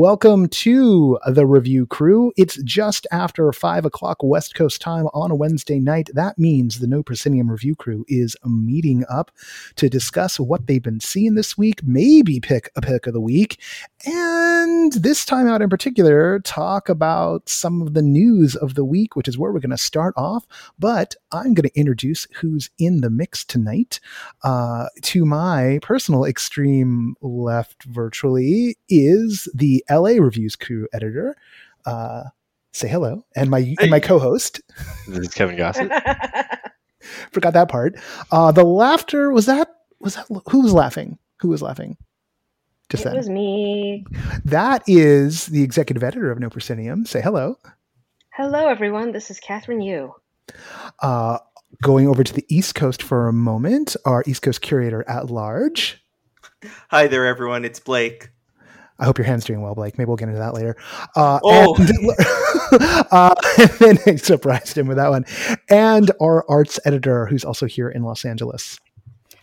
Welcome 0.00 0.46
to 0.50 1.18
the 1.26 1.44
review 1.44 1.84
crew. 1.84 2.32
It's 2.36 2.62
just 2.62 3.04
after 3.10 3.52
five 3.52 3.84
o'clock 3.84 4.18
West 4.22 4.54
Coast 4.54 4.80
time 4.80 5.08
on 5.12 5.32
a 5.32 5.34
Wednesday 5.34 5.80
night. 5.80 6.08
That 6.14 6.38
means 6.38 6.78
the 6.78 6.86
No 6.86 7.02
Proscenium 7.02 7.50
review 7.50 7.74
crew 7.74 8.04
is 8.06 8.36
meeting 8.44 9.04
up 9.10 9.32
to 9.74 9.88
discuss 9.88 10.38
what 10.38 10.68
they've 10.68 10.80
been 10.80 11.00
seeing 11.00 11.34
this 11.34 11.58
week, 11.58 11.80
maybe 11.82 12.38
pick 12.38 12.70
a 12.76 12.80
pick 12.80 13.08
of 13.08 13.12
the 13.12 13.20
week, 13.20 13.60
and 14.06 14.92
this 14.92 15.24
time 15.24 15.48
out 15.48 15.60
in 15.60 15.68
particular, 15.68 16.38
talk 16.40 16.88
about 16.88 17.48
some 17.48 17.82
of 17.82 17.94
the 17.94 18.02
news 18.02 18.54
of 18.54 18.74
the 18.74 18.84
week, 18.84 19.16
which 19.16 19.26
is 19.26 19.36
where 19.36 19.52
we're 19.52 19.58
going 19.58 19.70
to 19.70 19.78
start 19.78 20.14
off. 20.16 20.46
But 20.78 21.16
I'm 21.32 21.54
going 21.54 21.68
to 21.68 21.78
introduce 21.78 22.26
who's 22.36 22.70
in 22.78 23.00
the 23.00 23.10
mix 23.10 23.44
tonight. 23.44 23.98
Uh, 24.44 24.86
to 25.02 25.24
my 25.24 25.80
personal 25.82 26.24
extreme 26.24 27.16
left 27.22 27.84
virtually 27.84 28.76
is 28.88 29.48
the 29.52 29.84
LA 29.90 30.10
Reviews 30.10 30.54
crew 30.54 30.86
editor. 30.92 31.36
Uh, 31.84 32.24
say 32.72 32.86
hello, 32.86 33.24
and 33.34 33.50
my 33.50 33.74
and 33.80 33.90
my 33.90 34.00
co-host. 34.00 34.60
This 35.08 35.18
is 35.18 35.34
Kevin 35.34 35.56
Gossett. 35.56 35.90
Forgot 37.32 37.54
that 37.54 37.68
part. 37.68 37.96
Uh, 38.30 38.52
the 38.52 38.64
laughter 38.64 39.32
was 39.32 39.46
that 39.46 39.68
was 39.98 40.14
that 40.14 40.26
who 40.50 40.60
was 40.60 40.72
laughing? 40.72 41.18
Who 41.40 41.48
was 41.48 41.62
laughing? 41.62 41.96
Just 42.88 43.02
it 43.02 43.08
then. 43.08 43.16
was 43.16 43.28
me. 43.28 44.06
That 44.44 44.82
is 44.86 45.46
the 45.46 45.62
executive 45.62 46.02
editor 46.02 46.30
of 46.30 46.38
No 46.38 46.48
Proscenium. 46.48 47.04
Say 47.04 47.20
hello. 47.20 47.58
Hello, 48.32 48.68
everyone. 48.68 49.12
This 49.12 49.30
is 49.30 49.40
Kathryn 49.40 49.84
Yu. 49.84 50.14
Uh, 51.00 51.38
going 51.82 52.08
over 52.08 52.24
to 52.24 52.32
the 52.32 52.46
East 52.48 52.74
Coast 52.74 53.02
for 53.02 53.28
a 53.28 53.32
moment, 53.32 53.94
our 54.06 54.24
East 54.26 54.40
Coast 54.40 54.62
curator 54.62 55.04
at 55.06 55.30
large. 55.30 56.02
Hi 56.90 57.06
there, 57.06 57.26
everyone. 57.26 57.64
It's 57.66 57.78
Blake. 57.78 58.30
I 58.98 59.04
hope 59.04 59.18
your 59.18 59.26
hand's 59.26 59.44
doing 59.44 59.60
well, 59.60 59.74
Blake. 59.74 59.98
Maybe 59.98 60.08
we'll 60.08 60.16
get 60.16 60.28
into 60.28 60.40
that 60.40 60.54
later. 60.54 60.76
Uh, 61.14 61.38
oh. 61.44 61.76
And, 61.76 61.90
uh, 63.12 63.34
and 63.58 63.70
then 63.78 63.98
I 64.06 64.16
surprised 64.16 64.78
him 64.78 64.88
with 64.88 64.96
that 64.96 65.10
one. 65.10 65.24
And 65.68 66.10
our 66.20 66.44
arts 66.48 66.80
editor, 66.86 67.26
who's 67.26 67.44
also 67.44 67.66
here 67.66 67.90
in 67.90 68.02
Los 68.02 68.24
Angeles. 68.24 68.80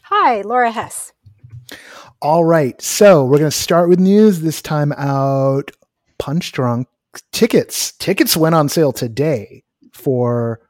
Hi, 0.04 0.42
Laura 0.42 0.72
Hess. 0.72 1.14
All 2.22 2.46
right. 2.46 2.82
So 2.82 3.26
we're 3.26 3.38
going 3.38 3.52
to 3.52 3.58
start 3.58 3.90
with 3.90 4.00
news 4.00 4.42
this 4.42 4.62
time 4.62 4.94
out. 4.94 5.72
Punchdrunk 6.20 6.86
tickets. 7.32 7.92
Tickets 7.94 8.38
went 8.38 8.56
on 8.56 8.70
sale 8.70 8.94
today 8.94 9.64
for 9.94 10.62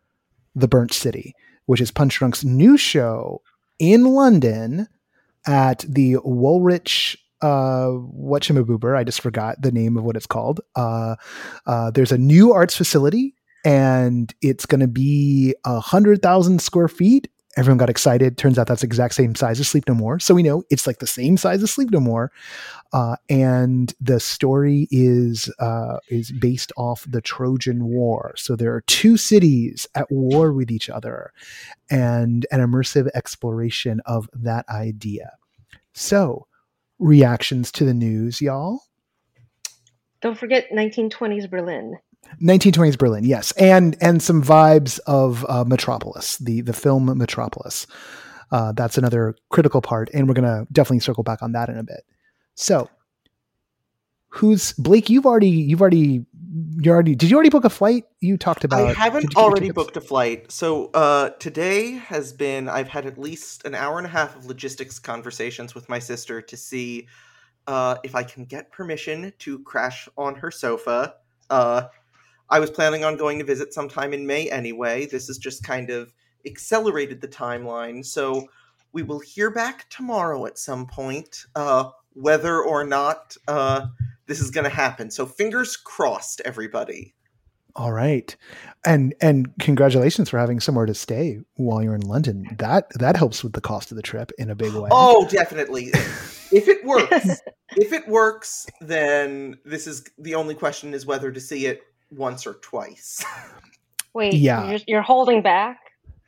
The 0.56 0.68
Burnt 0.68 0.92
City, 0.92 1.36
which 1.68 1.82
is 1.82 1.92
Punchdrunk's 1.92 2.44
new 2.44 2.78
show 2.78 3.42
in 3.80 4.06
London 4.06 4.88
at 5.46 5.86
the 5.88 6.18
Woolwich 6.24 7.18
uh 7.42 7.90
whatchamaboober 7.90 8.98
i 8.98 9.04
just 9.04 9.20
forgot 9.20 9.62
the 9.62 9.72
name 9.72 9.98
of 9.98 10.06
what 10.06 10.16
it's 10.16 10.26
called 10.26 10.62
uh 10.78 11.18
uh 11.66 11.92
there's 11.92 12.14
a 12.14 12.18
new 12.18 12.54
arts 12.54 12.78
facility 12.78 13.36
and 13.66 14.34
it's 14.42 14.66
going 14.66 14.80
to 14.80 14.88
be 14.88 15.54
a 15.66 15.82
hundred 15.82 16.22
thousand 16.22 16.62
square 16.62 16.88
feet 16.88 17.28
everyone 17.58 17.78
got 17.78 17.90
excited. 17.90 18.38
Turns 18.38 18.58
out 18.58 18.68
that's 18.68 18.82
the 18.82 18.88
exact 18.88 19.14
same 19.14 19.36
size 19.36 19.60
as 19.60 19.68
sleep 19.68 19.86
no 19.88 19.94
more. 19.94 20.20
So 20.20 20.34
we 20.34 20.44
know 20.44 20.64
it's 20.70 20.86
like 20.86 21.00
the 21.00 21.08
same 21.08 21.38
size 21.38 21.64
as 21.64 21.72
sleep 21.72 21.92
no 21.92 22.00
more. 22.00 22.32
Uh, 22.94 23.16
and 23.30 23.94
the 24.00 24.20
story 24.20 24.88
is 24.92 25.50
uh, 25.60 25.98
is 26.10 26.32
based 26.32 26.72
off 26.78 27.06
the 27.10 27.22
trojan 27.22 27.86
war. 27.86 28.34
So 28.38 28.56
there 28.56 28.74
are 28.74 28.82
two 28.82 29.18
cities 29.18 29.88
at 29.96 30.12
war 30.12 30.54
with 30.54 30.72
each 30.72 30.90
other 30.90 31.32
and 31.90 32.46
an 32.52 32.60
immersive 32.60 33.08
exploration 33.16 34.02
of 34.06 34.30
that 34.34 34.68
idea. 34.70 35.32
So 35.94 36.48
reactions 37.00 37.72
to 37.74 37.86
the 37.86 37.94
news, 37.94 38.42
y'all? 38.42 38.82
Don't 40.22 40.38
forget 40.38 40.72
1920s 40.72 41.50
Berlin. 41.50 41.98
1920s 42.42 42.98
Berlin, 42.98 43.24
yes, 43.24 43.52
and 43.54 43.98
and 44.02 44.22
some 44.22 44.44
vibes 44.44 45.00
of 45.08 45.46
uh, 45.50 45.64
Metropolis, 45.66 46.38
the 46.38 46.62
the 46.62 46.74
film 46.74 47.18
Metropolis. 47.18 47.88
Uh, 48.52 48.72
that's 48.74 48.98
another 48.98 49.36
critical 49.50 49.82
part, 49.82 50.10
and 50.14 50.28
we're 50.28 50.34
gonna 50.34 50.68
definitely 50.72 51.00
circle 51.00 51.24
back 51.24 51.42
on 51.42 51.54
that 51.54 51.70
in 51.70 51.78
a 51.78 51.84
bit. 51.84 52.06
So, 52.56 52.90
who's 54.30 54.74
Blake? 54.74 55.10
You've 55.10 55.26
already 55.26 55.50
you've 55.50 55.82
already 55.82 56.26
you 56.78 56.92
already 56.92 57.16
did 57.16 57.30
you 57.30 57.36
already 57.36 57.50
book 57.50 57.66
a 57.66 57.70
flight? 57.70 58.06
You 58.22 58.38
talked 58.38 58.64
about. 58.64 58.88
I 58.88 58.94
haven't 58.94 59.36
already 59.36 59.72
booked 59.72 59.98
a 59.98 60.02
flight. 60.02 60.52
So 60.52 60.90
uh, 60.94 61.30
today 61.32 61.92
has 61.92 62.32
been 62.32 62.70
I've 62.70 62.88
had 62.88 63.06
at 63.06 63.18
least 63.18 63.66
an 63.66 63.76
hour 63.76 63.98
and 63.98 64.08
a 64.08 64.10
half 64.10 64.36
of 64.36 64.46
logistics 64.46 65.00
conversations 65.00 65.76
with 65.76 65.90
my 65.90 66.00
sister 66.00 66.42
to 66.42 66.58
see 66.58 67.08
uh, 67.68 67.98
if 68.04 68.16
I 68.16 68.24
can 68.24 68.46
get 68.46 68.72
permission 68.72 69.34
to 69.40 69.60
crash 69.60 70.08
on 70.18 70.36
her 70.36 70.52
sofa. 70.52 71.16
Uh, 71.50 71.84
I 72.50 72.60
was 72.60 72.70
planning 72.70 73.04
on 73.04 73.18
going 73.18 73.40
to 73.40 73.46
visit 73.46 73.74
sometime 73.74 74.14
in 74.14 74.28
May 74.28 74.50
anyway. 74.50 75.06
This 75.06 75.28
has 75.28 75.38
just 75.38 75.64
kind 75.64 75.90
of 75.90 76.14
accelerated 76.46 77.22
the 77.22 77.28
timeline. 77.28 78.06
So 78.06 78.48
we 78.94 79.04
will 79.04 79.20
hear 79.20 79.52
back 79.52 79.90
tomorrow 79.90 80.46
at 80.46 80.58
some 80.58 80.86
point 80.86 81.46
uh, 81.56 81.90
whether 82.14 82.62
or 82.62 82.84
not 82.84 83.36
uh, 83.48 83.88
this 84.28 84.40
is 84.40 84.52
going 84.52 84.64
to 84.64 84.70
happen. 84.70 85.12
So 85.12 85.26
fingers 85.26 85.76
crossed, 85.76 86.42
everybody. 86.46 87.14
All 87.78 87.92
right, 87.92 88.34
and 88.86 89.14
and 89.20 89.52
congratulations 89.60 90.30
for 90.30 90.40
having 90.40 90.62
somewhere 90.62 90.86
to 90.86 90.94
stay 90.94 91.42
while 91.56 91.84
you're 91.84 91.94
in 91.94 92.08
London. 92.08 92.48
That 92.58 92.90
that 93.00 93.18
helps 93.18 93.44
with 93.44 93.52
the 93.52 93.60
cost 93.60 93.92
of 93.92 93.98
the 93.98 94.02
trip 94.02 94.32
in 94.38 94.50
a 94.50 94.56
big 94.56 94.74
way. 94.74 94.88
Oh, 94.94 95.28
definitely. 95.28 95.88
if 96.54 96.70
it 96.70 96.86
works, 96.86 97.42
if 97.76 97.92
it 97.92 98.08
works, 98.08 98.66
then 98.80 99.58
this 99.66 99.88
is 99.88 100.06
the 100.18 100.36
only 100.36 100.56
question 100.56 100.94
is 100.94 101.06
whether 101.06 101.34
to 101.34 101.40
see 101.42 101.66
it 101.66 101.82
once 102.12 102.46
or 102.48 102.56
twice. 102.56 103.24
Wait, 104.14 104.34
yeah, 104.34 104.70
you're, 104.70 104.80
you're 104.88 105.02
holding 105.02 105.42
back 105.42 105.80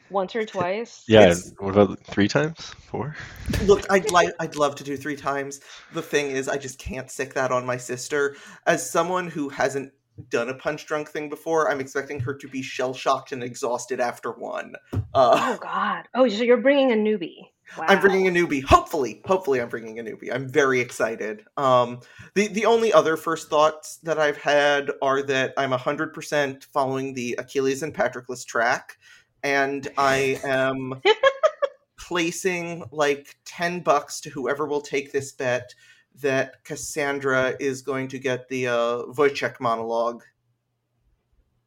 once 0.10 0.36
or 0.36 0.46
twice. 0.46 1.04
Yeah, 1.08 1.32
it's, 1.32 1.54
what 1.60 1.72
about 1.76 2.00
three 2.00 2.28
times? 2.28 2.60
Four? 2.60 3.16
Look, 3.64 3.86
I'd 3.90 4.12
like 4.12 4.30
I'd 4.40 4.56
love 4.56 4.76
to 4.76 4.84
do 4.84 4.98
three 4.98 5.16
times. 5.16 5.62
The 5.94 6.02
thing 6.02 6.32
is 6.32 6.50
I 6.50 6.58
just 6.58 6.80
can't 6.80 7.10
sick 7.10 7.34
that 7.34 7.52
on 7.52 7.66
my 7.66 7.78
sister. 7.78 8.36
As 8.66 8.88
someone 8.88 9.30
who 9.30 9.50
hasn't 9.50 9.94
done 10.30 10.50
a 10.50 10.54
Punchdrunk 10.54 11.08
thing 11.08 11.30
before, 11.30 11.70
I'm 11.70 11.80
expecting 11.80 12.20
her 12.22 12.34
to 12.34 12.48
be 12.48 12.62
shell 12.62 12.94
shocked 12.94 13.32
and 13.32 13.44
exhausted 13.44 14.00
after 14.00 14.32
one. 14.32 14.76
Uh, 14.94 15.00
oh 15.14 15.58
God! 15.62 16.08
Oh, 16.14 16.28
so 16.28 16.44
you're 16.44 16.58
bringing 16.58 16.92
a 16.92 16.96
newbie. 16.96 17.50
Wow. 17.78 17.86
I'm 17.88 18.00
bringing 18.00 18.28
a 18.28 18.32
newbie. 18.32 18.64
Hopefully, 18.64 19.22
hopefully, 19.26 19.60
I'm 19.62 19.70
bringing 19.70 20.00
a 20.00 20.04
newbie. 20.04 20.34
I'm 20.34 20.48
very 20.48 20.80
excited. 20.80 21.44
Um, 21.58 22.02
the 22.34 22.48
the 22.48 22.66
only 22.66 22.94
other 22.94 23.18
first 23.18 23.50
thoughts 23.50 23.98
that 24.04 24.20
I've 24.20 24.38
had 24.38 24.92
are 25.02 25.22
that 25.24 25.54
I'm 25.58 25.72
hundred 25.72 26.14
percent 26.14 26.66
following 26.72 27.14
the 27.14 27.36
Achilles 27.38 27.84
and 27.84 27.94
Patroclus 27.94 28.46
track 28.46 28.98
and 29.44 29.88
I 29.98 30.40
am 30.44 31.02
placing 32.00 32.84
like 32.92 33.36
10 33.46 33.82
bucks 33.82 34.20
to 34.22 34.30
whoever 34.30 34.66
will 34.66 34.82
take 34.82 35.12
this 35.12 35.32
bet 35.32 35.74
that 36.22 36.64
Cassandra 36.64 37.56
is 37.60 37.82
going 37.82 38.08
to 38.10 38.20
get 38.20 38.50
the 38.50 38.68
uh, 38.68 39.04
Woyzeck 39.14 39.60
monologue. 39.60 40.24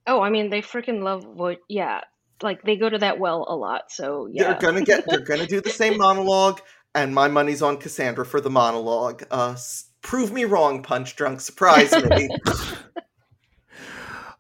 Oh, 0.07 0.21
I 0.21 0.31
mean, 0.31 0.51
they 0.51 0.61
freaking 0.61 1.03
love 1.03 1.25
Woj. 1.25 1.59
Yeah, 1.69 2.01
like 2.43 2.63
they 2.63 2.77
go 2.77 2.89
to 2.89 2.99
that 2.99 3.19
well 3.19 3.47
a 3.49 3.57
lot. 3.57 3.91
So 3.91 4.29
yeah, 4.31 4.45
they're 4.45 4.61
gonna 4.61 4.83
get. 4.83 5.05
They're 5.07 5.21
gonna 5.21 5.47
do 5.47 5.61
the 5.61 5.71
same 5.71 5.97
monologue, 5.99 6.61
and 6.95 7.15
my 7.15 7.29
money's 7.29 7.63
on 7.63 7.77
Cassandra 7.77 8.25
for 8.25 8.41
the 8.41 8.51
monologue. 8.51 9.25
Uh, 9.31 9.57
prove 10.03 10.33
me 10.33 10.45
wrong, 10.45 10.83
Punchdrunk. 10.83 11.41
Surprise 11.41 11.93
me. 11.93 12.29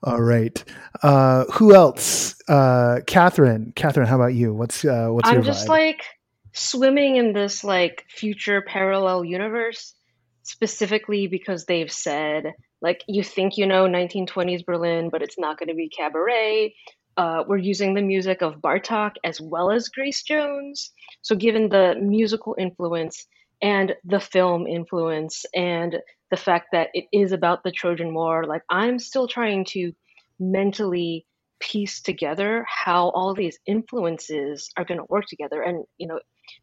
All 0.03 0.21
right. 0.21 0.65
Uh, 1.03 1.45
who 1.53 1.75
else? 1.75 2.35
Uh, 2.49 3.01
Kathryn. 3.07 3.75
Kathryn, 3.75 4.07
how 4.07 4.17
about 4.17 4.35
you? 4.35 4.55
What's 4.55 4.85
uh, 4.85 5.09
what's 5.09 5.29
I'm 5.29 5.37
your 5.37 5.43
just 5.43 5.67
vibe? 5.67 5.71
like 5.71 6.05
swimming 6.53 7.17
in 7.17 7.33
this 7.33 7.63
like 7.63 8.05
future 8.09 8.63
parallel 8.63 9.25
universe, 9.25 9.95
specifically 10.43 11.27
because 11.27 11.67
they've 11.67 11.93
said 11.93 12.53
like 12.83 13.05
you 13.07 13.23
think 13.23 13.59
you 13.59 13.67
know 13.67 13.85
1920s 13.87 14.65
Berlin, 14.65 15.11
but 15.11 15.23
it's 15.23 15.39
not 15.39 15.59
going 15.59 15.69
to 15.69 15.75
be 15.75 15.89
cabaret. 15.89 16.75
Uh, 17.17 17.45
we're 17.47 17.59
using 17.59 17.95
the 17.95 18.03
music 18.03 18.43
of 18.43 18.61
Bartok 18.61 19.13
as 19.25 19.41
well 19.41 19.71
as 19.71 19.89
Grace 19.89 20.23
Jones. 20.23 20.93
So, 21.23 21.35
given 21.35 21.69
the 21.69 21.97
musical 22.01 22.57
influence 22.59 23.27
and 23.63 23.95
the 24.05 24.21
film 24.21 24.67
influence 24.67 25.45
and 25.55 25.97
the 26.31 26.37
fact 26.37 26.69
that 26.73 26.89
it 26.95 27.07
is 27.13 27.33
about 27.33 27.63
the 27.63 27.73
Trojan 27.73 28.15
War, 28.15 28.45
like 28.45 28.63
I'm 28.71 28.99
still 28.99 29.29
trying 29.29 29.65
to 29.67 29.93
mentally 30.39 31.27
piece 31.59 32.01
together 32.01 32.65
how 32.67 33.11
all 33.11 33.35
these 33.35 33.59
influences 33.67 34.71
are 34.79 34.85
going 34.85 34.99
to 34.99 35.07
work 35.11 35.27
together. 35.27 35.61
And 35.61 35.85
you 35.99 36.07
know 36.07 36.21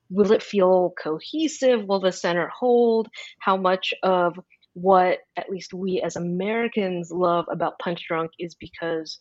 will 0.10 0.32
it 0.32 0.44
feel 0.44 0.94
cohesive? 1.02 1.86
Will 1.86 2.00
the 2.00 2.12
center 2.12 2.50
hold? 2.58 3.08
How 3.40 3.58
much 3.58 3.94
of 4.04 4.40
what 4.74 5.20
at 5.36 5.50
least 5.50 5.74
we 5.74 6.00
as 6.06 6.16
americans 6.16 7.10
love 7.12 7.46
about 7.50 7.80
Punchdrunk 7.80 8.28
is 8.38 8.54
because 8.54 9.18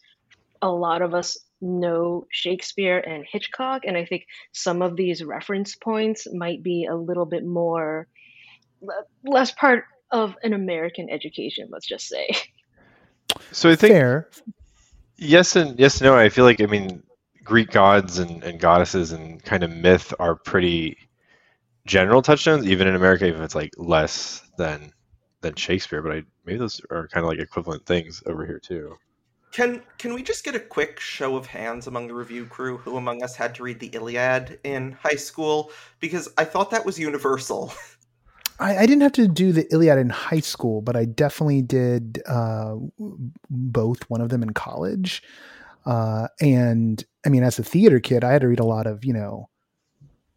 a 0.66 0.74
lot 0.74 1.02
of 1.02 1.14
us 1.14 1.38
know 1.60 2.26
shakespeare 2.30 2.98
and 2.98 3.24
hitchcock 3.30 3.82
and 3.86 3.96
i 3.96 4.04
think 4.04 4.26
some 4.52 4.82
of 4.82 4.94
these 4.96 5.24
reference 5.24 5.74
points 5.74 6.26
might 6.34 6.62
be 6.62 6.86
a 6.90 6.94
little 6.94 7.24
bit 7.24 7.44
more 7.44 8.06
less 9.24 9.52
part 9.52 9.84
of 10.10 10.36
an 10.42 10.52
American 10.52 11.08
education. 11.10 11.68
Let's 11.70 11.86
just 11.86 12.08
say. 12.08 12.28
So 13.52 13.70
I 13.70 13.76
think 13.76 13.92
Fair. 13.92 14.30
yes 15.18 15.56
and 15.56 15.78
yes 15.78 16.00
and 16.00 16.06
no. 16.06 16.16
I 16.16 16.28
feel 16.28 16.44
like 16.44 16.60
I 16.60 16.66
mean 16.66 17.02
Greek 17.44 17.70
gods 17.70 18.18
and, 18.18 18.42
and 18.42 18.58
goddesses 18.58 19.12
and 19.12 19.42
kind 19.44 19.62
of 19.62 19.70
myth 19.70 20.14
are 20.18 20.34
pretty 20.34 20.96
general 21.86 22.22
touchstones, 22.22 22.66
even 22.66 22.88
in 22.88 22.94
America, 22.94 23.26
even 23.26 23.40
if 23.40 23.44
it's 23.44 23.54
like 23.54 23.72
less 23.76 24.42
than 24.56 24.92
than 25.42 25.54
Shakespeare. 25.54 26.02
But 26.02 26.12
I 26.12 26.22
maybe 26.44 26.58
those 26.58 26.80
are 26.90 27.08
kind 27.08 27.24
of 27.24 27.28
like 27.28 27.38
equivalent 27.38 27.84
things 27.84 28.22
over 28.26 28.46
here 28.46 28.60
too. 28.60 28.96
Can 29.56 29.82
can 29.96 30.12
we 30.12 30.22
just 30.22 30.44
get 30.44 30.54
a 30.54 30.60
quick 30.60 31.00
show 31.00 31.34
of 31.34 31.46
hands 31.46 31.86
among 31.86 32.08
the 32.08 32.14
review 32.14 32.44
crew 32.44 32.76
who 32.76 32.98
among 32.98 33.22
us 33.22 33.34
had 33.34 33.54
to 33.54 33.62
read 33.62 33.80
the 33.80 33.86
Iliad 33.86 34.60
in 34.64 34.92
high 34.92 35.16
school? 35.16 35.70
Because 35.98 36.28
I 36.36 36.44
thought 36.44 36.70
that 36.72 36.84
was 36.84 36.98
universal. 36.98 37.72
I, 38.60 38.76
I 38.76 38.86
didn't 38.86 39.00
have 39.00 39.12
to 39.12 39.26
do 39.26 39.52
the 39.52 39.66
Iliad 39.72 39.98
in 39.98 40.10
high 40.10 40.40
school, 40.40 40.82
but 40.82 40.94
I 40.94 41.06
definitely 41.06 41.62
did 41.62 42.22
uh, 42.26 42.76
both. 43.48 44.02
One 44.10 44.20
of 44.20 44.28
them 44.28 44.42
in 44.42 44.52
college, 44.52 45.22
uh, 45.86 46.28
and 46.38 47.02
I 47.24 47.30
mean, 47.30 47.42
as 47.42 47.58
a 47.58 47.64
theater 47.64 47.98
kid, 47.98 48.24
I 48.24 48.32
had 48.32 48.42
to 48.42 48.48
read 48.48 48.60
a 48.60 48.64
lot 48.66 48.86
of 48.86 49.06
you 49.06 49.14
know, 49.14 49.48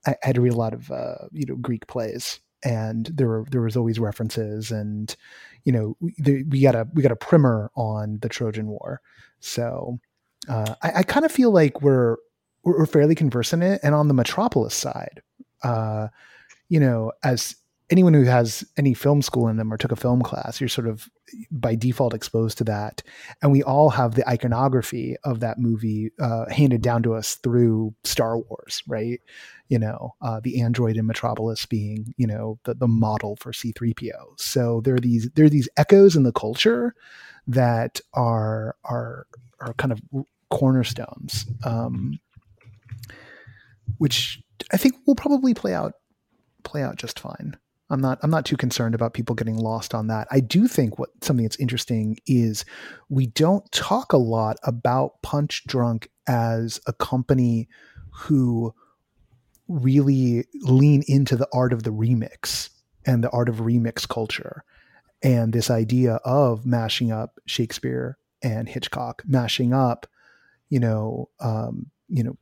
I 0.08 0.16
had 0.22 0.36
to 0.36 0.42
read 0.42 0.54
a 0.54 0.58
lot 0.58 0.74
of 0.74 0.92
uh, 0.92 1.28
you 1.34 1.46
know 1.46 1.58
Greek 1.58 1.88
plays, 1.88 2.40
and 2.64 3.08
there 3.08 3.28
were 3.28 3.46
there 3.52 3.62
was 3.62 3.78
always 3.78 4.00
references, 4.00 4.72
and 4.72 5.16
you 5.64 5.72
know, 5.72 5.96
we, 6.00 6.44
we 6.44 6.62
got 6.62 6.76
a 6.76 6.88
we 6.94 7.02
got 7.02 7.12
a 7.12 7.16
primer 7.16 7.72
on 7.76 8.20
the 8.22 8.30
Trojan 8.30 8.68
War, 8.68 9.02
so 9.40 10.00
uh, 10.48 10.76
I, 10.82 10.92
I 10.98 11.04
kind 11.04 11.26
of 11.26 11.32
feel 11.32 11.52
like 11.52 11.82
we're 11.82 12.18
we're 12.64 12.86
fairly 12.86 13.16
conversant 13.16 13.64
in 13.64 13.74
it, 13.74 13.82
and 13.84 13.96
on 13.96 14.08
the 14.08 14.14
Metropolis 14.14 14.76
side, 14.76 15.22
uh, 15.64 16.08
you 16.70 16.80
know, 16.80 17.12
as 17.24 17.56
anyone 17.90 18.14
who 18.14 18.24
has 18.24 18.64
any 18.78 18.94
film 18.94 19.22
school 19.22 19.48
in 19.48 19.58
them 19.58 19.74
or 19.74 19.78
took 19.78 19.92
a 19.92 19.96
film 19.96 20.22
class, 20.22 20.62
you're 20.62 20.68
sort 20.68 20.88
of 20.88 21.10
by 21.52 21.76
default 21.76 22.14
exposed 22.14 22.58
to 22.60 22.64
that. 22.64 23.02
And 23.42 23.52
we 23.52 23.64
all 23.64 23.90
have 23.90 24.16
the 24.16 24.28
iconography 24.30 25.16
of 25.24 25.40
that 25.40 25.58
movie 25.58 26.12
uh, 26.20 26.46
handed 26.50 26.82
down 26.82 27.04
to 27.04 27.14
us 27.14 27.36
through 27.36 27.94
Star 28.04 28.38
Wars, 28.38 28.84
right? 28.88 29.20
You 29.70 29.80
know, 29.80 30.16
uh, 30.22 30.40
the 30.44 30.62
android 30.62 30.98
in 30.98 31.06
Metropolis 31.06 31.66
being, 31.66 32.14
you 32.18 32.28
know, 32.28 32.60
the, 32.64 32.76
the 32.76 32.88
model 32.88 33.36
for 33.38 33.52
C3PO. 33.52 34.40
So 34.40 34.82
there 34.84 34.96
are 34.96 35.00
these 35.00 35.30
there 35.32 35.46
are 35.46 35.50
these 35.50 35.70
echoes 35.78 36.16
in 36.16 36.24
the 36.24 36.32
culture 36.32 36.96
that 37.48 38.02
are 38.14 38.76
are 38.84 39.26
are 39.60 39.74
kind 39.74 39.92
of 39.92 40.26
cornerstones, 40.50 41.46
um, 41.64 42.20
which 43.98 44.42
I 44.72 44.78
think 44.78 44.96
will 45.06 45.16
probably 45.16 45.54
play 45.54 45.74
out 45.74 45.94
play 46.64 46.84
out 46.84 46.98
just 46.98 47.20
fine. 47.20 47.58
I'm 47.90 48.02
not 48.02 48.20
I'm 48.22 48.30
not 48.30 48.46
too 48.46 48.58
concerned 48.58 48.94
about 48.94 49.14
people 49.14 49.36
getting 49.36 49.58
lost 49.58 49.96
on 49.96 50.08
that. 50.08 50.28
I 50.30 50.40
do 50.40 50.68
think 50.68 51.00
what 51.00 51.10
something 51.22 51.44
that's 51.44 51.60
interesting 51.60 52.18
is 52.28 52.66
we 53.10 53.28
don't 53.28 53.70
talk 53.72 54.14
a 54.14 54.18
lot 54.18 54.58
about 54.64 55.22
Punchdrunk 55.24 56.08
as 56.28 56.80
a 56.86 56.94
company 56.94 57.68
who 58.12 58.74
really 59.68 60.46
lean 60.62 61.04
into 61.08 61.36
the 61.36 61.48
art 61.54 61.74
of 61.74 61.84
the 61.84 61.92
remix 61.92 62.70
and 63.06 63.24
the 63.24 63.30
art 63.30 63.50
of 63.50 63.58
remix 63.58 64.08
culture 64.08 64.64
and 65.22 65.54
this 65.54 65.70
idea 65.70 66.16
of 66.26 66.66
mashing 66.66 67.12
up 67.12 67.40
Shakespeare 67.46 68.18
and 68.42 68.70
Hitchcock, 68.70 69.22
mashing 69.26 69.74
up, 69.74 70.08
you 70.70 70.80
know, 70.80 71.30
um, 71.40 71.88
you 72.08 72.24
know, 72.24 72.38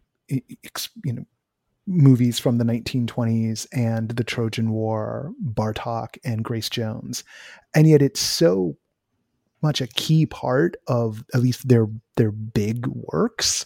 ex, 0.64 0.90
you 1.04 1.14
know, 1.14 1.26
movies 1.88 2.38
from 2.38 2.58
the 2.58 2.66
1920s 2.66 3.66
and 3.72 4.10
the 4.10 4.24
Trojan 4.24 4.72
War, 4.72 5.32
Bartok 5.44 6.18
and 6.24 6.44
Grace 6.44 6.70
Jones. 6.70 7.24
And 7.74 7.88
yet 7.88 8.02
it's 8.02 8.20
so 8.20 8.78
much 9.64 9.82
a 9.82 9.88
key 9.88 10.26
part 10.26 10.76
of 10.88 11.24
at 11.34 11.42
least 11.42 11.68
their 11.68 11.88
their 12.16 12.32
big 12.32 12.86
works 12.88 13.66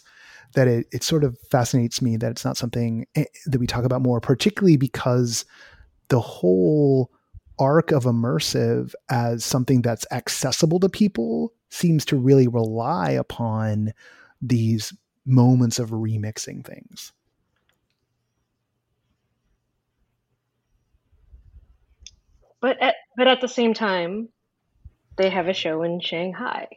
that 0.54 0.68
it, 0.68 0.86
it 0.92 1.02
sort 1.02 1.24
of 1.24 1.36
fascinates 1.50 2.00
me 2.00 2.16
that 2.16 2.30
it's 2.30 2.44
not 2.44 2.56
something 2.56 3.06
eh, 3.14 3.24
that 3.46 3.58
we 3.58 3.66
talk 3.66 3.84
about 3.84 4.02
more, 4.02 4.20
particularly 4.20 4.76
because 4.76 5.44
the 6.08 6.20
whole 6.20 7.10
arc 7.58 7.90
of 7.90 8.04
immersive 8.04 8.94
as 9.10 9.44
something 9.44 9.82
that's 9.82 10.06
accessible 10.10 10.80
to 10.80 10.88
people 10.88 11.52
seems 11.70 12.04
to 12.04 12.16
really 12.16 12.48
rely 12.48 13.10
upon 13.10 13.92
these 14.40 14.92
moments 15.24 15.78
of 15.78 15.90
remixing 15.90 16.64
things. 16.64 17.12
But 22.62 22.80
at, 22.80 22.94
but 23.16 23.26
at 23.26 23.40
the 23.40 23.48
same 23.48 23.74
time, 23.74 24.28
they 25.16 25.28
have 25.28 25.48
a 25.48 25.52
show 25.52 25.82
in 25.82 26.00
Shanghai, 26.00 26.68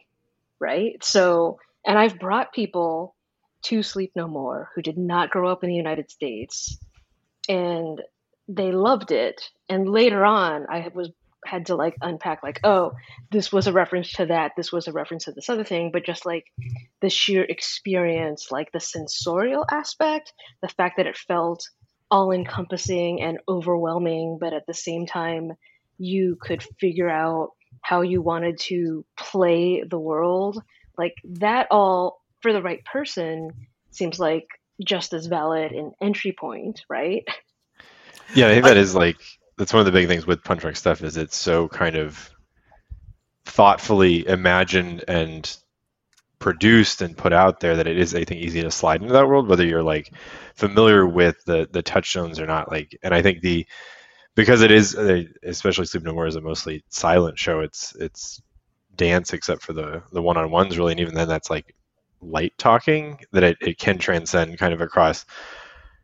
right? 0.58 1.02
So, 1.02 1.58
and 1.86 1.96
I've 1.96 2.18
brought 2.18 2.52
people 2.52 3.14
to 3.62 3.82
Sleep 3.82 4.12
No 4.14 4.26
More 4.26 4.70
who 4.74 4.82
did 4.82 4.98
not 4.98 5.30
grow 5.30 5.48
up 5.48 5.62
in 5.62 5.70
the 5.70 5.76
United 5.76 6.10
States, 6.10 6.76
and 7.48 8.02
they 8.48 8.72
loved 8.72 9.12
it. 9.12 9.40
And 9.68 9.88
later 9.88 10.24
on, 10.24 10.66
I 10.68 10.90
was 10.92 11.10
had 11.44 11.66
to 11.66 11.76
like 11.76 11.96
unpack 12.02 12.42
like, 12.42 12.58
oh, 12.64 12.92
this 13.30 13.52
was 13.52 13.68
a 13.68 13.72
reference 13.72 14.12
to 14.14 14.26
that, 14.26 14.52
this 14.56 14.72
was 14.72 14.88
a 14.88 14.92
reference 14.92 15.26
to 15.26 15.32
this 15.32 15.48
other 15.48 15.62
thing, 15.62 15.90
but 15.92 16.04
just 16.04 16.26
like 16.26 16.44
the 17.00 17.08
sheer 17.08 17.44
experience, 17.44 18.48
like 18.50 18.72
the 18.72 18.80
sensorial 18.80 19.64
aspect, 19.70 20.32
the 20.60 20.68
fact 20.68 20.96
that 20.96 21.06
it 21.06 21.16
felt 21.16 21.68
all 22.10 22.32
encompassing 22.32 23.22
and 23.22 23.38
overwhelming, 23.48 24.38
but 24.40 24.52
at 24.52 24.66
the 24.66 24.74
same 24.74 25.06
time 25.06 25.52
you 25.98 26.36
could 26.40 26.62
figure 26.80 27.08
out 27.08 27.50
how 27.82 28.00
you 28.00 28.20
wanted 28.20 28.58
to 28.58 29.04
play 29.16 29.82
the 29.82 29.98
world. 29.98 30.62
Like 30.98 31.14
that 31.24 31.68
all 31.70 32.22
for 32.40 32.52
the 32.52 32.62
right 32.62 32.84
person 32.84 33.50
seems 33.90 34.18
like 34.18 34.46
just 34.84 35.12
as 35.12 35.26
valid 35.26 35.72
an 35.72 35.92
entry 36.00 36.32
point 36.32 36.82
right? 36.88 37.24
Yeah, 38.34 38.48
I 38.48 38.52
think 38.52 38.64
that 38.64 38.76
is 38.76 38.94
like 38.94 39.18
that's 39.56 39.72
one 39.72 39.80
of 39.80 39.86
the 39.86 39.92
big 39.92 40.08
things 40.08 40.26
with 40.26 40.42
Punchdrunk 40.42 40.76
stuff 40.76 41.02
is 41.02 41.16
it's 41.16 41.36
so 41.36 41.68
kind 41.68 41.96
of 41.96 42.30
thoughtfully 43.44 44.26
imagined 44.26 45.04
and 45.06 45.56
produced 46.38 47.00
and 47.00 47.16
put 47.16 47.32
out 47.32 47.60
there 47.60 47.76
that 47.76 47.86
it 47.86 47.98
is 47.98 48.14
I 48.14 48.24
think 48.24 48.42
easy 48.42 48.60
to 48.62 48.70
slide 48.70 49.00
into 49.00 49.14
that 49.14 49.26
world 49.26 49.48
whether 49.48 49.64
you're 49.64 49.82
like 49.82 50.12
familiar 50.54 51.06
with 51.06 51.42
the 51.46 51.68
the 51.70 51.82
touchstones 51.82 52.38
or 52.38 52.46
not 52.46 52.70
like 52.70 52.98
and 53.02 53.14
I 53.14 53.22
think 53.22 53.40
the 53.40 53.66
because 54.36 54.60
it 54.60 54.70
is 54.70 54.94
especially 55.42 55.86
Sleep 55.86 56.04
No 56.04 56.12
More 56.12 56.26
is 56.26 56.36
a 56.36 56.40
mostly 56.40 56.84
silent 56.90 57.38
show. 57.38 57.60
It's 57.60 57.96
it's 57.96 58.40
dance 58.94 59.32
except 59.32 59.62
for 59.62 59.72
the 59.72 60.02
the 60.12 60.22
one 60.22 60.36
on 60.36 60.50
ones 60.52 60.78
really, 60.78 60.92
and 60.92 61.00
even 61.00 61.14
then 61.14 61.26
that's 61.26 61.50
like 61.50 61.74
light 62.20 62.52
talking 62.58 63.18
that 63.32 63.42
it, 63.42 63.56
it 63.60 63.78
can 63.78 63.98
transcend 63.98 64.58
kind 64.58 64.72
of 64.72 64.80
across 64.80 65.24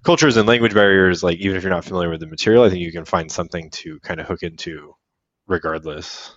cultures 0.02 0.36
and 0.36 0.48
language 0.48 0.74
barriers. 0.74 1.22
Like 1.22 1.38
even 1.38 1.56
if 1.56 1.62
you're 1.62 1.70
not 1.70 1.84
familiar 1.84 2.10
with 2.10 2.20
the 2.20 2.26
material, 2.26 2.64
I 2.64 2.70
think 2.70 2.80
you 2.80 2.92
can 2.92 3.04
find 3.04 3.30
something 3.30 3.70
to 3.70 4.00
kind 4.00 4.18
of 4.18 4.26
hook 4.26 4.42
into 4.42 4.94
regardless. 5.46 6.34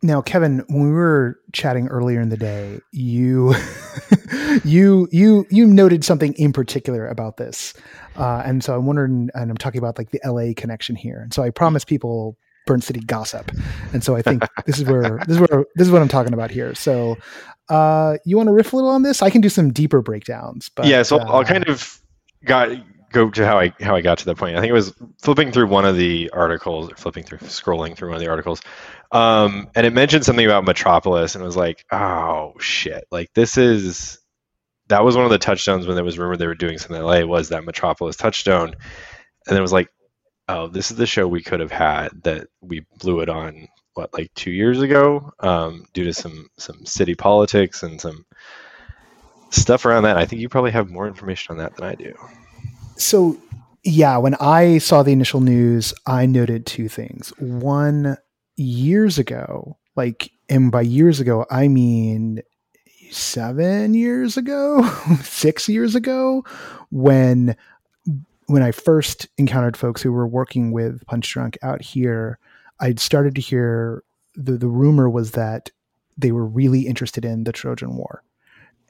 Now, 0.00 0.22
Kevin, 0.22 0.64
when 0.68 0.84
we 0.84 0.92
were 0.92 1.40
chatting 1.52 1.88
earlier 1.88 2.20
in 2.20 2.28
the 2.28 2.36
day, 2.36 2.80
you 2.92 3.54
you 4.64 5.08
you 5.10 5.44
you 5.50 5.66
noted 5.66 6.04
something 6.04 6.34
in 6.34 6.52
particular 6.52 7.08
about 7.08 7.36
this, 7.36 7.74
uh, 8.16 8.42
and 8.44 8.62
so 8.62 8.76
I'm 8.76 8.86
wondering, 8.86 9.28
and 9.34 9.50
I'm 9.50 9.56
talking 9.56 9.78
about 9.78 9.98
like 9.98 10.10
the 10.10 10.20
LA 10.24 10.52
connection 10.56 10.94
here. 10.94 11.20
And 11.20 11.34
so 11.34 11.42
I 11.42 11.50
promise 11.50 11.84
people 11.84 12.36
Burnt 12.64 12.84
City 12.84 13.00
gossip, 13.00 13.50
and 13.92 14.04
so 14.04 14.14
I 14.14 14.22
think 14.22 14.44
this 14.66 14.78
is 14.78 14.84
where 14.84 15.18
this 15.26 15.36
is 15.36 15.40
where 15.40 15.66
this 15.74 15.88
is 15.88 15.92
what 15.92 16.00
I'm 16.00 16.08
talking 16.08 16.32
about 16.32 16.52
here. 16.52 16.76
So, 16.76 17.16
uh, 17.68 18.18
you 18.24 18.36
want 18.36 18.46
to 18.46 18.52
riff 18.52 18.72
a 18.72 18.76
little 18.76 18.90
on 18.90 19.02
this? 19.02 19.20
I 19.20 19.30
can 19.30 19.40
do 19.40 19.48
some 19.48 19.72
deeper 19.72 20.00
breakdowns. 20.00 20.68
But 20.68 20.86
yeah, 20.86 21.02
so 21.02 21.18
uh, 21.18 21.24
I'll 21.24 21.44
kind 21.44 21.68
of 21.68 22.00
got 22.44 22.70
go 23.10 23.30
to 23.30 23.46
how 23.46 23.58
I 23.58 23.72
how 23.80 23.94
I 23.94 24.00
got 24.00 24.18
to 24.18 24.24
that 24.26 24.36
point. 24.36 24.56
I 24.56 24.60
think 24.60 24.70
it 24.70 24.74
was 24.74 24.92
flipping 25.20 25.52
through 25.52 25.68
one 25.68 25.84
of 25.84 25.96
the 25.96 26.30
articles, 26.32 26.90
flipping 26.96 27.24
through, 27.24 27.38
scrolling 27.38 27.96
through 27.96 28.08
one 28.08 28.16
of 28.16 28.22
the 28.22 28.28
articles, 28.28 28.60
um, 29.12 29.68
and 29.74 29.86
it 29.86 29.92
mentioned 29.92 30.24
something 30.24 30.44
about 30.44 30.64
Metropolis, 30.64 31.34
and 31.34 31.42
it 31.42 31.46
was 31.46 31.56
like, 31.56 31.84
oh 31.92 32.54
shit, 32.60 33.04
like 33.10 33.32
this 33.34 33.56
is 33.56 34.18
that 34.88 35.04
was 35.04 35.16
one 35.16 35.24
of 35.24 35.30
the 35.30 35.38
touchdowns 35.38 35.86
when 35.86 35.96
there 35.96 36.04
was 36.04 36.18
rumored 36.18 36.38
they 36.38 36.46
were 36.46 36.54
doing 36.54 36.78
something 36.78 36.96
in 36.96 37.02
LA 37.02 37.24
was 37.24 37.50
that 37.50 37.64
Metropolis 37.64 38.16
touchdown, 38.16 38.74
and 39.46 39.56
it 39.56 39.62
was 39.62 39.72
like, 39.72 39.88
oh, 40.48 40.68
this 40.68 40.90
is 40.90 40.96
the 40.96 41.06
show 41.06 41.26
we 41.26 41.42
could 41.42 41.60
have 41.60 41.72
had 41.72 42.10
that 42.24 42.48
we 42.60 42.84
blew 42.98 43.20
it 43.20 43.28
on 43.28 43.68
what 43.94 44.12
like 44.14 44.32
two 44.34 44.50
years 44.50 44.80
ago 44.80 45.32
um, 45.40 45.84
due 45.92 46.04
to 46.04 46.14
some 46.14 46.48
some 46.58 46.84
city 46.86 47.14
politics 47.14 47.82
and 47.82 48.00
some 48.00 48.24
stuff 49.50 49.86
around 49.86 50.04
that. 50.04 50.16
I 50.16 50.26
think 50.26 50.40
you 50.40 50.48
probably 50.48 50.70
have 50.72 50.90
more 50.90 51.08
information 51.08 51.52
on 51.52 51.58
that 51.58 51.74
than 51.76 51.86
I 51.86 51.94
do. 51.94 52.14
So, 52.98 53.38
yeah, 53.84 54.16
when 54.18 54.34
I 54.34 54.78
saw 54.78 55.02
the 55.02 55.12
initial 55.12 55.40
news, 55.40 55.94
I 56.06 56.26
noted 56.26 56.66
two 56.66 56.88
things. 56.88 57.30
One, 57.38 58.16
years 58.56 59.18
ago, 59.18 59.78
like, 59.96 60.30
and 60.48 60.70
by 60.70 60.82
years 60.82 61.20
ago, 61.20 61.46
I 61.50 61.68
mean 61.68 62.42
seven 63.10 63.94
years 63.94 64.36
ago, 64.36 64.82
six 65.22 65.68
years 65.68 65.94
ago, 65.94 66.44
when 66.90 67.56
when 68.46 68.62
I 68.62 68.72
first 68.72 69.28
encountered 69.36 69.76
folks 69.76 70.00
who 70.00 70.10
were 70.10 70.26
working 70.26 70.72
with 70.72 71.04
Punchdrunk 71.06 71.56
out 71.62 71.82
here, 71.82 72.38
I'd 72.80 72.98
started 72.98 73.34
to 73.36 73.40
hear 73.40 74.02
the 74.34 74.52
the 74.52 74.68
rumor 74.68 75.08
was 75.08 75.32
that 75.32 75.70
they 76.16 76.32
were 76.32 76.46
really 76.46 76.86
interested 76.86 77.24
in 77.24 77.44
the 77.44 77.52
Trojan 77.52 77.96
War, 77.96 78.24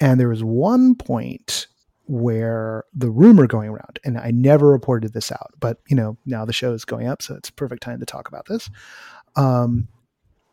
and 0.01 0.19
there 0.19 0.29
was 0.29 0.43
one 0.43 0.95
point 0.95 1.67
where 2.09 2.85
the 2.95 3.11
rumor 3.11 3.47
going 3.47 3.69
around, 3.69 3.99
and 4.05 4.19
I 4.19 4.31
never 4.31 4.67
reported 4.67 5.13
this 5.13 5.31
out, 5.31 5.53
but 5.61 5.79
you 5.89 5.95
know 5.95 6.17
now 6.25 6.45
the 6.45 6.53
show 6.53 6.73
is 6.73 6.85
going 6.85 7.07
up, 7.07 7.23
so 7.23 7.35
it's 7.35 7.51
a 7.51 7.53
perfect 7.53 7.83
time 7.83 8.01
to 8.01 8.07
talk 8.07 8.29
about 8.29 8.47
this. 8.47 8.71
Um, 9.37 9.89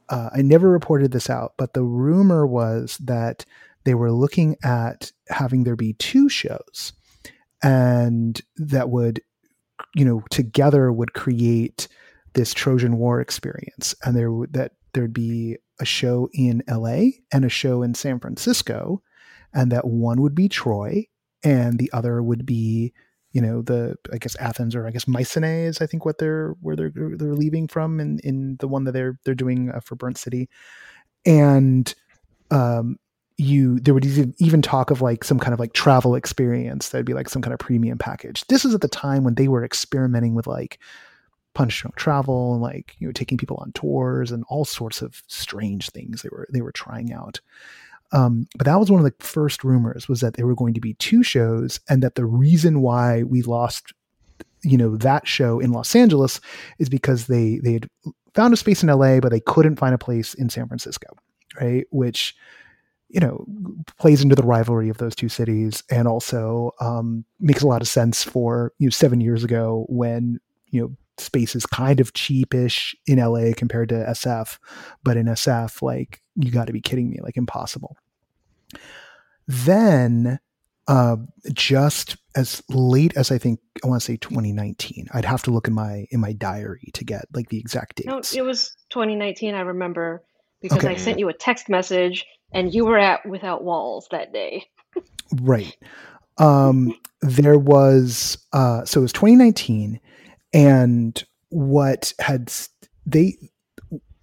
uh, 0.09 0.29
I 0.35 0.41
never 0.41 0.69
reported 0.69 1.11
this 1.11 1.29
out, 1.29 1.53
but 1.57 1.73
the 1.73 1.81
rumor 1.83 2.45
was 2.45 2.97
that 2.97 3.45
they 3.85 3.95
were 3.95 4.11
looking 4.11 4.57
at 4.63 5.11
having 5.29 5.63
there 5.63 5.77
be 5.77 5.93
two 5.93 6.27
shows, 6.27 6.91
and 7.63 8.39
that 8.57 8.89
would, 8.89 9.21
you 9.95 10.03
know, 10.03 10.23
together 10.29 10.91
would 10.91 11.13
create 11.13 11.87
this 12.33 12.53
Trojan 12.53 12.97
War 12.97 13.21
experience, 13.21 13.95
and 14.03 14.15
there 14.15 14.29
that 14.51 14.73
there'd 14.93 15.13
be 15.13 15.57
a 15.79 15.85
show 15.85 16.29
in 16.33 16.63
L.A. 16.67 17.21
and 17.31 17.45
a 17.45 17.49
show 17.49 17.81
in 17.81 17.93
San 17.93 18.19
Francisco, 18.19 19.01
and 19.53 19.71
that 19.71 19.87
one 19.87 20.21
would 20.21 20.35
be 20.35 20.49
Troy 20.49 21.07
and 21.45 21.79
the 21.79 21.89
other 21.93 22.21
would 22.21 22.45
be 22.45 22.91
you 23.31 23.41
know 23.41 23.61
the 23.61 23.95
I 24.11 24.17
guess 24.17 24.35
Athens 24.37 24.75
or 24.75 24.87
I 24.87 24.91
guess 24.91 25.07
Mycenae 25.07 25.65
is 25.65 25.81
I 25.81 25.85
think 25.85 26.03
what 26.03 26.17
they're 26.17 26.55
where 26.61 26.75
they're 26.75 26.91
they're 26.93 27.33
leaving 27.33 27.67
from 27.67 27.99
in 27.99 28.19
in 28.23 28.57
the 28.59 28.67
one 28.67 28.83
that 28.85 28.93
they're 28.93 29.17
they're 29.23 29.35
doing 29.35 29.71
uh, 29.71 29.79
for 29.79 29.95
Burnt 29.95 30.17
City, 30.17 30.49
and 31.25 31.93
um 32.51 32.97
you 33.37 33.79
there 33.81 33.93
would 33.93 34.05
even 34.05 34.61
talk 34.61 34.91
of 34.91 35.01
like 35.01 35.23
some 35.23 35.39
kind 35.39 35.53
of 35.53 35.59
like 35.59 35.73
travel 35.73 36.15
experience 36.15 36.89
that'd 36.89 37.05
be 37.05 37.13
like 37.13 37.29
some 37.29 37.41
kind 37.41 37.53
of 37.53 37.59
premium 37.59 37.97
package. 37.97 38.47
This 38.47 38.63
is 38.63 38.73
at 38.73 38.81
the 38.81 38.87
time 38.87 39.23
when 39.23 39.35
they 39.35 39.49
were 39.49 39.65
experimenting 39.65 40.35
with 40.35 40.47
like 40.47 40.79
Punchdrunk 41.53 41.95
travel 41.95 42.53
and 42.53 42.61
like 42.61 42.95
you 42.99 43.07
know 43.07 43.11
taking 43.11 43.37
people 43.37 43.57
on 43.57 43.73
tours 43.73 44.31
and 44.31 44.45
all 44.47 44.63
sorts 44.63 45.01
of 45.01 45.21
strange 45.27 45.89
things 45.89 46.21
they 46.21 46.29
were 46.31 46.47
they 46.51 46.61
were 46.61 46.71
trying 46.71 47.11
out. 47.11 47.41
Um, 48.11 48.47
but 48.57 48.65
that 48.65 48.79
was 48.79 48.91
one 48.91 48.99
of 48.99 49.05
the 49.05 49.25
first 49.25 49.63
rumors 49.63 50.07
was 50.07 50.21
that 50.21 50.35
there 50.35 50.45
were 50.45 50.55
going 50.55 50.73
to 50.75 50.81
be 50.81 50.93
two 50.95 51.23
shows, 51.23 51.79
and 51.89 52.03
that 52.03 52.15
the 52.15 52.25
reason 52.25 52.81
why 52.81 53.23
we 53.23 53.41
lost, 53.41 53.93
you 54.63 54.77
know, 54.77 54.95
that 54.97 55.27
show 55.27 55.59
in 55.59 55.71
Los 55.71 55.95
Angeles 55.95 56.39
is 56.79 56.89
because 56.89 57.27
they 57.27 57.59
they 57.63 57.73
had 57.73 57.89
found 58.33 58.53
a 58.53 58.57
space 58.57 58.83
in 58.83 58.89
LA, 58.89 59.19
but 59.19 59.29
they 59.31 59.39
couldn't 59.39 59.77
find 59.77 59.95
a 59.95 59.99
place 59.99 60.33
in 60.33 60.49
San 60.49 60.67
Francisco, 60.67 61.07
right? 61.59 61.85
Which 61.91 62.35
you 63.09 63.19
know 63.19 63.45
plays 63.97 64.21
into 64.21 64.35
the 64.35 64.43
rivalry 64.43 64.89
of 64.89 64.97
those 64.97 65.15
two 65.15 65.29
cities, 65.29 65.83
and 65.89 66.07
also 66.07 66.71
um, 66.79 67.25
makes 67.39 67.63
a 67.63 67.67
lot 67.67 67.81
of 67.81 67.87
sense 67.87 68.23
for 68.23 68.71
you 68.77 68.87
know 68.87 68.91
seven 68.91 69.19
years 69.21 69.43
ago 69.43 69.85
when 69.89 70.39
you 70.69 70.81
know 70.81 70.95
space 71.17 71.55
is 71.55 71.65
kind 71.65 71.99
of 71.99 72.13
cheapish 72.13 72.95
in 73.05 73.19
LA 73.19 73.53
compared 73.55 73.89
to 73.89 73.95
SF, 73.95 74.57
but 75.03 75.17
in 75.17 75.27
SF, 75.27 75.81
like 75.81 76.21
you 76.35 76.51
got 76.51 76.67
to 76.67 76.73
be 76.73 76.81
kidding 76.81 77.09
me, 77.09 77.19
like 77.21 77.37
impossible. 77.37 77.97
Then, 79.47 80.39
uh, 80.87 81.17
just 81.53 82.17
as 82.35 82.61
late 82.69 83.15
as 83.15 83.31
I 83.31 83.37
think 83.37 83.59
I 83.83 83.87
want 83.87 84.01
to 84.01 84.05
say 84.05 84.17
2019, 84.17 85.07
I'd 85.13 85.25
have 85.25 85.43
to 85.43 85.51
look 85.51 85.67
in 85.67 85.73
my 85.73 86.05
in 86.11 86.19
my 86.19 86.33
diary 86.33 86.89
to 86.93 87.03
get 87.03 87.25
like 87.33 87.49
the 87.49 87.59
exact 87.59 87.97
date. 87.97 88.07
No, 88.07 88.17
it 88.17 88.41
was 88.41 88.75
2019. 88.89 89.55
I 89.55 89.61
remember 89.61 90.23
because 90.61 90.79
okay. 90.79 90.89
I 90.89 90.97
sent 90.97 91.19
you 91.19 91.29
a 91.29 91.33
text 91.33 91.69
message 91.69 92.25
and 92.51 92.73
you 92.73 92.85
were 92.85 92.97
at 92.97 93.25
Without 93.25 93.63
Walls 93.63 94.07
that 94.11 94.33
day. 94.33 94.65
right. 95.41 95.75
Um, 96.37 96.93
there 97.21 97.57
was 97.57 98.37
uh, 98.53 98.83
so 98.85 98.99
it 98.99 99.03
was 99.03 99.13
2019, 99.13 99.99
and 100.55 101.23
what 101.49 102.13
had 102.19 102.51
they 103.05 103.37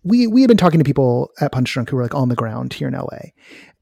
we 0.02 0.26
we 0.26 0.40
had 0.40 0.48
been 0.48 0.56
talking 0.56 0.80
to 0.80 0.84
people 0.84 1.30
at 1.40 1.52
Punchdrunk 1.52 1.90
who 1.90 1.96
were 1.96 2.02
like 2.02 2.14
on 2.14 2.28
the 2.28 2.34
ground 2.34 2.72
here 2.72 2.88
in 2.88 2.94
LA, 2.94 3.30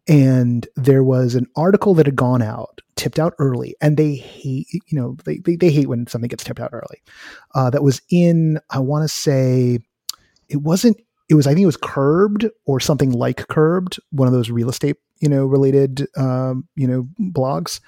and 0.08 0.68
there 0.76 1.04
was 1.04 1.34
an 1.34 1.46
article 1.56 1.94
that 1.94 2.06
had 2.06 2.16
gone 2.16 2.42
out 2.42 2.80
tipped 2.96 3.18
out 3.18 3.32
early 3.38 3.74
and 3.80 3.96
they 3.96 4.14
hate 4.14 4.66
you 4.72 4.82
know 4.90 5.16
they, 5.24 5.38
they, 5.38 5.56
they 5.56 5.70
hate 5.70 5.88
when 5.88 6.06
something 6.06 6.28
gets 6.28 6.44
tipped 6.44 6.60
out 6.60 6.68
early 6.74 7.02
uh, 7.54 7.70
that 7.70 7.82
was 7.82 8.02
in 8.10 8.60
i 8.68 8.78
want 8.78 9.02
to 9.02 9.08
say 9.08 9.78
it 10.50 10.58
wasn't 10.58 10.94
it 11.30 11.34
was 11.34 11.46
i 11.46 11.54
think 11.54 11.62
it 11.62 11.66
was 11.66 11.78
curbed 11.78 12.46
or 12.66 12.78
something 12.78 13.12
like 13.12 13.48
curbed 13.48 13.98
one 14.10 14.28
of 14.28 14.34
those 14.34 14.50
real 14.50 14.68
estate 14.68 14.96
you 15.20 15.30
know 15.30 15.46
related 15.46 16.06
um, 16.18 16.68
you 16.76 16.86
know 16.86 17.08
blogs 17.32 17.80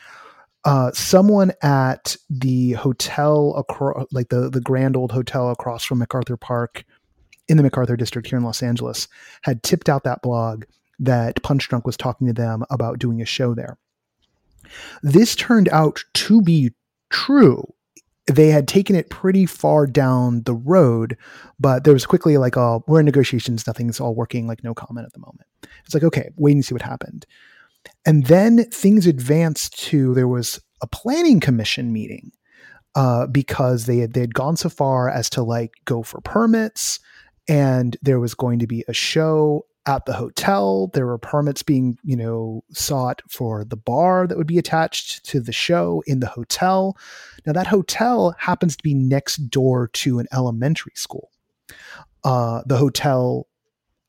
uh, 0.65 0.93
someone 0.93 1.53
at 1.63 2.17
the 2.31 2.73
hotel 2.73 3.55
across 3.57 4.07
like 4.13 4.29
the 4.29 4.49
the 4.49 4.61
grand 4.61 4.97
old 4.97 5.13
hotel 5.13 5.51
across 5.51 5.85
from 5.85 5.99
macarthur 5.99 6.37
park 6.37 6.85
in 7.49 7.57
the 7.57 7.63
macarthur 7.63 7.97
district 7.97 8.29
here 8.29 8.39
in 8.39 8.45
los 8.45 8.63
angeles 8.63 9.09
had 9.43 9.63
tipped 9.63 9.89
out 9.89 10.05
that 10.05 10.23
blog 10.23 10.65
that 11.03 11.43
Punchdrunk 11.43 11.85
was 11.85 11.97
talking 11.97 12.29
to 12.29 12.33
them 12.33 12.65
about 12.71 13.01
doing 13.01 13.21
a 13.21 13.27
show 13.27 13.55
there. 13.55 13.77
This 15.03 15.35
turned 15.35 15.69
out 15.71 16.05
to 16.15 16.41
be 16.41 16.73
true. 17.11 17.75
They 18.33 18.51
had 18.51 18.69
taken 18.69 18.95
it 18.95 19.11
pretty 19.11 19.45
far 19.47 19.87
down 19.89 20.45
the 20.45 20.55
road, 20.55 21.17
but 21.59 21.83
there 21.83 21.93
was 21.93 22.07
quickly 22.07 22.39
like, 22.39 22.57
oh, 22.57 22.85
we're 22.87 23.01
in 23.01 23.07
negotiations, 23.07 23.67
nothing's 23.67 23.99
all 23.99 24.15
working, 24.15 24.47
like 24.47 24.63
no 24.63 24.75
comment 24.75 25.07
at 25.07 25.13
the 25.13 25.19
moment. 25.19 25.49
It's 25.85 25.93
like, 25.93 26.05
okay, 26.05 26.31
wait 26.37 26.53
and 26.53 26.65
see 26.65 26.75
what 26.75 26.83
happened. 26.83 27.27
And 28.05 28.27
then 28.27 28.65
things 28.71 29.07
advanced 29.07 29.79
to 29.85 30.15
there 30.15 30.29
was 30.29 30.61
a 30.81 30.87
planning 30.87 31.41
commission 31.41 31.93
meeting 31.93 32.33
uh, 32.95 33.27
because 33.27 33.87
they 33.87 33.99
had 33.99 34.13
they 34.13 34.21
had 34.21 34.35
gone 34.35 34.57
so 34.57 34.69
far 34.69 35.09
as 35.09 35.31
to 35.31 35.43
like 35.43 35.73
go 35.85 36.03
for 36.03 36.21
permits, 36.21 36.99
and 37.49 37.97
there 38.03 38.21
was 38.21 38.35
going 38.35 38.59
to 38.59 38.67
be 38.67 38.85
a 38.89 38.93
show 38.93 39.65
at 39.87 40.05
the 40.05 40.13
hotel. 40.13 40.91
There 40.93 41.07
were 41.07 41.19
permits 41.19 41.63
being, 41.63 41.99
you 42.05 42.17
know, 42.17 42.63
sought 42.73 43.23
for 43.29 43.65
the 43.65 43.77
bar 43.77 44.27
that 44.27 44.37
would 44.37 44.47
be 44.47 44.59
attached 44.59 45.25
to 45.27 45.41
the 45.41 45.53
show 45.53 46.03
in 46.07 46.21
the 46.21 46.29
hotel. 46.29 46.97
Now 47.47 47.53
that 47.53 47.67
hotel 47.67 48.35
happens 48.39 48.77
to 48.77 48.83
be 48.83 48.95
next 48.95 49.37
door 49.51 49.89
to 49.89 50.19
an 50.19 50.27
elementary 50.33 50.93
school. 50.95 51.31
Uh, 52.25 52.63
the 52.67 52.77
hotel, 52.77 53.49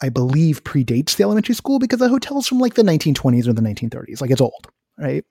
I 0.04 0.10
believe, 0.10 0.66
predates 0.66 1.16
the 1.16 1.24
elementary 1.24 1.56
school 1.56 1.80
because 1.80 2.00
the 2.00 2.10
hotel 2.10 2.38
is 2.38 2.48
from 2.48 2.60
like 2.60 2.74
the 2.74 2.84
1920s 2.84 3.48
or 3.48 3.54
the 3.54 3.62
1930s. 3.62 4.20
Like 4.20 4.32
it's 4.32 4.42
old, 4.42 4.68
right? 4.98 5.24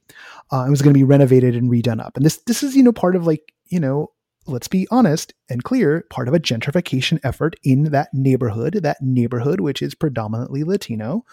Uh, 0.50 0.64
it 0.66 0.70
was 0.70 0.80
going 0.80 0.94
to 0.94 0.98
be 0.98 1.04
renovated 1.04 1.54
and 1.54 1.70
redone 1.70 2.02
up. 2.04 2.16
And 2.16 2.24
this 2.24 2.38
this 2.46 2.62
is 2.62 2.74
you 2.74 2.82
know 2.82 2.92
part 2.92 3.14
of 3.14 3.26
like 3.26 3.52
you 3.66 3.78
know 3.78 4.10
let's 4.46 4.68
be 4.68 4.88
honest 4.90 5.34
and 5.50 5.62
clear, 5.62 6.04
part 6.10 6.26
of 6.26 6.34
a 6.34 6.40
gentrification 6.40 7.20
effort 7.22 7.54
in 7.62 7.84
that 7.84 8.08
neighborhood, 8.14 8.80
that 8.82 8.96
neighborhood 9.02 9.60
which 9.60 9.82
is 9.82 9.94
predominantly 9.94 10.64
Latino 10.64 11.24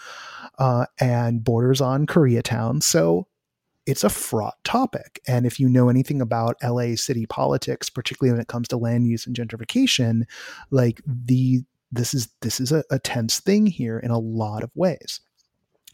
uh, 0.59 0.85
and 0.99 1.41
borders 1.41 1.79
on 1.79 2.05
Koreatown. 2.05 2.83
So 2.83 3.25
it's 3.85 4.03
a 4.03 4.09
fraught 4.09 4.63
topic. 4.63 5.19
And 5.27 5.45
if 5.45 5.59
you 5.59 5.67
know 5.67 5.89
anything 5.89 6.21
about 6.21 6.57
LA 6.61 6.95
city 6.95 7.25
politics, 7.25 7.89
particularly 7.89 8.33
when 8.33 8.41
it 8.41 8.47
comes 8.47 8.67
to 8.67 8.77
land 8.77 9.07
use 9.07 9.25
and 9.25 9.35
gentrification, 9.35 10.23
like 10.69 11.01
the 11.07 11.63
this 11.91 12.13
is 12.13 12.29
this 12.41 12.59
is 12.59 12.71
a, 12.71 12.83
a 12.91 12.99
tense 12.99 13.39
thing 13.39 13.65
here 13.65 13.99
in 13.99 14.11
a 14.11 14.19
lot 14.19 14.63
of 14.63 14.71
ways. 14.75 15.21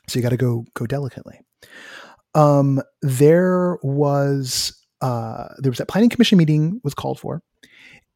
So 0.08 0.20
you 0.20 0.24
got 0.24 0.30
to 0.30 0.38
go 0.38 0.66
go 0.74 0.86
delicately. 0.86 1.40
Um, 2.34 2.82
there 3.02 3.78
was 3.82 4.86
uh, 5.02 5.48
there 5.60 5.72
was 5.72 5.78
that 5.78 5.88
planning 5.88 6.10
commission 6.10 6.38
meeting 6.38 6.82
was 6.84 6.94
called 6.94 7.20
for, 7.20 7.42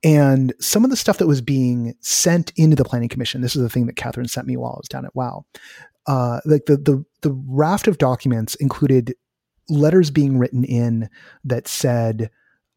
and 0.04 0.54
some 0.60 0.84
of 0.84 0.90
the 0.90 0.98
stuff 0.98 1.18
that 1.18 1.28
was 1.28 1.42
being 1.42 1.94
sent 2.02 2.52
into 2.56 2.76
the 2.76 2.86
planning 2.86 3.10
commission. 3.10 3.42
This 3.42 3.56
is 3.56 3.62
the 3.62 3.70
thing 3.70 3.86
that 3.88 3.96
Kathryn 3.96 4.30
sent 4.30 4.48
me 4.48 4.58
while 4.58 4.74
I 4.74 4.80
was 4.80 4.90
down 4.90 5.06
at 5.06 5.16
Wow. 5.16 5.46
Uh, 6.06 6.40
like 6.46 6.66
the 6.66 6.78
the 6.78 7.06
the 7.22 7.32
raft 7.48 7.88
of 7.88 7.98
documents 7.98 8.56
included 8.56 9.16
letters 9.70 10.10
being 10.10 10.38
written 10.38 10.64
in 10.64 11.10
that 11.44 11.68
said 11.68 12.32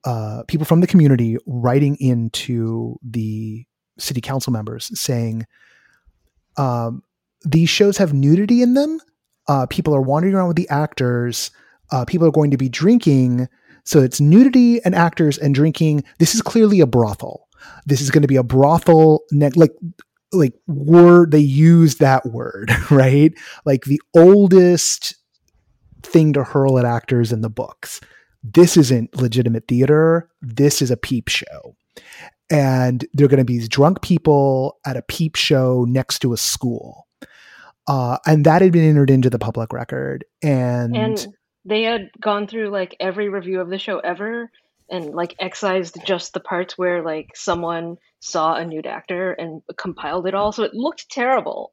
uh, 0.04 0.42
people 0.48 0.66
from 0.66 0.80
the 0.80 0.86
community 0.86 1.36
writing 1.46 1.96
into 2.00 2.96
the 3.02 3.64
city 3.98 4.20
council 4.20 4.52
members 4.52 4.90
saying 4.98 5.46
um, 6.56 7.02
these 7.44 7.68
shows 7.68 7.96
have 7.98 8.12
nudity 8.12 8.62
in 8.62 8.74
them. 8.74 9.00
Uh, 9.48 9.66
people 9.66 9.94
are 9.94 10.02
wandering 10.02 10.34
around 10.34 10.48
with 10.48 10.56
the 10.56 10.68
actors. 10.68 11.50
Uh, 11.90 12.04
people 12.04 12.26
are 12.26 12.32
going 12.32 12.50
to 12.50 12.56
be 12.56 12.68
drinking. 12.68 13.48
So 13.84 14.00
it's 14.00 14.20
nudity 14.20 14.82
and 14.84 14.94
actors 14.94 15.38
and 15.38 15.54
drinking. 15.54 16.04
This 16.18 16.34
is 16.34 16.42
clearly 16.42 16.80
a 16.80 16.86
brothel. 16.86 17.48
This 17.86 18.00
is 18.00 18.10
going 18.10 18.22
to 18.22 18.28
be 18.28 18.36
a 18.36 18.42
brothel. 18.42 19.22
Ne- 19.30 19.50
like 19.50 19.72
like 20.32 20.54
word 20.66 21.30
they 21.30 21.38
use 21.38 21.96
that 21.96 22.24
word 22.26 22.70
right 22.90 23.34
like 23.66 23.84
the 23.84 24.00
oldest 24.16 25.14
thing 26.02 26.32
to 26.32 26.42
hurl 26.42 26.78
at 26.78 26.84
actors 26.84 27.32
in 27.32 27.42
the 27.42 27.50
books 27.50 28.00
this 28.42 28.76
isn't 28.76 29.14
legitimate 29.14 29.68
theater 29.68 30.30
this 30.40 30.80
is 30.80 30.90
a 30.90 30.96
peep 30.96 31.28
show 31.28 31.76
and 32.50 33.06
they're 33.14 33.28
going 33.28 33.38
to 33.38 33.44
be 33.44 33.58
these 33.58 33.68
drunk 33.68 34.02
people 34.02 34.78
at 34.86 34.96
a 34.96 35.02
peep 35.02 35.36
show 35.36 35.84
next 35.88 36.18
to 36.20 36.32
a 36.32 36.36
school 36.36 37.06
uh, 37.88 38.18
and 38.26 38.44
that 38.44 38.62
had 38.62 38.72
been 38.72 38.88
entered 38.88 39.10
into 39.10 39.30
the 39.30 39.38
public 39.38 39.72
record 39.72 40.24
and, 40.42 40.96
and 40.96 41.26
they 41.64 41.82
had 41.82 42.10
gone 42.20 42.46
through 42.46 42.68
like 42.68 42.96
every 43.00 43.28
review 43.28 43.60
of 43.60 43.68
the 43.70 43.78
show 43.78 43.98
ever 44.00 44.50
and 44.90 45.14
like 45.14 45.34
excised 45.38 45.96
just 46.06 46.34
the 46.34 46.40
parts 46.40 46.76
where 46.76 47.02
like 47.02 47.30
someone 47.34 47.96
saw 48.20 48.54
a 48.54 48.64
nude 48.64 48.86
actor 48.86 49.32
and 49.32 49.62
compiled 49.76 50.26
it 50.26 50.34
all, 50.34 50.52
so 50.52 50.62
it 50.62 50.74
looked 50.74 51.08
terrible 51.10 51.72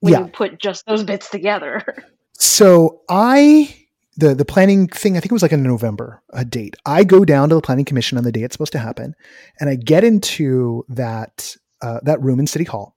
when 0.00 0.12
Yeah. 0.12 0.20
you 0.20 0.26
put 0.28 0.60
just 0.60 0.86
those 0.86 1.04
bits 1.04 1.30
together. 1.30 1.82
So 2.42 3.02
I 3.10 3.74
the 4.16 4.34
the 4.34 4.44
planning 4.44 4.88
thing, 4.88 5.16
I 5.16 5.20
think 5.20 5.32
it 5.32 5.34
was 5.34 5.42
like 5.42 5.52
in 5.52 5.62
November, 5.62 6.22
a 6.30 6.44
date. 6.44 6.76
I 6.86 7.04
go 7.04 7.24
down 7.24 7.48
to 7.50 7.54
the 7.54 7.60
planning 7.62 7.84
commission 7.84 8.18
on 8.18 8.24
the 8.24 8.32
day 8.32 8.42
it's 8.42 8.54
supposed 8.54 8.72
to 8.72 8.78
happen, 8.78 9.14
and 9.60 9.70
I 9.70 9.76
get 9.76 10.04
into 10.04 10.84
that 10.88 11.56
uh, 11.82 12.00
that 12.02 12.20
room 12.20 12.40
in 12.40 12.46
City 12.46 12.64
Hall. 12.64 12.96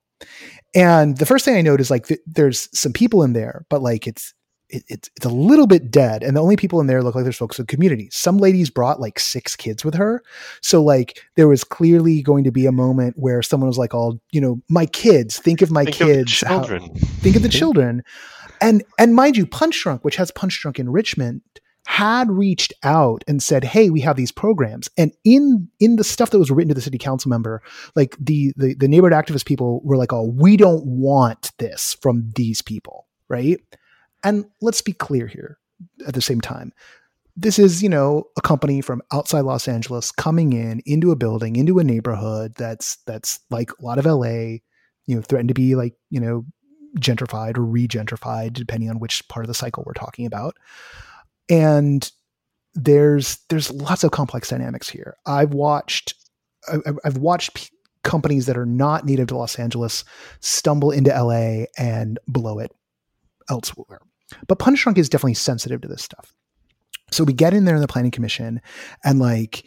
And 0.74 1.16
the 1.18 1.26
first 1.26 1.44
thing 1.44 1.56
I 1.56 1.62
note 1.62 1.80
is 1.80 1.90
like, 1.90 2.08
th- 2.08 2.20
there's 2.26 2.68
some 2.78 2.92
people 2.92 3.22
in 3.22 3.32
there, 3.32 3.64
but 3.70 3.80
like 3.80 4.06
it's 4.06 4.34
it, 4.70 4.82
it's 4.88 5.08
it's 5.16 5.26
a 5.26 5.30
little 5.30 5.66
bit 5.68 5.90
dead, 5.90 6.22
and 6.24 6.36
the 6.36 6.42
only 6.42 6.56
people 6.56 6.80
in 6.80 6.88
there 6.88 7.02
look 7.02 7.14
like 7.14 7.22
there's 7.24 7.36
folks 7.36 7.58
with 7.58 7.68
community. 7.68 8.08
Some 8.10 8.38
ladies 8.38 8.70
brought 8.70 9.00
like 9.00 9.18
six 9.20 9.54
kids 9.54 9.84
with 9.84 9.94
her, 9.94 10.22
so 10.62 10.82
like 10.82 11.20
there 11.36 11.46
was 11.48 11.62
clearly 11.62 12.22
going 12.22 12.42
to 12.44 12.50
be 12.50 12.66
a 12.66 12.72
moment 12.72 13.14
where 13.16 13.40
someone 13.42 13.68
was 13.68 13.78
like, 13.78 13.94
"All 13.94 14.18
you 14.32 14.40
know, 14.40 14.60
my 14.68 14.86
kids. 14.86 15.38
Think 15.38 15.62
of 15.62 15.70
my 15.70 15.84
Think 15.84 15.96
kids. 15.96 16.42
of 16.42 16.48
how- 16.48 16.58
children. 16.64 16.94
think 16.96 17.36
of 17.36 17.42
the 17.42 17.48
children 17.48 18.02
and 18.60 18.82
and 18.98 19.14
mind 19.14 19.36
you 19.36 19.46
Punchdrunk 19.46 20.00
which 20.02 20.16
has 20.16 20.30
Punchdrunk 20.30 20.78
enrichment 20.78 21.42
had 21.86 22.30
reached 22.30 22.72
out 22.82 23.22
and 23.28 23.42
said 23.42 23.62
hey 23.64 23.90
we 23.90 24.00
have 24.00 24.16
these 24.16 24.32
programs. 24.32 24.88
And 24.96 25.12
in 25.24 25.68
in 25.80 25.96
the 25.96 26.04
stuff 26.04 26.30
that 26.30 26.38
was 26.38 26.50
written 26.50 26.68
to 26.68 26.74
the 26.74 26.80
city 26.80 26.98
council 26.98 27.28
member 27.28 27.62
like 27.94 28.16
the 28.18 28.52
the, 28.56 28.74
the 28.74 28.88
neighborhood 28.88 29.16
activist 29.16 29.44
people 29.44 29.80
were 29.84 29.96
like 29.96 30.12
oh 30.12 30.24
we 30.24 30.56
don't 30.56 30.84
want 30.86 31.52
this 31.58 31.94
from 32.00 32.30
these 32.36 32.62
people 32.62 33.06
right? 33.28 33.60
And 34.22 34.46
let's 34.60 34.80
be 34.80 34.92
clear 34.92 35.26
here 35.26 35.58
at 36.06 36.14
the 36.14 36.22
same 36.22 36.40
time. 36.40 36.72
This 37.36 37.58
is 37.58 37.82
you 37.82 37.88
know 37.88 38.24
a 38.36 38.40
company 38.40 38.80
from 38.80 39.02
outside 39.12 39.40
los 39.40 39.66
angeles 39.66 40.12
coming 40.12 40.52
in 40.52 40.80
into 40.86 41.10
a 41.10 41.16
building 41.16 41.56
into 41.56 41.80
a 41.80 41.84
neighborhood 41.84 42.54
that's 42.56 42.98
that's 43.06 43.40
like 43.50 43.72
a 43.72 43.84
lot 43.84 43.98
of 43.98 44.06
la 44.06 44.28
you 44.28 44.60
know 45.08 45.20
threatened 45.20 45.48
to 45.48 45.54
be 45.54 45.74
like 45.74 45.94
you 46.10 46.20
know 46.20 46.46
gentrified 46.98 47.56
or 47.56 47.62
regentrified 47.62 48.52
depending 48.52 48.90
on 48.90 48.98
which 48.98 49.26
part 49.28 49.44
of 49.44 49.48
the 49.48 49.54
cycle 49.54 49.82
we're 49.86 49.92
talking 49.92 50.26
about. 50.26 50.56
And 51.48 52.10
there's 52.74 53.38
there's 53.48 53.70
lots 53.70 54.04
of 54.04 54.10
complex 54.10 54.48
dynamics 54.50 54.88
here. 54.88 55.16
I've 55.26 55.54
watched 55.54 56.14
I've, 57.04 57.18
watched 57.18 57.54
p- 57.54 57.68
companies 58.04 58.46
that 58.46 58.56
are 58.56 58.64
not 58.64 59.04
native 59.04 59.28
to 59.28 59.36
los 59.36 59.58
angeles 59.58 60.02
stumble 60.40 60.90
into 60.90 61.10
la 61.10 61.64
and 61.76 62.18
blow 62.26 62.58
it 62.58 62.72
elsewhere. 63.50 64.00
But 64.48 64.58
Punchdrunk 64.58 64.96
is 64.96 65.10
definitely 65.10 65.34
sensitive 65.34 65.82
to 65.82 65.88
this 65.88 66.02
stuff. 66.02 66.32
So 67.10 67.22
we 67.22 67.34
get 67.34 67.52
in 67.52 67.66
there 67.66 67.74
in 67.74 67.82
the 67.82 67.86
planning 67.86 68.10
commission 68.10 68.60
and 69.04 69.18
like 69.18 69.64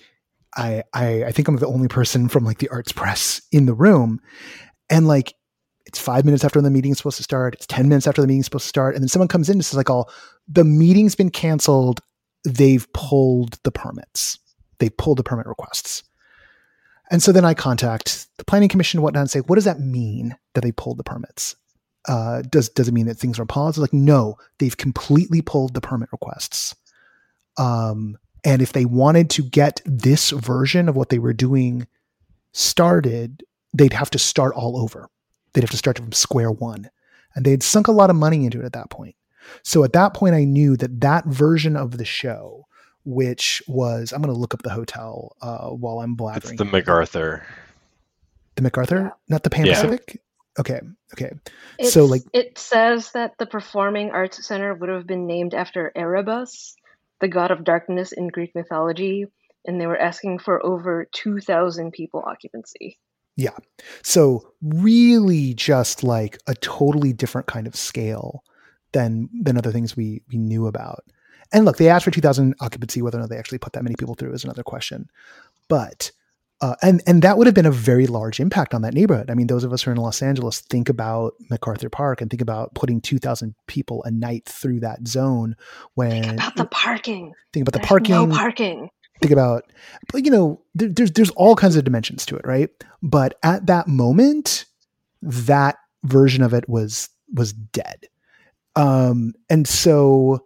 I, 0.55 0.84
I 0.93 1.25
i 1.25 1.31
think 1.31 1.48
i'm 1.48 1.57
the 1.57 1.67
only 1.67 1.88
person 1.88 2.29
from 2.29 2.43
like 2.43 2.57
the 2.57 2.69
arts 2.69 2.91
press 2.91 3.41
in 3.51 3.67
the 3.67 3.74
room. 3.74 4.19
And 4.89 5.07
like 5.07 5.34
it's 5.88 6.00
five 6.00 6.25
minutes 6.25 6.44
after 6.44 6.62
the 6.62 6.70
meeting's 6.70 6.98
supposed 6.98 7.17
to 7.17 7.24
start 7.24 7.56
it's 7.56 7.65
10 7.67 7.89
minutes 7.89 8.06
after 8.06 8.22
the 8.22 8.27
meeting's 8.27 8.46
supposed 8.46 8.65
to 8.65 8.70
start 8.70 8.94
and 8.94 9.03
then 9.03 9.10
someone 9.10 9.27
comes 9.27 9.50
in 9.50 9.56
and 9.56 9.65
says 9.65 9.77
like 9.77 9.89
all 9.89 10.10
the 10.48 10.63
meeting's 10.63 11.15
been 11.15 11.32
canceled 11.32 12.01
they've 12.48 12.91
pulled 12.94 13.60
the 13.63 13.72
permits. 13.72 14.39
They 14.79 14.89
pulled 14.89 15.17
the 15.17 15.24
permit 15.24 15.48
requests. 15.48 16.03
And 17.10 17.24
so 17.24 17.32
then 17.32 17.46
i 17.46 17.53
contact 17.53 18.27
the 18.38 18.44
planning 18.44 18.70
commission 18.70 18.98
and 18.98 19.03
whatnot 19.03 19.22
and 19.22 19.32
say 19.32 19.39
what 19.39 19.56
does 19.56 19.63
that 19.63 19.79
mean 19.79 20.36
that 20.53 20.62
they 20.62 20.72
pulled 20.72 20.98
the 20.98 21.03
permits? 21.03 21.56
Uh, 22.08 22.41
does 22.50 22.70
does 22.70 22.88
it 22.88 22.94
mean 22.94 23.06
that 23.06 23.17
things 23.17 23.39
are 23.39 23.46
paused 23.46 23.77
like 23.77 23.94
no 23.94 24.38
they've 24.60 24.77
completely 24.77 25.41
pulled 25.41 25.74
the 25.74 25.82
permit 25.82 26.10
requests. 26.12 26.75
Um, 27.58 28.17
and 28.44 28.62
if 28.62 28.74
they 28.74 28.86
wanted 28.86 29.29
to 29.32 29.44
get 29.44 29.82
this 29.86 30.29
version 30.32 30.88
of 30.88 30.96
what 30.96 31.10
they 31.10 31.20
were 31.20 31.34
doing 31.34 31.88
started 32.51 33.44
they'd 33.74 33.94
have 33.94 34.10
to 34.12 34.20
start 34.20 34.53
all 34.53 34.77
over 34.77 35.10
they'd 35.58 35.64
have 35.64 35.72
to 35.72 35.78
start 35.78 35.98
from 35.98 36.12
square 36.12 36.52
one 36.52 36.88
and 37.34 37.44
they'd 37.44 37.64
sunk 37.64 37.88
a 37.88 37.92
lot 37.92 38.12
of 38.12 38.16
money 38.16 38.46
into 38.46 38.60
it 38.62 38.66
at 38.66 38.74
that 38.74 38.92
point 38.92 39.16
so 39.64 39.84
at 39.84 39.94
that 39.94 40.14
point 40.14 40.36
i 40.36 40.44
knew 40.44 40.77
that 40.77 41.01
that 41.01 41.25
version 41.25 41.75
of 41.75 41.98
the 41.98 42.05
show 42.05 42.68
which 43.05 43.64
was 43.68 44.12
i'm 44.12 44.22
going 44.22 44.31
to 44.34 44.40
look 44.40 44.53
up 44.53 44.62
the 44.62 44.70
hotel 44.70 45.36
uh, 45.42 45.70
while 45.70 46.00
i'm 46.00 46.12
It's 46.12 46.18
blathering 46.18 46.58
the 46.58 46.66
MacArthur. 46.66 47.44
the 48.55 48.62
macarthur 48.62 48.98
Yeah. 48.98 49.10
not 49.29 49.42
the 49.44 49.50
pan 49.50 49.66
Yeah. 49.66 49.74
pacific 49.81 50.22
okay 50.60 50.79
okay 51.14 51.31
It's, 51.79 51.94
So, 51.94 52.05
like- 52.05 52.24
it 52.34 52.58
says 52.60 53.12
that 53.14 53.34
the 53.40 53.46
Performing 53.48 54.12
Arts 54.12 54.46
Center 54.46 54.74
would 54.75 54.90
have 54.90 55.08
been 55.08 55.25
named 55.27 55.53
after 55.53 55.92
Erebus, 55.96 56.75
the 57.22 57.27
god 57.27 57.51
of 57.51 57.64
darkness 57.64 58.12
in 58.12 58.27
Greek 58.27 58.53
mythology, 58.55 59.25
and 59.66 59.79
they 59.79 59.86
were 59.88 59.98
asking 59.98 60.40
for 60.40 60.64
over 60.66 61.08
2,000 61.14 61.92
people 61.92 62.24
occupancy. 62.25 62.98
So 64.04 64.52
really 64.62 65.54
just 65.54 66.04
like 66.04 66.38
a 66.48 66.56
totally 66.56 67.14
different 67.14 67.48
kind 67.48 67.68
of 67.68 67.76
scale 67.76 68.44
than 68.92 69.30
than 69.42 69.58
other 69.58 69.72
things 69.72 69.96
we 69.96 70.22
we 70.30 70.38
knew 70.38 70.68
about 70.68 71.06
and 71.54 71.64
look 71.64 71.78
they 71.78 71.88
asked 71.88 72.04
for 72.04 72.12
2000 72.12 72.56
occupancy 72.60 73.02
whether 73.02 73.18
or 73.18 73.22
not 73.22 73.30
they 73.30 73.38
actually 73.38 73.58
put 73.58 73.74
that 73.74 73.84
many 73.84 73.96
people 73.96 74.16
through 74.16 74.34
is 74.34 74.44
another 74.44 74.64
question 74.64 75.08
but 75.70 76.12
uh, 76.60 76.76
and 76.82 77.04
and 77.06 77.22
that 77.22 77.38
would 77.38 77.46
have 77.46 77.54
been 77.54 77.68
a 77.68 77.72
very 77.72 78.08
large 78.08 78.40
impact 78.40 78.74
on 78.74 78.82
that 78.82 78.94
neighborhood. 78.96 79.30
I 79.30 79.36
mean, 79.36 79.46
those 79.46 79.64
of 79.64 79.72
us 79.72 79.84
who 79.84 79.92
are 79.92 79.94
in 79.94 80.00
Los 80.00 80.24
Angeles 80.24 80.62
think 80.62 80.90
about 80.90 81.36
MacArthur 81.52 81.90
Park 81.90 82.20
and 82.20 82.32
think 82.32 82.42
about 82.42 82.74
putting 82.74 83.00
two 83.00 83.20
thousand 83.20 83.54
people 83.68 84.04
a 84.06 84.12
night 84.12 84.46
through 84.46 84.80
that 84.80 85.08
zone. 85.08 85.56
When 85.94 86.24
Think 86.24 86.34
about 86.42 86.56
the 86.56 86.66
parking. 86.66 87.34
think 87.54 87.68
about 87.68 87.80
the 87.80 87.88
parking, 87.88 88.16
No 88.16 88.28
parking. 88.28 88.90
Think 89.22 89.32
about 89.32 89.64
but 90.12 90.25
you 90.25 90.32
know 90.32 90.62
there, 90.75 90.90
there's 90.90 91.12
there's 91.12 91.30
all 91.32 91.56
kinds 91.56 91.75
of 91.75 91.84
dimensions 91.84 92.25
to 92.25 92.36
it 92.36 92.46
right? 92.46 92.70
But 93.01 93.38
at 93.44 93.66
that 93.68 93.88
moment 93.88 94.66
that 95.22 95.77
version 96.03 96.44
of 96.44 96.53
it 96.53 96.68
was 96.70 97.10
was 97.34 97.53
dead. 97.53 98.08
Um 98.75 99.34
and 99.50 99.68
so 99.68 100.46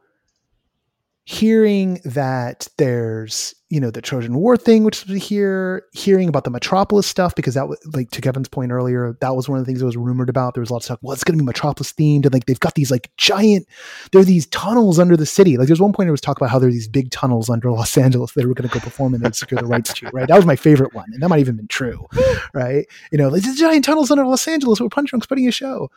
hearing 1.25 1.99
that 2.03 2.67
there's 2.77 3.53
you 3.69 3.79
know 3.79 3.91
the 3.91 4.01
trojan 4.01 4.35
war 4.35 4.57
thing 4.57 4.83
which 4.83 5.05
was 5.05 5.23
here 5.23 5.85
hearing 5.93 6.27
about 6.27 6.43
the 6.45 6.49
metropolis 6.49 7.05
stuff 7.05 7.35
because 7.35 7.53
that 7.53 7.69
was 7.69 7.79
like 7.93 8.09
to 8.09 8.19
kevin's 8.19 8.49
point 8.49 8.71
earlier 8.71 9.15
that 9.21 9.35
was 9.35 9.47
one 9.47 9.59
of 9.59 9.63
the 9.63 9.69
things 9.69 9.79
that 9.79 9.85
was 9.85 9.95
rumored 9.95 10.29
about. 10.29 10.55
There 10.55 10.61
was 10.61 10.71
a 10.71 10.73
lot 10.73 10.83
of 10.83 10.87
talk 10.87 10.99
well 11.03 11.13
it's 11.13 11.23
going 11.23 11.37
to 11.37 11.41
be 11.41 11.45
metropolis 11.45 11.93
themed 11.93 12.25
and 12.25 12.33
like 12.33 12.47
they've 12.47 12.59
got 12.59 12.73
these 12.73 12.89
like 12.89 13.11
giant 13.17 13.67
there 14.11 14.19
are 14.19 14.25
these 14.25 14.47
tunnels 14.47 14.97
under 14.97 15.15
the 15.15 15.27
city. 15.27 15.57
Like 15.57 15.67
there's 15.67 15.79
one 15.79 15.93
point 15.93 16.09
it 16.09 16.11
was 16.11 16.21
talk 16.21 16.37
about 16.37 16.49
how 16.49 16.57
there 16.57 16.69
are 16.69 16.71
these 16.71 16.87
big 16.87 17.11
tunnels 17.11 17.51
under 17.51 17.71
los 17.71 17.95
angeles 17.97 18.33
that 18.33 18.41
they 18.41 18.47
were 18.47 18.55
going 18.55 18.67
to 18.67 18.73
go 18.73 18.83
perform 18.83 19.13
and 19.13 19.23
they'd 19.23 19.35
secure 19.35 19.61
the 19.61 19.67
rights 19.67 19.93
to 19.93 20.09
right? 20.11 20.27
That 20.27 20.37
was 20.37 20.47
my 20.47 20.55
favorite 20.55 20.95
one 20.95 21.09
and 21.13 21.21
that 21.21 21.29
might 21.29 21.39
even 21.39 21.55
been 21.55 21.67
true 21.67 22.07
right? 22.53 22.87
You 23.11 23.19
know 23.19 23.29
like, 23.29 23.43
there's 23.43 23.57
giant 23.57 23.85
tunnels 23.85 24.09
under 24.09 24.25
los 24.25 24.47
angeles 24.47 24.79
where 24.79 24.89
Punchdrunk's 24.89 25.27
putting 25.27 25.47
a 25.47 25.51
show. 25.51 25.91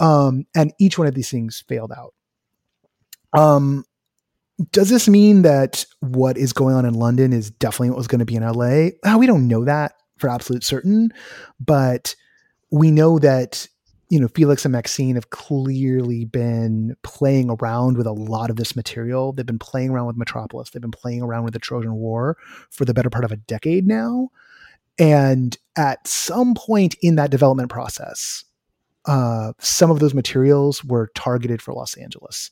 Um 0.00 0.46
and 0.54 0.72
each 0.80 0.98
one 0.98 1.06
of 1.06 1.14
these 1.14 1.30
things 1.30 1.62
failed 1.68 1.92
out. 1.92 2.14
Um 3.38 3.84
does 4.72 4.90
this 4.90 5.08
mean 5.08 5.42
that 5.42 5.84
what 6.00 6.36
is 6.36 6.52
going 6.52 6.74
on 6.74 6.84
in 6.84 6.94
London 6.94 7.32
is 7.32 7.50
definitely 7.50 7.90
what 7.90 7.98
was 7.98 8.08
going 8.08 8.18
to 8.18 8.24
be 8.24 8.36
in 8.36 8.42
LA? 8.42 8.88
Uh, 9.04 9.18
we 9.18 9.26
don't 9.26 9.48
know 9.48 9.64
that 9.64 9.92
for 10.18 10.28
absolute 10.28 10.64
certain, 10.64 11.12
but 11.58 12.14
we 12.70 12.90
know 12.90 13.18
that 13.18 13.66
you 14.08 14.20
know 14.20 14.28
Felix 14.28 14.64
and 14.64 14.72
Maxine 14.72 15.14
have 15.14 15.30
clearly 15.30 16.24
been 16.24 16.96
playing 17.02 17.50
around 17.50 17.96
with 17.96 18.06
a 18.06 18.12
lot 18.12 18.50
of 18.50 18.56
this 18.56 18.76
material. 18.76 19.32
They've 19.32 19.46
been 19.46 19.58
playing 19.58 19.90
around 19.90 20.06
with 20.06 20.16
Metropolis. 20.16 20.70
They've 20.70 20.82
been 20.82 20.90
playing 20.90 21.22
around 21.22 21.44
with 21.44 21.54
the 21.54 21.60
Trojan 21.60 21.94
War 21.94 22.36
for 22.70 22.84
the 22.84 22.94
better 22.94 23.10
part 23.10 23.24
of 23.24 23.32
a 23.32 23.36
decade 23.36 23.86
now. 23.86 24.30
And 24.98 25.56
at 25.76 26.06
some 26.06 26.54
point 26.54 26.94
in 27.00 27.14
that 27.14 27.30
development 27.30 27.70
process, 27.70 28.44
uh, 29.10 29.52
some 29.58 29.90
of 29.90 29.98
those 29.98 30.14
materials 30.14 30.84
were 30.84 31.10
targeted 31.16 31.60
for 31.60 31.74
Los 31.74 31.96
Angeles. 31.96 32.48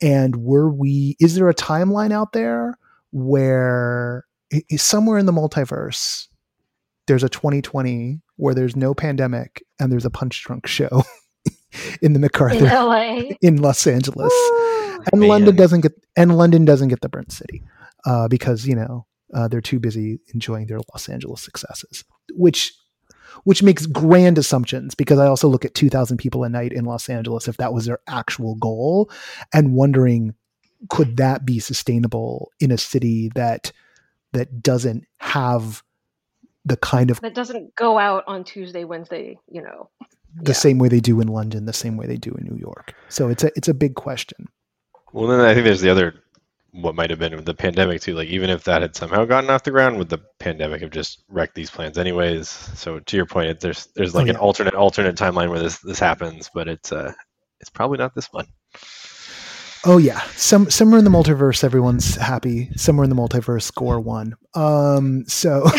And 0.00 0.36
were 0.36 0.70
we, 0.70 1.18
is 1.20 1.34
there 1.34 1.50
a 1.50 1.54
timeline 1.54 2.12
out 2.12 2.32
there 2.32 2.78
where 3.12 4.24
somewhere 4.74 5.18
in 5.18 5.26
the 5.26 5.32
multiverse, 5.32 6.28
there's 7.08 7.24
a 7.24 7.28
2020 7.28 8.22
where 8.36 8.54
there's 8.54 8.74
no 8.74 8.94
pandemic 8.94 9.62
and 9.78 9.92
there's 9.92 10.06
a 10.06 10.10
Punchdrunk 10.10 10.66
show 10.66 10.88
in 12.00 12.14
the 12.14 12.18
In 12.18 12.22
MacArthur 12.22 12.64
LA. 12.64 13.24
in 13.42 13.60
Los 13.60 13.86
Angeles. 13.86 14.32
Woo! 14.32 14.98
And 15.12 15.20
Man. 15.20 15.28
London 15.28 15.56
doesn't 15.56 15.82
get, 15.82 15.92
and 16.16 16.38
London 16.38 16.64
doesn't 16.64 16.88
get 16.88 17.02
the 17.02 17.10
burnt 17.10 17.32
city 17.32 17.62
uh, 18.06 18.28
because, 18.28 18.66
you 18.66 18.74
know, 18.74 19.04
uh, 19.34 19.46
they're 19.46 19.60
too 19.60 19.78
busy 19.78 20.20
enjoying 20.32 20.68
their 20.68 20.80
Los 20.90 21.06
Angeles 21.10 21.42
successes, 21.42 22.02
which 22.32 22.72
which 23.44 23.62
makes 23.62 23.86
grand 23.86 24.38
assumptions 24.38 24.94
because 24.94 25.18
I 25.18 25.26
also 25.26 25.48
look 25.48 25.64
at 25.64 25.74
2,000 25.74 26.16
people 26.18 26.44
a 26.44 26.48
night 26.48 26.72
in 26.72 26.84
Los 26.84 27.08
Angeles 27.08 27.48
if 27.48 27.56
that 27.58 27.72
was 27.72 27.86
their 27.86 28.00
actual 28.08 28.54
goal 28.56 29.10
and 29.52 29.74
wondering 29.74 30.34
could 30.90 31.16
that 31.16 31.44
be 31.44 31.58
sustainable 31.58 32.50
in 32.60 32.70
a 32.70 32.78
city 32.78 33.30
that 33.34 33.72
that 34.32 34.62
doesn't 34.62 35.04
have 35.18 35.82
the 36.64 36.76
kind 36.76 37.10
of 37.10 37.20
That 37.22 37.34
doesn't 37.34 37.74
go 37.74 37.98
out 37.98 38.24
on 38.26 38.44
Tuesday, 38.44 38.84
Wednesday, 38.84 39.38
you 39.50 39.62
know. 39.62 39.88
the 40.42 40.50
Yeah. 40.52 40.56
same 40.56 40.78
way 40.78 40.88
they 40.88 41.00
do 41.00 41.20
in 41.20 41.28
London, 41.28 41.64
the 41.64 41.72
same 41.72 41.96
way 41.96 42.06
they 42.06 42.16
do 42.18 42.30
in 42.32 42.44
New 42.44 42.56
York. 42.58 42.94
So 43.08 43.28
it's 43.28 43.42
a 43.42 43.50
it's 43.56 43.68
a 43.68 43.74
big 43.74 43.94
question. 43.94 44.46
Well, 45.12 45.26
then 45.26 45.40
I 45.40 45.54
think 45.54 45.64
there's 45.64 45.80
the 45.80 45.88
other 45.90 46.14
what 46.72 46.94
might 46.94 47.10
have 47.10 47.18
been 47.18 47.34
with 47.34 47.46
the 47.46 47.54
pandemic 47.54 48.00
too. 48.02 48.14
Like 48.14 48.28
even 48.28 48.50
if 48.50 48.64
that 48.64 48.82
had 48.82 48.94
somehow 48.96 49.24
gotten 49.24 49.50
off 49.50 49.62
the 49.64 49.70
ground, 49.70 49.98
would 49.98 50.08
the 50.10 50.20
pandemic 50.38 50.82
have 50.82 50.90
just 50.90 51.24
wrecked 51.28 51.54
these 51.54 51.70
plans 51.70 51.98
anyways? 51.98 52.48
So 52.48 53.00
to 53.00 53.16
your 53.16 53.26
point, 53.26 53.60
there's 53.60 53.86
there's 53.96 54.14
like 54.14 54.26
Oh, 54.26 54.30
an 54.30 54.36
alternate 54.36 54.74
alternate 54.74 55.16
timeline 55.16 55.50
where 55.50 55.60
this 55.60 55.78
this 55.78 55.98
happens, 55.98 56.50
but 56.52 56.68
it's 56.68 56.92
uh 56.92 57.12
it's 57.60 57.70
probably 57.70 57.98
not 57.98 58.14
this 58.14 58.32
one. 58.32 58.46
Oh 59.86 59.98
yeah, 59.98 60.20
some 60.36 60.70
somewhere 60.70 60.98
in 60.98 61.04
the 61.04 61.10
multiverse, 61.10 61.62
everyone's 61.64 62.16
happy. 62.16 62.70
Somewhere 62.76 63.04
in 63.04 63.10
the 63.10 63.16
multiverse, 63.16 63.62
score 63.62 64.00
one. 64.00 64.34
Um, 64.54 65.24
so 65.26 65.66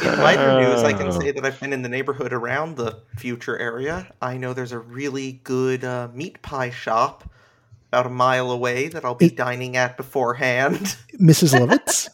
In 0.00 0.16
lighter 0.20 0.52
news, 0.52 0.84
I 0.84 0.92
can 0.92 1.08
Oh. 1.08 1.18
say 1.20 1.32
that 1.32 1.44
I've 1.44 1.58
been 1.60 1.72
in 1.72 1.82
the 1.82 1.88
neighborhood 1.88 2.32
around 2.32 2.76
the 2.76 3.02
future 3.16 3.58
area. 3.58 4.12
I 4.22 4.36
know 4.36 4.52
there's 4.52 4.72
a 4.72 4.78
really 4.78 5.40
good 5.44 5.84
uh, 5.84 6.08
meat 6.12 6.40
pie 6.42 6.70
shop 6.70 7.28
about 7.88 8.06
a 8.06 8.10
mile 8.10 8.50
away 8.50 8.88
that 8.88 9.04
I'll 9.04 9.14
be 9.14 9.26
It- 9.26 9.36
dining 9.36 9.76
at 9.76 9.96
beforehand. 9.96 10.96
Mrs. 11.20 11.58
Lovett's, 11.58 12.08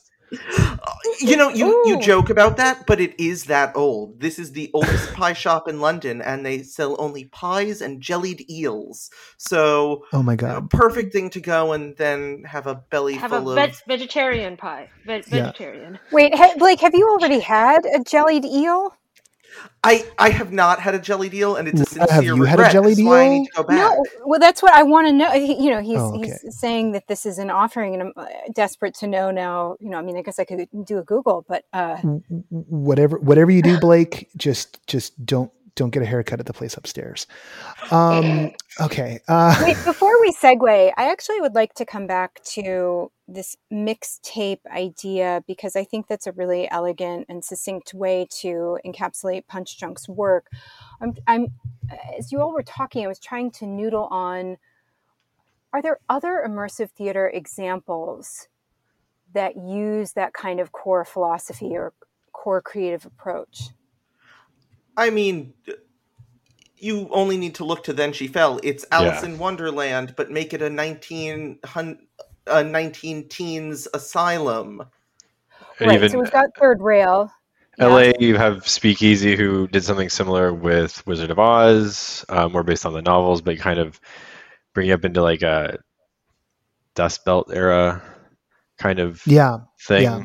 you 1.21 1.37
know, 1.37 1.49
you, 1.49 1.67
you 1.87 2.01
joke 2.01 2.29
about 2.31 2.57
that, 2.57 2.87
but 2.87 3.01
it 3.01 3.15
is 3.21 3.45
that 3.45 3.77
old. 3.77 4.21
This 4.21 4.39
is 4.39 4.53
the 4.53 4.71
oldest 4.75 5.13
pie 5.15 5.33
shop 5.33 5.69
in 5.69 5.81
London, 5.81 6.21
and 6.23 6.45
they 6.45 6.63
sell 6.63 6.97
only 6.99 7.27
pies 7.27 7.81
and 7.81 8.01
jellied 8.01 8.49
eels. 8.51 9.11
So, 9.37 10.05
oh 10.13 10.23
my 10.23 10.33
a 10.33 10.37
god, 10.37 10.71
perfect 10.71 11.13
thing 11.13 11.31
to 11.31 11.41
go 11.41 11.73
and 11.73 11.97
then 11.97 12.43
have 12.47 12.67
a 12.67 12.75
belly 12.91 13.15
Have 13.15 13.33
a 13.33 13.41
full 13.41 13.55
veg- 13.55 13.71
of. 13.71 13.83
vegetarian 13.87 14.57
pie. 14.57 14.91
Ve- 15.07 15.23
Yeah. 15.29 15.47
vegetarian. 15.47 15.99
Wait, 16.11 16.35
ha- 16.35 16.55
Blake, 16.59 16.81
have 16.81 16.95
you 16.95 17.09
already 17.11 17.41
had 17.41 17.85
a 17.87 18.03
jellied 18.03 18.45
eel? 18.45 18.93
I 19.83 20.05
I 20.19 20.31
have 20.31 20.53
not 20.53 20.81
had 20.81 20.95
a 20.95 20.99
jellied 20.99 21.35
eel, 21.35 21.57
and 21.57 21.69
it's 21.69 21.81
a 21.81 21.85
sincere 21.85 22.01
Have 22.11 22.25
sincere 22.25 22.35
you 22.37 22.43
had 22.45 22.61
a 22.61 22.71
jellied 22.71 22.99
eel? 22.99 23.11
That's 23.11 23.17
why 23.17 23.23
I 23.25 23.29
need 23.29 23.47
to 23.47 23.53
go 23.55 23.63
back. 23.65 23.77
No. 23.77 24.05
Well, 24.25 24.41
that's 24.41 24.63
what 24.63 24.73
I 24.73 24.83
want 24.83 25.07
to 25.09 25.13
know. 25.13 25.31
He, 25.33 25.63
you 25.63 25.71
know, 25.71 25.81
he's 25.81 25.99
Oh, 25.99 26.15
okay. 26.19 26.37
he's 26.43 26.59
saying 26.59 26.93
that 26.93 27.07
this 27.09 27.27
is 27.27 27.39
an 27.39 27.51
offering, 27.51 27.95
and 27.95 28.03
I'm 28.05 28.13
uh, 28.17 28.27
desperate 28.53 28.95
to 28.97 29.07
know 29.07 29.31
now. 29.31 29.77
You 29.81 29.91
know, 29.91 29.99
I 29.99 30.03
mean, 30.03 30.17
I 30.17 30.23
guess 30.23 30.39
I 30.39 30.45
could 30.45 30.69
do 30.85 30.99
a 30.99 31.03
Google, 31.03 31.45
but 31.49 31.65
uh, 31.73 31.97
W- 31.97 32.23
w- 32.29 32.45
whatever 32.51 33.19
whatever 33.19 33.51
you 33.51 33.63
do, 33.63 33.79
Blake, 33.79 34.29
just 34.37 34.87
just 34.87 35.25
don't 35.27 35.53
don't 35.77 35.91
get 35.91 36.03
a 36.03 36.07
haircut 36.07 36.41
at 36.41 36.47
the 36.47 36.53
place 36.53 36.77
upstairs. 36.77 37.27
Um, 37.91 38.53
okay. 38.81 39.21
Uh, 39.29 39.55
Wait, 39.63 39.77
before 39.85 40.21
we 40.21 40.33
segue, 40.33 40.93
I 40.97 41.11
actually 41.11 41.41
would 41.41 41.55
like 41.55 41.75
to 41.75 41.85
come 41.85 42.07
back 42.07 42.43
to 42.45 43.11
this 43.27 43.57
mixtape 43.73 44.61
idea 44.71 45.43
because 45.47 45.77
I 45.77 45.85
think 45.85 46.07
that's 46.07 46.27
a 46.27 46.33
really 46.33 46.71
elegant 46.71 47.27
and 47.29 47.45
succinct 47.45 47.95
way 47.95 48.27
to 48.41 48.79
encapsulate 48.87 49.47
Punchdrunk's 49.47 50.09
work. 50.09 50.49
I'm, 51.01 51.15
I'm, 51.27 51.49
as 52.19 52.31
you 52.31 52.41
all 52.41 52.53
were 52.53 52.63
talking, 52.63 53.05
I 53.05 53.09
was 53.09 53.19
trying 53.19 53.51
to 53.53 53.67
noodle 53.67 54.07
on 54.11 54.59
are 55.73 55.83
there 55.83 55.99
other 56.09 56.45
immersive 56.47 56.91
theater 56.91 57.29
examples 57.29 58.47
that 59.33 59.57
use 59.57 60.13
that 60.13 60.33
kind 60.33 60.61
of 60.61 60.71
core 60.71 61.05
philosophy 61.05 61.77
or 61.77 61.93
core 62.33 62.63
creative 62.63 63.05
approach? 63.05 63.71
I 64.97 65.11
mean, 65.11 65.55
you 66.77 67.09
only 67.11 67.37
need 67.37 67.55
to 67.57 67.65
look 67.65 67.85
to 67.85 67.93
Then 67.93 68.13
She 68.13 68.29
Fell. 68.29 68.61
It's 68.63 68.85
Alice 68.91 69.23
Yeah. 69.23 69.31
in 69.31 69.39
Wonderland, 69.39 70.15
but 70.17 70.31
make 70.31 70.53
it 70.53 70.63
a 70.63 70.71
19, 70.71 71.59
a 72.47 72.65
19 72.65 73.29
teens 73.29 73.89
asylum. 73.95 74.83
And 75.81 75.89
right. 75.89 75.97
even 75.97 76.11
so 76.11 76.21
we've 76.21 76.31
got 76.31 76.51
Third 76.59 76.81
Rail. 76.81 77.33
Yeah. 77.79 77.87
LA, 77.87 78.13
you 78.21 78.37
have 78.37 78.69
Speakeasy, 78.69 79.35
who 79.35 79.67
did 79.67 79.83
something 79.83 80.09
similar 80.09 80.53
with 80.53 81.05
Wizard 81.07 81.31
of 81.31 81.39
Oz, 81.41 82.25
uh, 82.29 82.49
more 82.49 82.63
based 82.63 82.87
on 82.87 82.93
the 82.93 83.03
novels, 83.03 83.41
but 83.43 83.59
kind 83.59 83.81
of 83.81 84.01
bring 84.75 84.89
it 84.89 84.93
up 84.93 85.05
into 85.05 85.23
like 85.23 85.43
a 85.43 85.79
Dust 86.95 87.25
Belt 87.25 87.51
era 87.53 88.01
kind 88.79 89.01
of 89.01 89.27
yeah. 89.27 89.59
thing. 89.81 90.03
Yeah. 90.03 90.23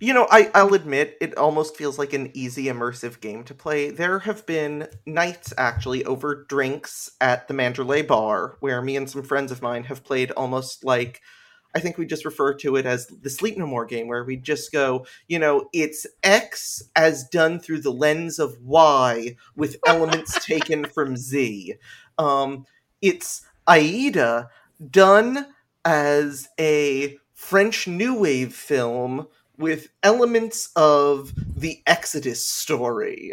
You 0.00 0.14
know, 0.14 0.28
I, 0.30 0.50
I'll 0.54 0.74
admit 0.74 1.16
it 1.20 1.36
almost 1.36 1.76
feels 1.76 1.98
like 1.98 2.12
an 2.12 2.30
easy 2.32 2.66
immersive 2.66 3.20
game 3.20 3.42
to 3.44 3.54
play. 3.54 3.90
There 3.90 4.20
have 4.20 4.46
been 4.46 4.86
nights 5.06 5.52
actually 5.58 6.04
over 6.04 6.46
drinks 6.48 7.10
at 7.20 7.48
the 7.48 7.54
Mandalay 7.54 8.02
Bar 8.02 8.56
where 8.60 8.80
me 8.80 8.96
and 8.96 9.10
some 9.10 9.24
friends 9.24 9.50
of 9.50 9.60
mine 9.60 9.84
have 9.84 10.04
played 10.04 10.30
almost 10.32 10.84
like 10.84 11.20
I 11.74 11.80
think 11.80 11.98
we 11.98 12.06
just 12.06 12.24
refer 12.24 12.54
to 12.54 12.76
it 12.76 12.86
as 12.86 13.08
the 13.08 13.28
Sleep 13.28 13.58
No 13.58 13.66
More 13.66 13.84
game, 13.84 14.08
where 14.08 14.24
we 14.24 14.36
just 14.36 14.72
go, 14.72 15.06
you 15.26 15.38
know, 15.38 15.68
it's 15.72 16.06
X 16.22 16.82
as 16.96 17.24
done 17.24 17.60
through 17.60 17.82
the 17.82 17.92
lens 17.92 18.38
of 18.38 18.58
Y 18.62 19.36
with 19.54 19.76
elements 19.86 20.44
taken 20.44 20.86
from 20.86 21.16
Z. 21.16 21.74
Um, 22.16 22.64
it's 23.02 23.42
Aida 23.66 24.48
done 24.90 25.46
as 25.84 26.48
a 26.58 27.18
French 27.34 27.86
New 27.86 28.14
Wave 28.18 28.54
film 28.54 29.28
with 29.58 29.88
elements 30.02 30.70
of 30.76 31.32
the 31.56 31.82
Exodus 31.86 32.46
story. 32.46 33.32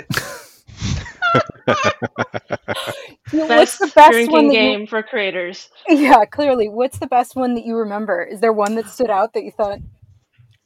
What's 3.32 3.78
Best, 3.78 3.80
the 3.80 3.92
best 3.96 4.12
drinking 4.12 4.32
one 4.32 4.48
that 4.48 4.54
you 4.54 4.60
game 4.60 4.88
for 4.88 5.04
creators. 5.04 5.70
Yeah, 5.88 6.26
clearly. 6.26 6.70
What's 6.70 7.00
the 7.00 7.08
best 7.08 7.36
one 7.36 7.56
that 7.56 7.66
you 7.66 7.76
remember? 7.76 8.24
Is 8.24 8.40
there 8.40 8.54
one 8.54 8.76
that 8.76 8.88
stood 8.88 9.10
out 9.10 9.34
that 9.34 9.44
you 9.44 9.52
thought, 9.52 9.80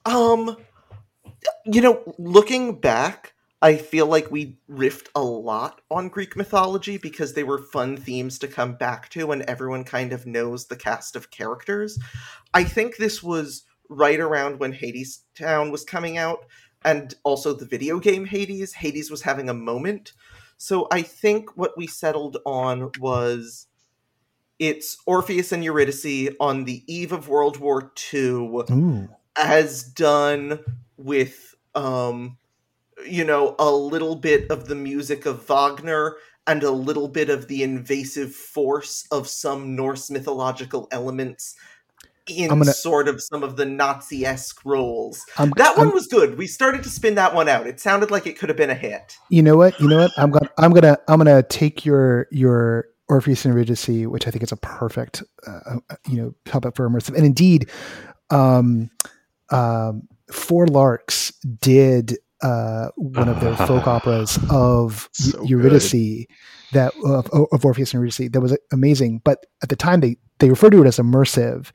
Um, 0.05 0.57
you 1.65 1.81
know, 1.81 2.01
looking 2.17 2.79
back, 2.79 3.33
I 3.61 3.75
feel 3.75 4.07
like 4.07 4.31
we 4.31 4.57
riffed 4.69 5.07
a 5.15 5.21
lot 5.21 5.81
on 5.91 6.09
Greek 6.09 6.35
mythology 6.35 6.97
because 6.97 7.33
they 7.33 7.43
were 7.43 7.57
fun 7.57 7.97
themes 7.97 8.39
to 8.39 8.47
come 8.47 8.75
back 8.75 9.09
to, 9.09 9.31
and 9.31 9.41
everyone 9.43 9.83
kind 9.83 10.13
of 10.13 10.25
knows 10.25 10.67
the 10.67 10.75
cast 10.75 11.15
of 11.15 11.31
characters. 11.31 11.99
I 12.53 12.63
think 12.63 12.97
this 12.97 13.21
was 13.21 13.63
right 13.89 14.19
around 14.19 14.59
when 14.59 14.71
Hades 14.71 15.23
Town 15.35 15.71
was 15.71 15.83
coming 15.83 16.17
out, 16.17 16.45
and 16.85 17.13
also 17.23 17.53
the 17.53 17.65
video 17.65 17.99
game 17.99 18.25
Hades. 18.25 18.73
Hades 18.73 19.11
was 19.11 19.21
having 19.21 19.49
a 19.49 19.53
moment. 19.53 20.13
So 20.57 20.87
I 20.91 21.01
think 21.01 21.57
what 21.57 21.77
we 21.77 21.87
settled 21.87 22.37
on 22.45 22.91
was 22.99 23.67
it's 24.59 24.97
Orpheus 25.05 25.51
and 25.51 25.63
Eurydice 25.63 26.29
on 26.39 26.65
the 26.65 26.83
eve 26.85 27.13
of 27.13 27.29
World 27.29 27.57
War 27.57 27.91
II 28.13 28.19
Ooh. 28.19 29.09
as 29.37 29.83
done 29.83 30.59
with 30.97 31.55
um 31.75 32.37
you 33.07 33.23
know 33.23 33.55
a 33.57 33.71
little 33.71 34.15
bit 34.15 34.51
of 34.51 34.67
the 34.67 34.75
music 34.75 35.25
of 35.25 35.47
Wagner 35.47 36.17
and 36.45 36.63
a 36.63 36.71
little 36.71 37.07
bit 37.07 37.29
of 37.29 37.47
the 37.47 37.63
invasive 37.63 38.33
force 38.35 39.05
of 39.11 39.27
some 39.27 39.75
Norse 39.75 40.09
mythological 40.09 40.87
elements 40.91 41.55
in 42.29 42.49
gonna- 42.49 42.65
sort 42.73 43.07
of 43.07 43.21
some 43.21 43.43
of 43.43 43.55
the 43.55 43.65
Nazi-esque 43.65 44.63
roles. 44.65 45.23
I'm, 45.37 45.51
That 45.57 45.77
one 45.77 45.87
I'm- 45.87 45.93
was 45.95 46.07
good. 46.07 46.37
We 46.37 46.47
started 46.47 46.83
to 46.83 46.89
spin 46.89 47.15
that 47.15 47.33
one 47.33 47.49
out. 47.49 47.67
It 47.67 47.79
sounded 47.79 48.11
like 48.11 48.27
it 48.27 48.37
could 48.37 48.49
have 48.49 48.57
been 48.57 48.69
a 48.69 48.75
hit. 48.75 49.17
you 49.29 49.41
know 49.41 49.57
what? 49.57 49.79
You 49.79 49.87
know 49.87 49.97
what? 49.99 50.11
I'm 50.17 50.31
gonna 50.31 50.49
I'm 50.57 50.71
gonna 50.71 50.97
I'm 51.07 51.17
gonna 51.19 51.43
take 51.43 51.85
your 51.85 52.27
your 52.31 52.85
Orpheus 53.07 53.43
and 53.45 53.53
Eurydice, 53.55 54.05
which 54.07 54.27
I 54.27 54.31
think 54.31 54.43
is 54.43 54.51
a 54.51 54.57
perfect 54.57 55.23
uh, 55.47 55.77
uh, 55.89 55.95
you 56.07 56.17
know 56.21 56.33
puppet 56.45 56.75
for 56.75 56.87
immersive. 56.87 57.15
And 57.15 57.25
indeed, 57.25 57.69
um, 58.29 58.89
um, 59.49 60.07
Four 60.31 60.67
Larks 60.67 61.31
did 61.59 62.17
uh, 62.41 62.89
one 62.95 63.27
of 63.27 63.39
their 63.41 63.55
folk 63.67 63.87
operas 63.87 64.37
of 64.51 65.09
So 65.13 65.43
Eurydice 65.43 66.25
that 66.71 66.93
of, 67.03 67.27
of 67.51 67.65
Orpheus 67.65 67.93
and 67.93 67.99
Eurydice 68.01 68.29
that 68.31 68.41
was 68.41 68.55
amazing. 68.71 69.21
But 69.25 69.45
at 69.63 69.69
the 69.69 69.75
time, 69.75 70.01
they 70.01 70.17
they 70.39 70.49
refer 70.49 70.69
to 70.69 70.81
it 70.81 70.87
as 70.87 70.97
immersive, 70.97 71.71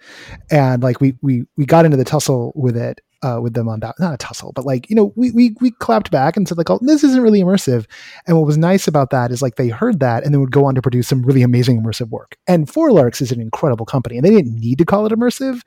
and 0.51 0.83
like 0.83 1.01
we 1.01 1.17
we 1.23 1.45
we 1.57 1.67
got 1.67 1.85
into 1.85 1.97
the 1.97 2.05
tussle 2.05 2.53
with 2.55 2.77
it. 2.77 3.01
Uh, 3.23 3.41
with 3.41 3.55
them 3.55 3.71
on 3.71 3.81
that, 3.81 3.95
not 3.99 4.13
a 4.13 4.19
tussle, 4.19 4.53
but 4.53 4.67
like 4.67 4.91
you 4.91 4.95
know, 4.95 5.11
we 5.17 5.31
we 5.31 5.57
we 5.59 5.71
clapped 5.71 6.11
back 6.11 6.37
and 6.37 6.47
said 6.47 6.59
like, 6.59 6.69
"Oh, 6.69 6.79
this 6.83 7.03
isn't 7.03 7.23
really 7.23 7.41
immersive." 7.41 7.87
And 8.27 8.37
what 8.37 8.45
was 8.45 8.59
nice 8.59 8.87
about 8.87 9.09
that 9.11 9.31
is 9.31 9.41
like 9.41 9.57
they 9.57 9.69
heard 9.69 10.01
that 10.01 10.25
and 10.25 10.35
then 10.35 10.43
would 10.43 10.51
go 10.51 10.67
on 10.67 10.75
to 10.75 10.83
produce 10.83 11.09
some 11.09 11.23
really 11.23 11.41
amazing 11.41 11.83
immersive 11.83 12.11
work. 12.11 12.37
And 12.47 12.69
Four 12.69 12.93
Larks 12.93 13.23
is 13.23 13.33
an 13.33 13.41
incredible 13.41 13.87
company, 13.87 14.19
and 14.19 14.27
they 14.27 14.31
didn't 14.31 14.61
need 14.61 14.77
to 14.77 14.85
call 14.85 15.07
it 15.07 15.13
immersive 15.13 15.63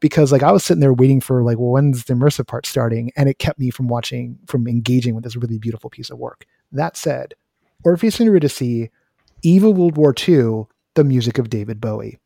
because 0.00 0.32
like 0.32 0.42
I 0.42 0.52
was 0.52 0.64
sitting 0.64 0.80
there 0.80 0.92
waiting 0.92 1.20
for 1.20 1.42
like, 1.42 1.58
well, 1.58 1.70
when's 1.70 2.04
the 2.04 2.14
immersive 2.14 2.46
part 2.46 2.66
starting? 2.66 3.10
And 3.16 3.28
it 3.28 3.38
kept 3.38 3.58
me 3.58 3.70
from 3.70 3.88
watching, 3.88 4.38
from 4.46 4.66
engaging 4.66 5.14
with 5.14 5.24
this 5.24 5.36
really 5.36 5.58
beautiful 5.58 5.90
piece 5.90 6.10
of 6.10 6.18
work. 6.18 6.46
That 6.72 6.96
said, 6.96 7.34
Orpheus 7.84 8.18
and 8.20 8.26
Eurydice, 8.26 8.88
of 9.44 9.76
World 9.76 9.96
War 9.96 10.14
II, 10.28 10.66
the 10.94 11.04
music 11.04 11.38
of 11.38 11.50
David 11.50 11.80
Bowie. 11.80 12.18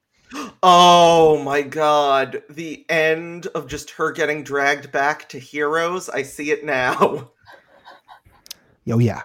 Oh 0.62 1.42
my 1.42 1.62
god, 1.62 2.42
the 2.48 2.85
end 2.88 3.46
of 3.48 3.66
just 3.66 3.90
her 3.90 4.12
getting 4.12 4.44
dragged 4.44 4.92
back 4.92 5.29
to 5.31 5.38
heroes. 5.38 6.09
I 6.09 6.22
see 6.22 6.51
it 6.51 6.64
now. 6.64 7.31
Oh 8.88 8.98
yeah. 8.98 9.22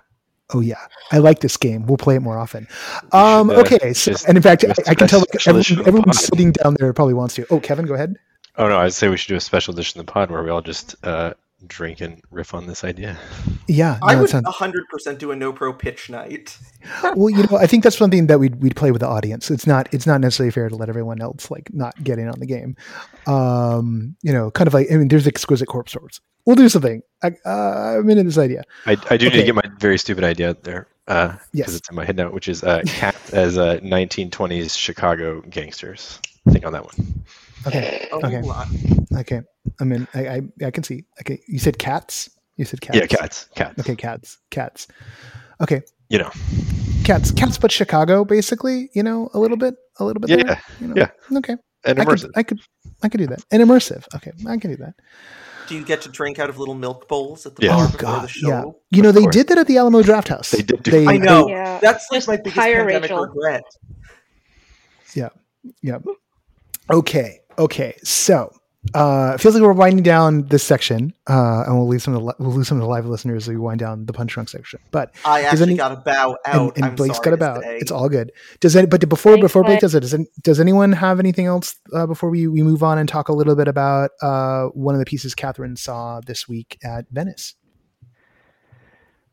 Oh 0.54 0.62
yeah, 0.62 0.88
I 1.12 1.18
like 1.18 1.40
this 1.40 1.58
game. 1.58 1.86
We'll 1.88 1.98
play 1.98 2.16
it 2.16 2.22
more 2.22 2.38
often. 2.38 2.68
Um, 3.12 3.50
should, 3.50 3.58
uh, 3.58 3.62
okay, 3.62 3.94
so, 3.94 4.12
just 4.12 4.28
and 4.30 4.38
in 4.38 4.42
fact, 4.42 4.64
I, 4.64 4.70
a 4.70 4.72
I, 4.88 4.92
I 4.92 4.96
can 4.96 5.08
tell 5.08 5.20
like, 5.20 5.46
everyone, 5.46 5.82
of 5.82 5.88
everyone 5.88 6.14
sitting 6.14 6.54
down 6.54 6.78
there 6.80 6.94
probably 6.94 7.16
wants 7.16 7.36
to. 7.36 7.46
Oh, 7.50 7.60
Kevin, 7.60 7.86
go 7.86 7.96
ahead. 7.96 8.16
Oh 8.56 8.70
no, 8.70 8.78
I'd 8.78 8.94
say 8.94 9.10
we 9.10 9.18
should 9.18 9.28
do 9.28 9.36
a 9.36 9.42
special 9.42 9.74
edition 9.74 10.00
of 10.00 10.06
the 10.06 10.12
pod 10.12 10.32
where 10.32 10.42
we 10.44 10.50
all 10.50 10.62
just 10.62 10.96
uh, 11.04 11.34
drink 11.66 12.02
and 12.02 12.22
riff 12.30 12.54
on 12.54 12.68
this 12.68 12.84
idea. 12.84 13.18
Yeah, 13.68 13.98
I 14.04 14.16
would 14.16 14.30
it 14.30 14.44
100% 14.44 15.18
do 15.18 15.32
a 15.32 15.36
no 15.36 15.52
pro 15.52 15.74
pitch 15.74 16.10
night. 16.10 16.58
well, 17.16 17.30
you 17.30 17.44
know, 17.48 17.58
I 17.58 17.66
think 17.68 17.84
that's 17.84 17.98
something 17.98 18.28
that 18.28 18.40
we'd 18.40 18.62
we'd 18.62 18.76
play 18.76 18.92
with 18.92 19.02
the 19.02 19.08
audience. 19.08 19.50
It's 19.50 19.66
not 19.66 19.92
it's 19.94 20.06
not 20.06 20.22
necessarily 20.22 20.52
fair 20.52 20.70
to 20.70 20.76
let 20.76 20.90
everyone 20.90 21.22
else 21.22 21.50
like 21.50 21.74
not 21.74 22.02
get 22.04 22.20
in 22.20 22.28
on 22.28 22.40
the 22.40 22.46
game. 22.46 22.76
Um, 23.26 24.16
you 24.22 24.32
know, 24.32 24.52
kind 24.52 24.68
of 24.68 24.74
like 24.74 24.88
I 24.92 24.98
mean, 24.98 25.08
there's 25.08 25.28
exquisite 25.28 25.68
corpse 25.68 25.94
swords. 25.94 26.22
We'll 26.46 26.56
do 26.56 26.70
something. 26.70 27.02
I, 27.24 27.32
uh, 27.46 27.98
I'm 28.00 28.10
into 28.10 28.24
this 28.24 28.38
idea. 28.38 28.64
I, 28.86 28.96
I 29.10 29.18
do 29.18 29.26
need 29.30 29.40
to 29.40 29.44
get 29.44 29.56
my 29.56 29.70
very 29.80 29.98
stupid 29.98 30.24
idea 30.24 30.50
out 30.50 30.64
there 30.64 30.88
because 31.06 31.40
Yes. 31.52 31.76
it's 31.76 31.90
in 31.90 31.96
my 31.96 32.06
head 32.06 32.16
now, 32.16 32.32
which 32.32 32.48
is 32.48 32.64
uh, 32.64 32.84
cat 32.86 33.16
as 33.34 33.58
uh, 33.58 33.80
1920s 33.80 34.78
Chicago 34.78 35.42
gangsters. 35.42 36.20
Think 36.50 36.66
on 36.66 36.72
that 36.72 36.86
one. 36.86 37.26
Okay, 37.66 38.08
Okay. 38.14 38.42
okay. 39.16 39.42
I 39.80 39.84
mean, 39.84 40.08
I 40.14 40.28
I, 40.28 40.42
I 40.66 40.72
can 40.72 40.84
see. 40.84 41.06
Okay, 41.22 41.42
you 41.48 41.60
said 41.60 41.78
cats. 41.78 42.30
You 42.56 42.66
said 42.66 42.82
cats. 42.82 42.98
Yeah, 42.98 43.06
cats, 43.08 43.50
cats. 43.56 43.80
Okay, 43.80 43.96
cats, 43.96 44.38
cats. 44.52 44.88
Okay, 45.62 45.82
You 46.10 46.20
know, 46.20 46.30
cats, 47.04 47.32
cats, 47.32 47.58
but 47.58 47.72
Chicago, 47.72 48.24
basically. 48.26 48.90
You 48.94 49.04
know, 49.04 49.30
a 49.34 49.40
little 49.40 49.58
bit, 49.58 49.76
a 50.00 50.06
little 50.06 50.20
bit. 50.20 50.30
Yeah, 50.30 50.44
there, 50.44 50.62
you 50.80 50.88
know? 50.88 50.94
yeah. 50.96 51.38
Okay, 51.38 51.56
and 51.86 52.00
I 52.00 52.06
could, 52.06 52.20
immersive. 52.20 52.32
I 52.36 52.44
could, 52.44 52.60
I 53.04 53.10
could 53.10 53.18
do 53.20 53.28
that. 53.28 53.44
And 53.52 53.62
immersive. 53.64 54.06
Okay, 54.16 54.32
I 54.48 54.58
can 54.58 54.72
do 54.72 54.78
that. 54.78 54.94
Do 55.68 55.76
you 55.76 55.84
get 55.84 56.02
to 56.04 56.10
drink 56.10 56.40
out 56.40 56.50
of 56.50 56.58
little 56.60 56.76
milk 56.76 57.08
bowls 57.10 57.46
at 57.46 57.56
the 57.58 57.66
Yeah. 57.66 57.76
bar 57.76 57.84
Oh 57.84 57.92
before 57.92 58.00
God, 58.00 58.24
the 58.24 58.28
show? 58.30 58.48
yeah. 58.48 58.64
You 58.92 59.02
know, 59.04 59.12
they 59.12 59.22
course. 59.22 59.36
did 59.36 59.48
that 59.50 59.58
at 59.58 59.68
the 59.68 59.78
Alamo 59.78 60.02
Drafthouse. 60.02 60.52
They 60.52 60.62
did 60.64 60.82
do- 60.82 60.92
They, 60.92 61.06
I 61.06 61.18
know. 61.18 61.50
Yeah. 61.50 61.80
That's 61.82 62.08
like 62.10 62.20
Just 62.20 62.28
my 62.30 62.38
biggest 62.38 62.56
pandemic 62.56 63.02
Rachel. 63.02 63.20
regret. 63.26 63.64
Yeah. 65.14 65.30
Yeah. 65.82 65.98
Okay. 66.90 67.42
Okay. 67.60 67.96
So 68.04 68.54
uh, 68.94 69.34
it 69.36 69.42
feels 69.42 69.54
like 69.56 69.64
we're 69.64 69.74
winding 69.74 70.04
down 70.04 70.44
this 70.48 70.64
section, 70.64 71.14
uh, 71.28 71.64
and 71.66 71.76
we'll 71.78 71.88
leave 71.88 72.02
some 72.02 72.14
of 72.14 72.22
the 72.22 72.26
li- 72.28 72.34
we'll 72.40 72.52
lose 72.54 72.68
some 72.70 72.78
of 72.78 72.82
the 72.82 72.88
live 72.88 73.06
listeners 73.06 73.44
as 73.44 73.50
we 73.50 73.58
wind 73.58 73.80
down 73.80 74.06
the 74.06 74.14
Punchdrunk 74.14 74.48
section. 74.50 74.80
But 74.92 75.14
I 75.26 75.42
Does 75.42 75.54
actually 75.54 75.64
any- 75.72 75.78
got 75.78 75.90
to 75.90 75.96
bow 75.98 76.38
and, 76.46 76.56
out. 76.56 76.76
and 76.78 76.86
I'm 76.86 76.96
Blake's 76.96 77.18
sorry 77.18 77.26
got 77.26 77.32
to 77.32 77.38
bow. 77.56 77.62
say. 77.62 77.78
it's 77.80 77.92
all 77.92 78.08
good. 78.08 78.32
Does 78.62 78.76
any, 78.76 78.88
but 78.88 79.02
before 79.10 79.34
Thanks, 79.34 79.44
before 79.44 79.64
Blake 79.64 79.74
Blake. 79.76 79.82
does 79.82 79.96
it, 79.96 80.00
does, 80.02 80.14
any- 80.14 80.28
does 80.44 80.60
anyone 80.62 80.94
have 80.94 81.20
anything 81.20 81.48
else 81.48 81.76
uh, 81.94 82.06
before 82.08 82.30
we, 82.30 82.48
we 82.48 82.62
move 82.64 82.82
on 82.84 82.98
and 82.98 83.10
talk 83.10 83.28
a 83.30 83.34
little 83.34 83.56
bit 83.56 83.68
about 83.68 84.12
uh, 84.22 84.68
one 84.68 84.96
of 84.96 85.00
the 85.00 85.06
pieces 85.06 85.36
Kathryn 85.36 85.78
saw 85.78 86.22
this 86.26 86.48
week 86.48 86.78
at 86.84 87.06
Venice? 87.12 87.56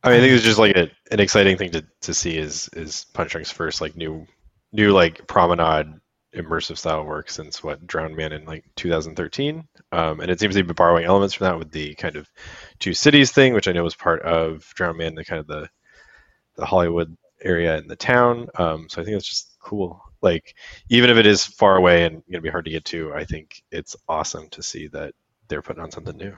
I 0.03 0.09
mean, 0.11 0.19
I 0.19 0.21
think 0.21 0.33
it's 0.35 0.45
just 0.45 0.59
like 0.59 0.77
a, 0.77 0.91
an 1.13 1.21
exciting 1.21 1.57
thing 1.57 1.71
to, 1.71 1.85
to 2.03 2.13
see 2.13 2.37
is 2.37 2.69
is 2.75 3.07
Punchdrunk's 3.15 3.51
first 3.51 3.81
like 3.81 3.97
new 3.97 4.27
new 4.73 4.93
like 4.93 5.27
promenade 5.29 5.87
immersive 6.35 6.79
style 6.79 7.05
work 7.05 7.31
since 7.31 7.63
what 7.63 7.87
Drowned 7.87 8.17
Man 8.17 8.33
in 8.33 8.45
like 8.45 8.65
2013, 8.77 9.67
um, 9.93 10.21
and 10.21 10.31
it 10.31 10.41
seems 10.41 10.55
to 10.55 10.65
be 10.65 10.73
borrowing 10.73 11.05
elements 11.05 11.35
from 11.35 11.47
that 11.47 11.59
with 11.59 11.71
the 11.71 11.95
kind 11.95 12.17
of 12.17 12.29
two 12.79 12.95
cities 12.95 13.33
thing, 13.33 13.55
which 13.55 13.69
I 13.69 13.73
know 13.73 13.85
was 13.85 13.95
part 13.95 14.23
of 14.23 14.71
Drowned 14.75 14.99
Man, 14.99 15.15
the 15.15 15.25
kind 15.25 15.41
of 15.41 15.47
the 15.47 15.69
the 16.57 16.67
Hollywood 16.67 17.17
area 17.43 17.77
and 17.77 17.91
the 17.91 17.97
town. 17.97 18.49
Um, 18.57 18.89
so 18.89 19.01
I 19.01 19.05
think 19.05 19.17
it's 19.17 19.29
just 19.29 19.57
cool. 19.61 20.03
Like 20.23 20.55
even 20.89 21.11
if 21.11 21.17
it 21.17 21.27
is 21.27 21.45
far 21.45 21.77
away 21.77 22.05
and 22.05 22.23
to 22.33 22.41
be 22.41 22.49
hard 22.49 22.65
to 22.65 22.71
get 22.71 22.85
to, 22.87 23.13
I 23.13 23.25
think 23.25 23.63
it's 23.71 23.97
awesome 24.09 24.49
to 24.51 24.63
see 24.63 24.89
that 24.89 25.15
they're 25.49 25.63
putting 25.63 25.83
on 25.83 25.91
something 25.91 26.17
new. 26.17 26.37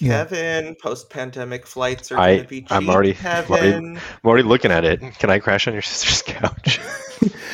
Yeah. 0.00 0.24
Kevin, 0.24 0.74
post-pandemic 0.76 1.66
flights 1.66 2.12
are 2.12 2.18
I- 2.18 2.26
going 2.34 2.42
to 2.42 2.48
be 2.48 2.60
cheap. 2.62 2.72
I'm 2.72 2.88
already- 2.88 3.16
I'm 3.24 3.44
already- 3.50 3.70
Kevin. 3.72 3.96
I'm 3.96 4.28
already 4.28 4.44
looking 4.44 4.70
at 4.70 4.84
it. 4.84 5.00
Can 5.18 5.30
I 5.30 5.38
crash 5.38 5.66
on 5.66 5.72
your 5.72 5.82
sister's 5.82 6.22
couch? 6.22 6.80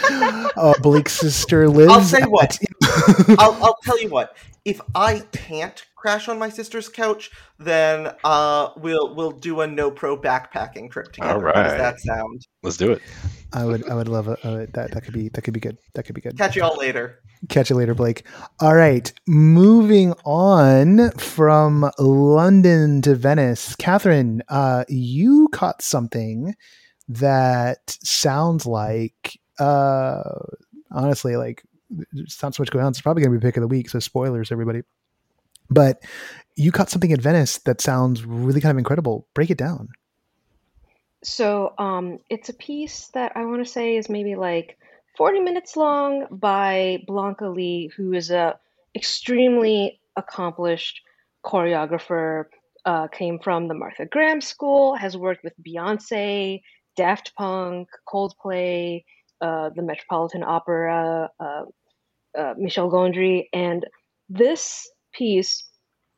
uh, 0.56 0.74
Blake's 0.82 1.14
sister 1.14 1.68
lives. 1.68 1.92
I'll 1.92 2.02
say 2.02 2.22
what. 2.22 2.58
I'll, 3.38 3.52
I'll 3.64 3.78
tell 3.82 4.00
you 4.00 4.08
what. 4.10 4.36
If 4.64 4.80
I 4.94 5.20
can't 5.32 5.84
crash 5.94 6.28
on 6.28 6.38
my 6.38 6.48
sister's 6.48 6.88
couch, 6.88 7.30
then 7.58 8.12
uh, 8.24 8.70
we'll 8.78 9.14
we'll 9.14 9.30
do 9.32 9.60
a 9.60 9.66
no 9.66 9.90
pro 9.90 10.16
backpacking 10.16 10.90
trip 10.90 11.12
together. 11.12 11.48
All 11.48 11.54
How 11.54 11.62
does 11.64 11.72
that 11.78 12.00
sound? 12.00 12.46
Let's 12.62 12.78
do 12.78 12.92
it. 12.92 13.02
I 13.54 13.64
would 13.64 13.88
I 13.88 13.94
would 13.94 14.08
love 14.08 14.28
it. 14.28 14.38
Uh, 14.42 14.66
that 14.72 14.90
that 14.92 15.04
could 15.04 15.14
be 15.14 15.28
that 15.30 15.42
could 15.42 15.54
be 15.54 15.60
good. 15.60 15.78
That 15.94 16.04
could 16.04 16.14
be 16.14 16.20
good. 16.20 16.36
Catch 16.36 16.56
you 16.56 16.64
all 16.64 16.76
later. 16.76 17.20
Catch 17.48 17.70
you 17.70 17.76
later, 17.76 17.94
Blake. 17.94 18.24
All 18.60 18.74
right, 18.74 19.12
moving 19.26 20.12
on 20.24 21.10
from 21.12 21.90
London 21.98 23.00
to 23.02 23.14
Venice. 23.14 23.76
Kathryn, 23.76 24.40
uh, 24.48 24.84
you 24.88 25.48
caught 25.52 25.82
something 25.82 26.54
that 27.08 27.96
sounds 28.02 28.66
like, 28.66 29.38
uh, 29.58 30.22
honestly, 30.90 31.36
like 31.36 31.62
there's 31.90 32.38
not 32.42 32.54
so 32.54 32.62
much 32.62 32.70
going 32.70 32.84
on. 32.84 32.90
It's 32.90 33.00
probably 33.00 33.22
going 33.22 33.32
to 33.32 33.38
be 33.38 33.46
pick 33.46 33.56
of 33.56 33.60
the 33.60 33.68
week, 33.68 33.88
so 33.88 34.00
spoilers, 34.00 34.50
everybody. 34.50 34.82
But 35.70 36.02
you 36.56 36.72
caught 36.72 36.90
something 36.90 37.12
at 37.12 37.20
Venice 37.20 37.58
that 37.58 37.80
sounds 37.80 38.24
really 38.24 38.60
kind 38.60 38.72
of 38.72 38.78
incredible. 38.78 39.28
Break 39.34 39.50
it 39.50 39.58
down. 39.58 39.90
So 41.24 41.72
um, 41.78 42.18
it's 42.28 42.50
a 42.50 42.54
piece 42.54 43.08
that 43.14 43.32
I 43.34 43.46
want 43.46 43.64
to 43.64 43.70
say 43.70 43.96
is 43.96 44.10
maybe 44.10 44.36
like 44.36 44.76
40 45.16 45.40
minutes 45.40 45.74
long 45.74 46.26
by 46.30 47.02
Blanca 47.06 47.48
Li, 47.48 47.90
who 47.96 48.12
is 48.12 48.30
a 48.30 48.58
extremely 48.94 50.00
accomplished 50.16 51.00
choreographer. 51.44 52.44
Uh, 52.86 53.08
came 53.08 53.38
from 53.38 53.66
the 53.66 53.72
Martha 53.72 54.04
Graham 54.04 54.42
School, 54.42 54.94
has 54.94 55.16
worked 55.16 55.42
with 55.42 55.54
Beyonce, 55.66 56.60
Daft 56.96 57.32
Punk, 57.34 57.88
Coldplay, 58.06 59.04
uh, 59.40 59.70
the 59.74 59.80
Metropolitan 59.80 60.42
Opera, 60.42 61.30
uh, 61.40 61.62
uh, 62.38 62.54
Michel 62.58 62.90
Gondry, 62.90 63.44
and 63.54 63.86
this 64.28 64.86
piece 65.14 65.66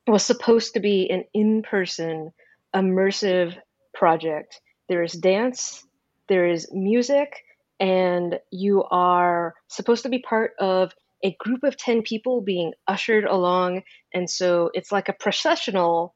was 0.08 0.24
supposed 0.24 0.74
to 0.74 0.80
be 0.80 1.08
an 1.08 1.22
in-person 1.32 2.32
immersive 2.74 3.56
project 3.94 4.60
there 4.88 5.02
is 5.02 5.12
dance, 5.12 5.84
there 6.28 6.46
is 6.46 6.68
music, 6.72 7.44
and 7.80 8.38
you 8.50 8.84
are 8.84 9.54
supposed 9.68 10.02
to 10.02 10.08
be 10.08 10.18
part 10.18 10.52
of 10.58 10.92
a 11.22 11.36
group 11.40 11.62
of 11.64 11.76
10 11.76 12.02
people 12.02 12.40
being 12.40 12.72
ushered 12.86 13.24
along. 13.24 13.82
And 14.14 14.28
so 14.28 14.70
it's 14.74 14.92
like 14.92 15.08
a 15.08 15.14
processional 15.14 16.14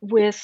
with 0.00 0.42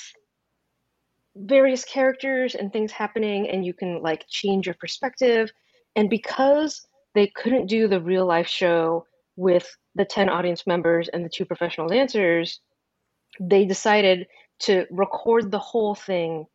various 1.37 1.85
characters 1.85 2.54
and 2.54 2.72
things 2.72 2.92
happening, 2.92 3.48
and 3.48 3.64
you 3.64 3.74
can 3.74 4.02
like 4.02 4.26
change 4.28 4.66
your 4.66 4.74
perspective. 4.74 5.50
And 5.94 6.11
because 6.11 6.87
they 7.14 7.28
couldn't 7.28 7.66
do 7.66 7.88
the 7.88 8.00
real 8.00 8.26
life 8.26 8.48
show 8.48 9.06
with 9.37 9.68
the 9.94 10.04
10 10.04 10.28
audience 10.28 10.66
members 10.66 11.09
and 11.09 11.24
the 11.24 11.28
two 11.28 11.44
professional 11.44 11.88
dancers, 11.88 12.61
they 13.40 13.64
decided 13.64 14.26
to 14.59 14.87
record 14.90 15.50
the 15.50 15.59
whole 15.59 15.94
thing 15.94 16.46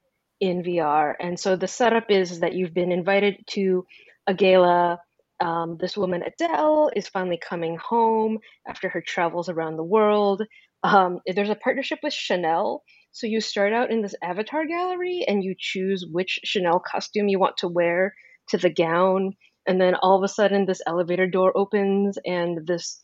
in 0.41 0.63
VR. 0.63 1.13
And 1.19 1.39
so 1.39 1.56
the 1.56 1.67
setup 1.67 2.10
is 2.10 2.39
that 2.39 2.54
you've 2.54 2.73
been 2.73 2.91
invited 2.91 3.45
to 3.51 3.86
a 4.27 4.34
gala. 4.34 4.99
Um, 5.39 5.77
this 5.80 5.95
woman, 5.95 6.23
Adele, 6.23 6.91
is 6.95 7.08
finally 7.08 7.39
coming 7.41 7.77
home 7.77 8.39
after 8.67 8.89
her 8.89 9.01
travels 9.01 9.49
around 9.49 9.77
the 9.77 9.84
world. 9.84 10.43
Um, 10.84 11.19
there's 11.25 11.49
a 11.49 11.56
partnership 11.56 11.99
with 12.04 12.13
Chanel. 12.13 12.84
So 13.12 13.27
you 13.27 13.39
start 13.39 13.71
out 13.71 13.91
in 13.91 14.01
this 14.01 14.15
avatar 14.23 14.65
gallery 14.65 15.25
and 15.27 15.43
you 15.43 15.56
choose 15.58 16.06
which 16.12 16.39
Chanel 16.43 16.80
costume 16.80 17.27
you 17.27 17.39
want 17.39 17.58
to 17.58 17.67
wear 17.67 18.13
to 18.49 18.58
the 18.58 18.69
gown. 18.69 19.34
And 19.67 19.80
then 19.80 19.95
all 19.95 20.17
of 20.17 20.23
a 20.23 20.27
sudden, 20.27 20.65
this 20.65 20.82
elevator 20.88 21.27
door 21.27 21.56
opens 21.56 22.17
and 22.25 22.65
this 22.65 22.99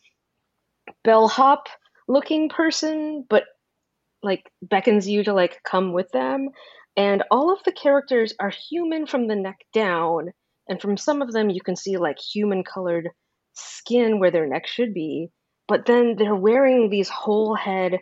bellhop 1.04 1.68
looking 2.08 2.48
person, 2.48 3.24
but 3.28 3.44
like 4.22 4.50
beckons 4.62 5.08
you 5.08 5.22
to 5.22 5.32
like 5.32 5.60
come 5.64 5.92
with 5.92 6.10
them 6.10 6.48
and 6.98 7.22
all 7.30 7.52
of 7.52 7.62
the 7.64 7.70
characters 7.70 8.34
are 8.40 8.50
human 8.50 9.06
from 9.06 9.28
the 9.28 9.36
neck 9.36 9.60
down. 9.72 10.32
And 10.68 10.82
from 10.82 10.96
some 10.96 11.22
of 11.22 11.32
them 11.32 11.48
you 11.48 11.60
can 11.60 11.76
see 11.76 11.96
like 11.96 12.18
human 12.18 12.64
colored 12.64 13.08
skin 13.54 14.18
where 14.18 14.32
their 14.32 14.48
neck 14.48 14.66
should 14.66 14.92
be. 14.92 15.30
But 15.68 15.86
then 15.86 16.16
they're 16.18 16.34
wearing 16.34 16.90
these 16.90 17.08
whole 17.08 17.54
head 17.54 18.00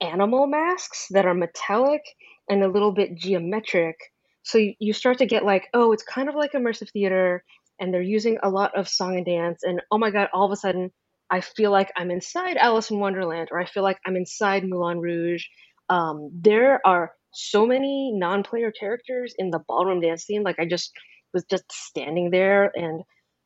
animal 0.00 0.46
masks 0.46 1.06
that 1.10 1.24
are 1.24 1.32
metallic 1.32 2.02
and 2.50 2.62
a 2.62 2.68
little 2.68 2.92
bit 2.92 3.16
geometric. 3.16 3.96
So 4.42 4.58
you, 4.78 4.92
start 4.92 5.18
to 5.18 5.26
get 5.26 5.46
like 5.46 5.68
oh 5.72 5.92
it's 5.92 6.02
kind 6.02 6.28
of 6.28 6.34
like 6.34 6.52
immersive 6.52 6.90
theater 6.92 7.42
and 7.80 7.94
they're 7.94 8.02
using 8.02 8.36
a 8.42 8.50
lot 8.50 8.76
of 8.76 8.88
song 8.88 9.16
and 9.16 9.24
dance. 9.24 9.62
And 9.62 9.80
oh 9.90 9.96
my 9.96 10.10
god 10.10 10.28
all 10.34 10.44
of 10.44 10.52
a 10.52 10.56
sudden 10.56 10.90
i 11.30 11.40
feel 11.40 11.70
like 11.70 11.90
i'm 11.96 12.10
inside 12.10 12.58
alice 12.58 12.90
in 12.90 12.98
wonderland 12.98 13.48
or 13.50 13.58
i 13.58 13.64
feel 13.64 13.82
like 13.82 13.98
i'm 14.04 14.16
inside 14.16 14.64
moulin 14.64 15.00
rouge. 15.00 15.46
Um, 15.88 16.30
there 16.34 16.86
are 16.86 17.12
so 17.34 17.66
many 17.66 18.12
non-player 18.14 18.72
characters 18.78 19.34
in 19.38 19.50
the 19.50 19.60
ballroom 19.68 20.00
dance 20.00 20.24
scene 20.24 20.42
like 20.42 20.58
i 20.58 20.66
just 20.66 20.92
was 21.32 21.44
just 21.50 21.64
standing 21.70 22.30
there 22.30 22.70
and 22.74 23.02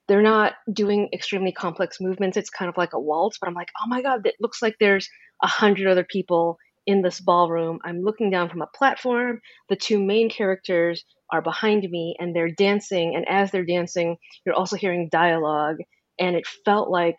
they're 0.07 0.23
not 0.23 0.55
doing 0.73 1.11
extremely 1.13 1.53
complex 1.53 1.99
movements. 2.01 2.39
It's 2.39 2.49
kind 2.49 2.71
of 2.71 2.79
like 2.79 2.93
a 2.95 3.01
waltz 3.01 3.39
but 3.39 3.49
i'm 3.49 3.55
like 3.55 3.69
oh 3.83 3.89
my 3.89 4.03
god 4.03 4.27
it 4.27 4.37
looks 4.41 4.63
like 4.63 4.77
there's 4.79 5.09
a 5.43 5.47
hundred 5.47 5.87
other 5.89 6.05
people 6.05 6.59
in 6.87 7.03
this 7.03 7.21
ballroom. 7.21 7.81
I'm 7.85 8.01
looking 8.01 8.31
down 8.31 8.49
from 8.49 8.63
a 8.63 8.67
platform. 8.75 9.41
The 9.69 9.77
two 9.77 10.03
main 10.03 10.31
characters 10.31 11.05
are 11.31 11.43
behind 11.43 11.83
me 11.83 12.17
and 12.19 12.35
they're 12.35 12.51
dancing 12.51 13.15
and 13.15 13.29
as 13.29 13.51
they're 13.51 13.65
dancing 13.65 14.17
you're 14.45 14.55
also 14.55 14.77
hearing 14.77 15.09
dialogue 15.11 15.77
and 16.19 16.35
it 16.35 16.47
felt 16.65 16.89
like 16.89 17.17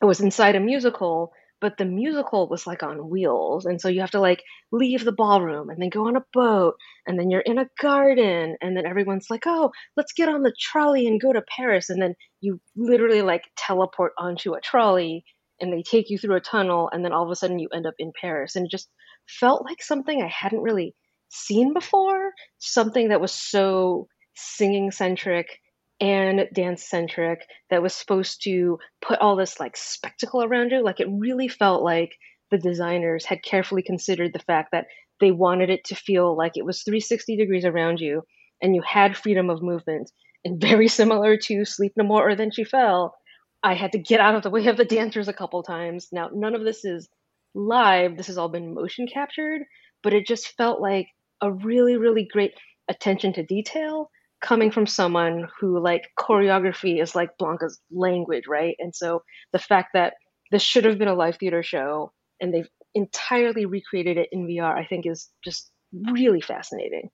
i 0.00 0.06
was 0.06 0.20
inside 0.20 0.54
a 0.54 0.60
musical 0.60 1.32
but 1.62 1.78
the 1.78 1.84
musical 1.84 2.48
was 2.48 2.66
like 2.66 2.82
on 2.82 3.08
wheels 3.08 3.64
and 3.64 3.80
so 3.80 3.88
you 3.88 4.00
have 4.00 4.10
to 4.10 4.20
like 4.20 4.42
leave 4.72 5.04
the 5.04 5.12
ballroom 5.12 5.70
and 5.70 5.80
then 5.80 5.88
go 5.88 6.08
on 6.08 6.16
a 6.16 6.24
boat 6.34 6.74
and 7.06 7.18
then 7.18 7.30
you're 7.30 7.40
in 7.40 7.56
a 7.56 7.68
garden 7.80 8.56
and 8.60 8.76
then 8.76 8.84
everyone's 8.84 9.30
like 9.30 9.44
oh 9.46 9.70
let's 9.96 10.12
get 10.12 10.28
on 10.28 10.42
the 10.42 10.54
trolley 10.60 11.06
and 11.06 11.20
go 11.20 11.32
to 11.32 11.40
paris 11.42 11.88
and 11.88 12.02
then 12.02 12.14
you 12.40 12.60
literally 12.76 13.22
like 13.22 13.44
teleport 13.56 14.12
onto 14.18 14.52
a 14.52 14.60
trolley 14.60 15.24
and 15.60 15.72
they 15.72 15.82
take 15.82 16.10
you 16.10 16.18
through 16.18 16.36
a 16.36 16.40
tunnel 16.40 16.90
and 16.92 17.04
then 17.04 17.12
all 17.12 17.24
of 17.24 17.30
a 17.30 17.36
sudden 17.36 17.60
you 17.60 17.68
end 17.72 17.86
up 17.86 17.94
in 17.98 18.12
paris 18.20 18.56
and 18.56 18.66
it 18.66 18.70
just 18.70 18.90
felt 19.28 19.64
like 19.64 19.82
something 19.82 20.20
i 20.20 20.28
hadn't 20.28 20.62
really 20.62 20.94
seen 21.28 21.72
before 21.72 22.32
something 22.58 23.08
that 23.08 23.20
was 23.20 23.32
so 23.32 24.08
singing 24.34 24.90
centric 24.90 25.60
and 26.02 26.48
dance 26.52 26.82
centric 26.82 27.46
that 27.70 27.80
was 27.80 27.94
supposed 27.94 28.42
to 28.42 28.76
put 29.00 29.20
all 29.20 29.36
this 29.36 29.60
like 29.60 29.76
spectacle 29.76 30.42
around 30.42 30.72
you. 30.72 30.82
Like 30.82 30.98
it 30.98 31.06
really 31.08 31.46
felt 31.46 31.84
like 31.84 32.10
the 32.50 32.58
designers 32.58 33.24
had 33.24 33.44
carefully 33.44 33.82
considered 33.82 34.32
the 34.32 34.40
fact 34.40 34.70
that 34.72 34.86
they 35.20 35.30
wanted 35.30 35.70
it 35.70 35.84
to 35.84 35.94
feel 35.94 36.36
like 36.36 36.56
it 36.56 36.64
was 36.64 36.82
360 36.82 37.36
degrees 37.36 37.64
around 37.64 38.00
you 38.00 38.22
and 38.60 38.74
you 38.74 38.82
had 38.82 39.16
freedom 39.16 39.48
of 39.48 39.62
movement. 39.62 40.10
And 40.44 40.60
very 40.60 40.88
similar 40.88 41.36
to 41.36 41.64
Sleep 41.64 41.92
No 41.96 42.02
More 42.02 42.28
or 42.28 42.34
Then 42.34 42.50
She 42.50 42.64
Fell, 42.64 43.14
I 43.62 43.74
had 43.74 43.92
to 43.92 43.98
get 43.98 44.18
out 44.18 44.34
of 44.34 44.42
the 44.42 44.50
way 44.50 44.66
of 44.66 44.76
the 44.76 44.84
dancers 44.84 45.28
a 45.28 45.32
couple 45.32 45.62
times. 45.62 46.08
Now, 46.10 46.30
none 46.34 46.56
of 46.56 46.64
this 46.64 46.84
is 46.84 47.08
live, 47.54 48.16
this 48.16 48.26
has 48.26 48.38
all 48.38 48.48
been 48.48 48.74
motion 48.74 49.06
captured, 49.06 49.62
but 50.02 50.12
it 50.12 50.26
just 50.26 50.56
felt 50.56 50.80
like 50.80 51.06
a 51.40 51.52
really, 51.52 51.96
really 51.96 52.26
great 52.28 52.54
attention 52.88 53.34
to 53.34 53.44
detail 53.44 54.10
coming 54.42 54.70
from 54.70 54.86
someone 54.86 55.48
who 55.58 55.80
like 55.80 56.08
choreography 56.18 57.00
is 57.00 57.14
like 57.14 57.30
Blanca's 57.38 57.80
language, 57.90 58.44
right? 58.48 58.74
And 58.78 58.94
so 58.94 59.22
the 59.52 59.58
fact 59.58 59.90
that 59.94 60.14
this 60.50 60.62
should 60.62 60.84
have 60.84 60.98
been 60.98 61.08
a 61.08 61.14
live 61.14 61.36
theater 61.36 61.62
show 61.62 62.12
and 62.40 62.52
they've 62.52 62.68
entirely 62.94 63.64
recreated 63.64 64.18
it 64.18 64.28
in 64.32 64.46
VR, 64.46 64.76
I 64.76 64.84
think 64.84 65.06
is 65.06 65.30
just 65.44 65.70
really 66.10 66.40
fascinating. 66.40 67.08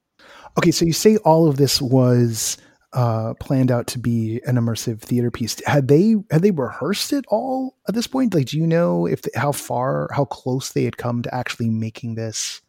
Okay, 0.59 0.71
so 0.71 0.85
you 0.85 0.93
say 0.93 1.19
all 1.19 1.49
of 1.49 1.59
this 1.59 1.81
was 1.81 2.57
uh, 2.93 3.35
planned 3.35 3.71
out 3.71 3.87
to 3.89 3.99
be 3.99 4.41
an 4.47 4.57
immersive 4.57 5.01
theater 5.01 5.31
piece. 5.31 5.63
Had 5.67 5.89
they 5.89 6.17
had 6.31 6.43
they 6.43 6.51
rehearsed 6.51 7.13
it 7.13 7.25
all 7.29 7.77
at 7.87 7.95
this 7.95 8.07
point? 8.07 8.35
Like, 8.35 8.47
do 8.47 8.59
you 8.59 8.67
know 8.67 9.07
if 9.07 9.23
how 9.37 9.53
far, 9.53 10.09
how 10.13 10.25
close 10.25 10.73
they 10.73 10.85
had 10.85 10.97
come 10.97 11.23
to 11.23 11.35
actually 11.35 11.69
making 11.69 12.15
this 12.15 12.63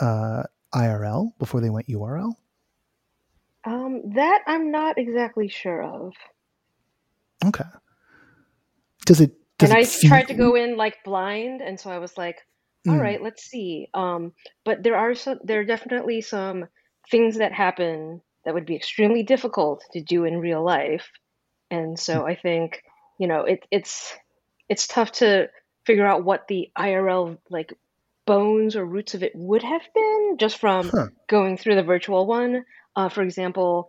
uh, 0.00 0.44
IRL 0.74 1.32
before 1.38 1.60
they 1.60 1.70
went 1.70 1.88
URL? 1.88 2.32
Um, 3.64 4.12
that 4.14 4.42
I'm 4.46 4.70
not 4.70 4.98
exactly 4.98 5.48
sure 5.48 5.82
of. 5.82 6.12
Okay. 7.44 7.64
Does 9.06 9.20
it? 9.20 9.32
Does 9.58 9.70
and 9.70 9.78
it 9.78 9.82
I 9.82 9.84
feel- 9.86 10.08
tried 10.08 10.28
to 10.28 10.34
go 10.34 10.54
in 10.54 10.76
like 10.76 11.02
blind, 11.04 11.60
and 11.60 11.78
so 11.78 11.90
I 11.90 11.98
was 11.98 12.16
like, 12.16 12.38
"All 12.88 12.94
Mm. 12.94 13.00
right, 13.00 13.22
let's 13.22 13.42
see." 13.44 13.88
Um, 13.92 14.32
but 14.64 14.82
there 14.82 14.96
are 14.96 15.14
some, 15.14 15.38
there 15.44 15.60
are 15.60 15.64
definitely 15.64 16.20
some 16.22 16.66
things 17.10 17.38
that 17.38 17.52
happen 17.52 18.22
that 18.44 18.54
would 18.54 18.66
be 18.66 18.76
extremely 18.76 19.22
difficult 19.22 19.84
to 19.92 20.00
do 20.00 20.24
in 20.24 20.38
real 20.38 20.62
life, 20.62 21.10
and 21.70 21.98
so 21.98 22.26
I 22.26 22.36
think 22.36 22.82
you 23.18 23.26
know 23.26 23.42
it, 23.44 23.66
it's 23.70 24.16
it's 24.68 24.86
tough 24.86 25.12
to 25.12 25.50
figure 25.84 26.06
out 26.06 26.24
what 26.24 26.46
the 26.48 26.70
IRL 26.76 27.36
like 27.50 27.74
bones 28.26 28.76
or 28.76 28.84
roots 28.84 29.14
of 29.14 29.22
it 29.22 29.32
would 29.34 29.62
have 29.62 29.82
been 29.94 30.36
just 30.38 30.58
from 30.58 30.90
Huh. 30.90 31.06
going 31.28 31.56
through 31.58 31.74
the 31.74 31.82
virtual 31.82 32.26
one. 32.26 32.64
Uh, 32.96 33.08
for 33.08 33.22
example, 33.22 33.88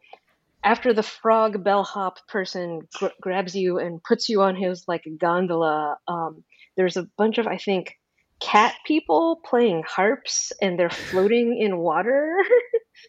after 0.64 0.94
the 0.94 1.04
frog 1.04 1.64
bellhop 1.64 2.20
person 2.28 2.82
gr- 2.98 3.08
grabs 3.20 3.56
you 3.56 3.80
and 3.80 4.04
puts 4.04 4.30
you 4.30 4.42
on 4.42 4.56
his 4.56 4.86
like 4.88 5.04
gondola, 5.20 5.98
um, 6.08 6.44
there's 6.78 6.98
a 6.98 7.08
bunch 7.18 7.38
of 7.38 7.48
I 7.48 7.58
think 7.58 7.98
cat 8.40 8.76
people 8.86 9.42
playing 9.46 9.84
harps 9.88 10.52
and 10.62 10.78
they're 10.78 10.90
floating 11.10 11.58
in 11.58 11.78
water, 11.78 12.38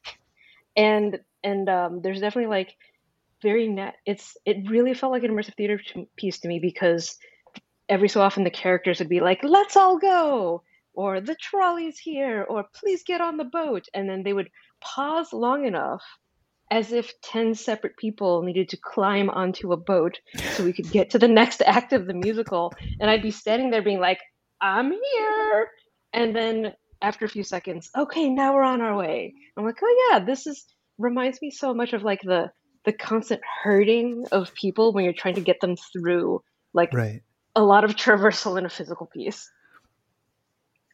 and 0.76 1.18
and 1.44 1.68
um, 1.68 2.00
there's 2.02 2.20
definitely 2.20 2.50
like 2.50 2.74
very 3.42 3.68
net. 3.68 3.96
It's 4.07 4.37
it 4.46 4.70
really 4.70 4.94
felt 4.94 5.12
like 5.12 5.24
an 5.24 5.31
immersive 5.31 5.57
theater 5.57 5.78
t- 5.78 6.09
piece 6.16 6.40
to 6.40 6.48
me 6.48 6.59
because 6.59 7.16
every 7.88 8.09
so 8.09 8.22
often 8.22 8.44
the 8.44 8.50
characters 8.50 8.98
would 8.98 9.09
be 9.09 9.20
like, 9.20 9.40
"Let's 9.42 9.76
all 9.76 9.98
go." 9.98 10.62
Or 10.94 11.22
the 11.22 11.35
trolley's 11.37 11.98
here, 11.98 12.44
or 12.46 12.66
please 12.74 13.02
get 13.02 13.22
on 13.22 13.38
the 13.38 13.44
boat. 13.44 13.87
And 13.94 14.11
then 14.11 14.24
they 14.24 14.35
would 14.35 14.50
pause 14.83 15.33
long 15.33 15.64
enough 15.64 16.03
as 16.71 16.90
if 16.92 17.12
10 17.23 17.55
separate 17.55 17.97
people 17.99 18.42
needed 18.42 18.71
to 18.71 18.79
climb 18.79 19.29
onto 19.29 19.73
a 19.73 19.77
boat 19.77 20.18
so 20.55 20.64
we 20.64 20.73
could 20.73 20.90
get 20.90 21.11
to 21.11 21.18
the 21.18 21.29
next 21.29 21.61
act 21.66 21.92
of 21.92 22.07
the 22.07 22.14
musical. 22.14 22.73
And 22.99 23.11
I'd 23.11 23.23
be 23.23 23.31
standing 23.31 23.71
there 23.71 23.83
being 23.83 24.01
like, 24.01 24.21
I'm 24.61 24.90
here. 24.90 25.68
And 26.14 26.35
then 26.35 26.73
after 27.03 27.25
a 27.25 27.29
few 27.29 27.42
seconds, 27.42 27.90
okay, 27.97 28.29
now 28.31 28.55
we're 28.55 28.62
on 28.62 28.81
our 28.81 28.97
way. 28.97 29.35
I'm 29.57 29.64
like, 29.64 29.77
oh 29.83 30.09
yeah, 30.11 30.25
this 30.25 30.47
is 30.47 30.64
reminds 30.99 31.42
me 31.42 31.51
so 31.51 31.75
much 31.75 31.92
of 31.92 32.03
like 32.03 32.21
the 32.23 32.51
the 32.85 32.92
constant 32.92 33.40
herding 33.62 34.25
of 34.33 34.55
people 34.55 34.92
when 34.92 35.05
you're 35.05 35.12
trying 35.12 35.35
to 35.35 35.40
get 35.40 35.61
them 35.61 35.77
through 35.77 36.42
like 36.73 36.92
Right. 36.92 37.23
a 37.55 37.62
lot 37.62 37.85
of 37.85 37.97
traversal 37.97 38.59
in 38.59 38.64
a 38.64 38.71
physical 38.71 39.07
piece. 39.07 39.51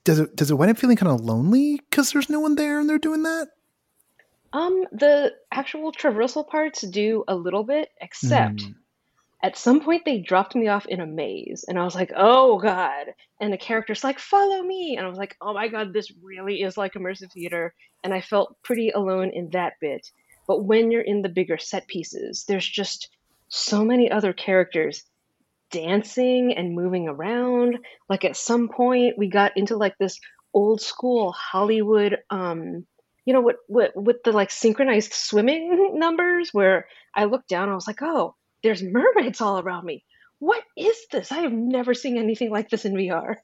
Does 0.05 0.19
it 0.19 0.35
does 0.35 0.51
it 0.51 0.55
wind 0.55 0.71
up 0.71 0.79
feeling 0.79 0.97
kind 0.97 1.13
of 1.13 1.21
lonely 1.21 1.81
because 1.91 2.13
there's 2.13 2.31
no 2.31 2.41
one 2.41 2.55
there 2.57 2.81
and 2.81 2.89
they're 2.89 2.99
doing 2.99 3.23
that? 3.25 3.49
Um, 4.53 4.85
the 4.93 5.35
actual 5.53 5.93
traversal 5.93 6.47
parts 6.47 6.81
do 6.83 7.25
a 7.29 7.35
little 7.35 7.65
bit, 7.65 7.91
except 8.01 8.63
Mm. 8.63 8.75
at 9.43 9.57
some 9.57 9.81
point 9.81 10.05
they 10.05 10.19
dropped 10.21 10.55
me 10.55 10.69
off 10.69 10.87
in 10.87 11.01
a 11.01 11.07
maze, 11.07 11.65
and 11.69 11.79
I 11.79 11.85
was 11.85 11.95
like, 11.95 12.13
"Oh 12.17 12.59
God!" 12.59 13.15
And 13.41 13.53
the 13.53 13.59
character's 13.59 14.03
like, 14.03 14.19
"Follow 14.19 14.63
me," 14.63 14.97
and 14.97 15.05
I 15.07 15.09
was 15.09 15.19
like, 15.19 15.37
"Oh 15.41 15.53
my 15.53 15.69
God, 15.69 15.93
this 15.93 16.11
really 16.23 16.63
is 16.63 16.77
like 16.77 16.95
immersive 16.95 17.33
theater," 17.33 17.75
and 18.03 18.15
I 18.15 18.21
felt 18.21 18.57
pretty 18.63 18.91
alone 18.91 19.31
in 19.31 19.51
that 19.51 19.75
bit. 19.81 20.11
But 20.47 20.65
when 20.65 20.91
you're 20.91 21.03
in 21.03 21.23
the 21.23 21.29
bigger 21.29 21.59
set 21.59 21.87
pieces, 21.87 22.45
there's 22.49 22.67
just 22.67 23.11
so 23.49 23.85
many 23.85 24.11
other 24.11 24.33
characters 24.33 25.05
dancing 25.71 26.55
and 26.57 26.75
moving 26.75 27.09
around. 27.09 27.79
Like 28.09 28.25
at 28.25 28.37
some 28.37 28.69
point, 28.69 29.19
we 29.19 29.29
got 29.29 29.57
into 29.57 29.77
like 29.77 29.97
this 29.99 30.19
old 30.55 30.81
school 30.81 31.33
Hollywood, 31.33 32.19
um, 32.31 32.87
you 33.29 33.35
know, 33.35 33.43
what 33.43 33.57
what 33.67 33.93
with 33.95 34.23
the 34.23 34.33
like 34.33 34.51
synchronized 34.51 35.13
swimming 35.13 35.91
numbers, 35.99 36.49
where 36.55 36.87
I 37.15 37.25
looked 37.25 37.51
down, 37.51 37.69
I 37.69 37.75
was 37.75 37.87
like, 37.87 38.01
oh, 38.01 38.35
there's 38.63 38.83
mermaids 38.83 39.43
all 39.43 39.59
around 39.59 39.85
me. 39.85 40.03
What 40.39 40.65
is 40.79 40.97
this? 41.13 41.31
I 41.31 41.41
have 41.41 41.53
never 41.53 41.93
seen 41.93 42.17
anything 42.17 42.51
like 42.51 42.71
this 42.71 42.87
in 42.87 42.95
VR. 42.95 43.35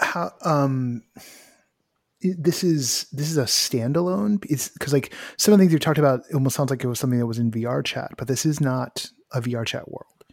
How 0.00 0.32
um 0.44 1.04
this 2.20 2.64
is 2.64 3.06
this 3.12 3.30
is 3.30 3.38
a 3.38 3.44
standalone 3.44 4.44
it's 4.50 4.68
because 4.68 4.92
like 4.92 5.14
some 5.36 5.54
of 5.54 5.58
the 5.58 5.62
things 5.62 5.72
you 5.72 5.78
talked 5.78 5.98
about 5.98 6.22
it 6.28 6.34
almost 6.34 6.56
sounds 6.56 6.70
like 6.70 6.82
it 6.82 6.88
was 6.88 6.98
something 6.98 7.20
that 7.20 7.26
was 7.26 7.38
in 7.38 7.52
VR 7.52 7.84
chat, 7.84 8.10
but 8.18 8.26
this 8.26 8.44
is 8.44 8.60
not 8.60 9.06
a 9.32 9.40
VR 9.40 9.64
chat 9.64 9.88
world. 9.88 10.24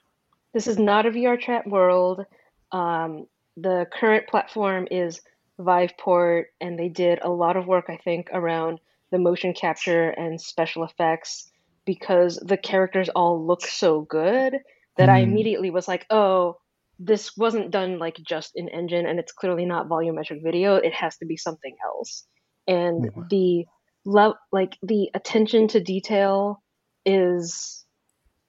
This 0.55 0.65
is 0.65 0.79
not 0.79 1.05
a 1.05 1.12
VR 1.12 1.39
chat 1.39 1.67
world. 1.67 2.25
Um, 2.71 3.27
the 3.55 3.86
current 3.93 4.27
platform 4.27 4.88
is 4.89 5.21
Viveport, 5.60 6.46
and 6.62 6.78
they 6.78 6.89
did 6.89 7.20
a 7.22 7.30
lot 7.30 7.58
of 7.58 7.67
work, 7.67 7.86
I 7.89 7.98
think, 7.98 8.30
around 8.32 8.80
the 9.12 9.20
motion 9.20 9.54
capture 9.54 10.10
and 10.10 10.39
special 10.41 10.84
effects 10.84 11.50
because 11.86 12.38
the 12.38 12.58
characters 12.58 13.10
all 13.10 13.46
look 13.46 13.65
so 13.65 14.02
good 14.02 14.58
that 14.98 15.10
I 15.10 15.20
Mm. 15.20 15.24
immediately 15.24 15.70
was 15.72 15.88
like, 15.88 16.06
oh, 16.10 16.58
this 17.00 17.36
wasn't 17.38 17.72
done 17.72 18.00
like 18.00 18.17
just 18.17 18.52
in 18.56 18.70
engine, 18.70 19.06
and 19.06 19.20
it's 19.20 19.32
clearly 19.32 19.65
not 19.65 19.88
volumetric 19.88 20.43
video. 20.43 20.76
It 20.76 20.93
has 20.93 21.17
to 21.17 21.26
be 21.26 21.38
something 21.38 21.76
else. 21.86 22.26
And 22.67 23.10
Wow. 23.15 23.26
the 23.30 23.65
love, 24.06 24.36
like 24.52 24.78
the 24.82 25.10
attention 25.13 25.67
to 25.70 25.80
detail, 25.82 26.62
is 27.06 27.86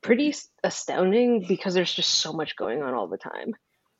pretty 0.03 0.35
astounding 0.64 1.47
because 1.49 1.75
there's 1.75 1.94
just 1.94 2.21
so 2.21 2.33
much 2.33 2.57
going 2.57 2.83
on 2.83 2.94
all 2.94 3.09
the 3.09 3.18
time. 3.18 3.55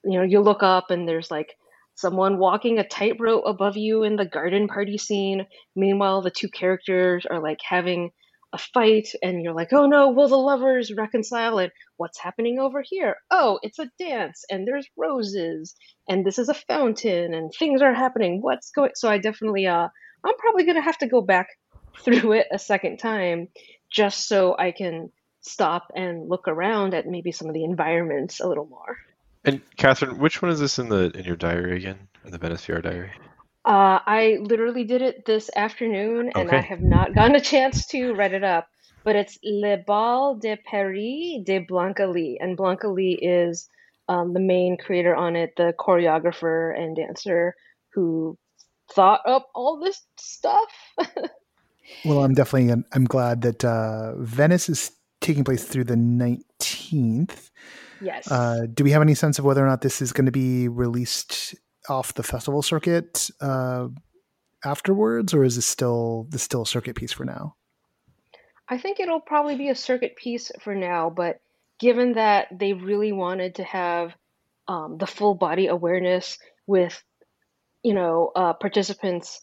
You 0.05 0.19
know, 0.19 0.25
you 0.25 0.41
look 0.41 0.63
up 0.63 0.91
and 0.91 1.09
there's 1.09 1.31
like 1.31 1.57
someone 1.99 2.39
walking 2.39 2.79
a 2.79 2.87
tightrope 2.87 3.43
above 3.45 3.77
you 3.77 4.05
in 4.05 4.15
the 4.15 4.25
garden 4.25 4.69
party 4.69 4.97
scene. 4.97 5.45
Meanwhile, 5.75 6.23
the 6.23 6.31
two 6.31 6.49
characters 6.49 7.27
are 7.29 7.43
like 7.43 7.59
having 7.69 8.13
a 8.53 8.59
fight, 8.59 9.09
and 9.21 9.43
you're 9.43 9.53
like, 9.53 9.73
oh 9.73 9.87
no, 9.87 10.11
will 10.11 10.29
the 10.29 10.37
lovers 10.37 10.93
reconcile? 10.97 11.59
And 11.59 11.73
what's 11.97 12.21
happening 12.21 12.61
over 12.61 12.83
here? 12.87 13.17
Oh, 13.33 13.59
it's 13.63 13.81
a 13.81 13.91
dance, 13.99 14.45
and 14.49 14.67
there's 14.67 14.89
roses, 14.97 15.75
and 16.09 16.25
this 16.25 16.39
is 16.39 16.49
a 16.49 16.55
fountain, 16.55 17.35
and 17.35 17.53
things 17.59 17.83
are 17.83 17.93
happening. 17.93 18.43
What's 18.43 18.71
going? 18.71 18.93
So 18.95 19.11
I 19.11 19.19
definitely, 19.19 19.67
uh, 19.67 19.89
I'm 20.25 20.37
probably 20.39 20.65
gonna 20.65 20.81
have 20.81 20.99
to 20.99 21.09
go 21.09 21.21
back 21.21 21.49
through 22.05 22.33
it 22.33 22.47
a 22.53 22.61
second 22.61 22.99
time 22.99 23.49
just 23.91 24.29
so 24.29 24.55
I 24.57 24.71
can 24.71 25.11
stop 25.41 25.89
and 25.97 26.29
look 26.29 26.47
around 26.47 26.95
at 26.95 27.07
maybe 27.07 27.33
some 27.33 27.49
of 27.49 27.55
the 27.55 27.65
environments 27.65 28.39
a 28.39 28.47
little 28.47 28.67
more. 28.67 28.97
And 29.49 29.63
Kathryn, 29.79 30.19
which 30.19 30.43
one 30.43 30.51
is 30.51 30.61
this 30.61 30.79
in 30.79 30.91
the 30.91 31.11
in 31.15 31.25
your 31.25 31.37
diary 31.37 31.79
again? 31.79 32.09
In 32.23 32.33
the 32.33 32.39
Venice 32.39 32.67
VR 32.67 32.83
diary? 32.83 33.13
Uh, 33.65 33.99
I 34.05 34.37
literally 34.43 34.85
did 34.85 35.01
it 35.01 35.25
this 35.25 35.49
afternoon, 35.57 36.31
and 36.35 36.51
I 36.51 36.61
have 36.61 36.83
not 36.83 37.15
gotten 37.15 37.35
a 37.35 37.41
chance 37.41 37.87
to 37.87 38.13
write 38.13 38.35
it 38.35 38.45
up. 38.45 38.69
But 39.05 39.17
it's 39.17 39.39
Le 39.43 39.79
Bal 39.79 40.37
de 40.37 40.59
Paris 40.67 41.43
de 41.45 41.61
Blanca 41.61 42.07
Li, 42.07 42.39
and 42.39 42.59
Blanca 42.59 42.89
Li 42.89 43.19
is 43.23 43.71
um, 44.07 44.35
the 44.35 44.41
main 44.41 44.77
creator 44.77 45.17
on 45.17 45.35
it, 45.35 45.55
the 45.57 45.73
choreographer 45.79 46.79
and 46.79 46.95
dancer 46.95 47.55
who 47.95 48.37
thought 48.93 49.23
up 49.27 49.47
all 49.55 49.81
this 49.83 50.03
stuff. 50.19 50.69
well, 52.05 52.23
I'm 52.23 52.35
definitely 52.35 52.85
I'm 52.93 53.05
glad 53.05 53.41
that 53.43 53.65
uh, 53.65 54.15
Venice 54.19 54.69
is 54.69 54.93
taking 55.23 55.45
place 55.45 55.65
through 55.65 55.85
the 55.85 55.95
19th. 55.95 57.48
Yes. 58.01 58.31
Uh, 58.31 58.67
do 58.73 58.85
we 58.85 58.91
have 58.93 59.03
any 59.03 59.15
sense 59.15 59.39
of 59.39 59.45
whether 59.45 59.65
or 59.65 59.69
not 59.69 59.81
this 59.81 60.01
is 60.01 60.13
going 60.13 60.27
to 60.27 60.33
be 60.33 60.69
released 60.69 61.55
off 61.89 62.15
the 62.15 62.23
festival 62.23 62.63
circuit 62.63 63.31
uh, 63.41 63.89
afterwards, 64.65 65.35
or 65.35 65.45
is 65.45 65.57
this 65.57 65.67
still 65.67 66.27
this 66.31 66.43
still 66.43 66.63
a 66.63 66.67
circuit 66.67 66.97
piece 66.97 67.13
for 67.13 67.25
now? 67.25 67.55
I 68.69 68.79
think 68.79 69.01
it'll 69.01 69.21
probably 69.21 69.57
be 69.57 69.71
a 69.71 69.75
circuit 69.75 70.17
piece 70.17 70.53
for 70.61 70.75
now, 70.75 71.11
but 71.11 71.41
given 71.79 72.15
that 72.15 72.49
they 72.53 72.75
really 72.75 73.13
wanted 73.13 73.57
to 73.57 73.65
have 73.65 74.15
um, 74.67 74.99
the 74.99 75.07
full 75.07 75.35
body 75.35 75.69
awareness 75.69 76.39
with, 76.67 77.03
you 77.83 77.95
know, 77.95 78.31
uh, 78.35 78.53
participants 78.53 79.41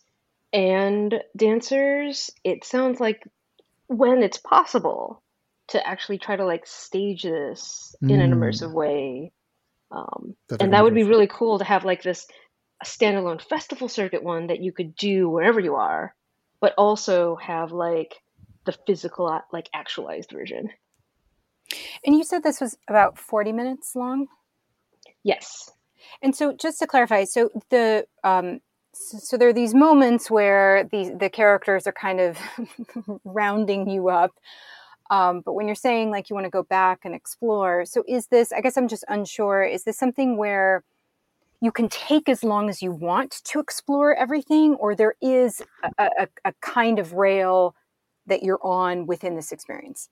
and 0.54 1.22
dancers, 1.36 2.30
it 2.44 2.64
sounds 2.64 3.00
like 3.00 3.28
when 3.88 4.22
it's 4.22 4.38
possible 4.38 5.24
to 5.70 5.86
actually 5.86 6.20
try 6.20 6.36
to 6.36 6.46
like 6.46 6.66
stage 6.66 7.24
this 7.24 7.96
in 8.02 8.22
an 8.22 8.32
Mm. 8.32 8.38
immersive 8.38 8.72
way. 8.72 9.32
Um, 9.92 10.36
and 10.60 10.74
that 10.74 10.84
would 10.84 10.94
be 10.94 11.04
really 11.04 11.28
cool 11.28 11.60
to 11.60 11.66
have 11.66 11.86
like 11.86 12.04
this 12.04 12.28
standalone 12.84 13.42
festival 13.42 13.88
circuit 13.88 14.24
one 14.24 14.48
that 14.48 14.62
you 14.62 14.72
could 14.72 14.96
do 14.96 15.30
wherever 15.30 15.60
you 15.60 15.76
are, 15.76 16.16
but 16.60 16.74
also 16.78 17.36
have 17.36 17.72
like 17.72 18.22
the 18.66 18.74
physical, 18.86 19.28
uh, 19.28 19.42
like 19.52 19.70
actualized 19.74 20.32
version. 20.32 20.70
And 22.06 22.16
you 22.16 22.24
said 22.24 22.44
this 22.44 22.62
was 22.62 22.78
about 22.88 23.18
40 23.18 23.52
minutes 23.52 23.96
long? 23.96 24.28
Yes. 25.24 25.72
And 26.22 26.36
so, 26.36 26.54
just 26.54 26.80
to 26.80 26.88
clarify, 26.88 27.24
so 27.24 27.50
the 27.70 28.06
um, 28.24 28.60
so, 28.94 29.18
so 29.18 29.38
there 29.38 29.50
are 29.50 29.54
these 29.54 29.74
moments 29.74 30.30
where 30.30 30.88
the 30.92 31.16
the 31.20 31.30
characters 31.30 31.88
are 31.88 31.94
kind 31.94 32.20
of 32.20 32.38
rounding 33.26 33.90
you 33.90 34.10
up. 34.10 34.32
Um, 35.10 35.42
but 35.46 35.54
when 35.54 35.68
you're 35.68 35.76
saying 35.76 36.10
like 36.12 36.30
you 36.30 36.36
want 36.36 36.46
to 36.46 36.52
go 36.52 36.64
back 36.64 37.02
and 37.04 37.14
explore, 37.14 37.86
so 37.86 38.04
is 38.08 38.28
this? 38.28 38.52
I 38.52 38.62
guess 38.62 38.78
I'm 38.78 38.88
just 38.88 39.06
unsure. 39.08 39.64
Is 39.64 39.84
this 39.84 39.98
something 39.98 40.38
where 40.38 40.84
you 41.62 41.72
can 41.72 41.90
take 41.90 42.28
as 42.28 42.44
long 42.44 42.70
as 42.70 42.82
you 42.82 42.92
want 42.92 43.42
to 43.46 43.60
explore 43.60 44.16
everything, 44.16 44.76
or 44.76 44.96
there 44.96 45.16
is 45.22 45.62
a, 45.98 46.10
a, 46.20 46.28
a 46.46 46.54
kind 46.62 47.00
of 47.00 47.14
rail 47.14 47.76
that 48.28 48.44
you're 48.44 48.60
on 48.64 49.06
within 49.06 49.36
this 49.36 49.52
experience? 49.52 50.10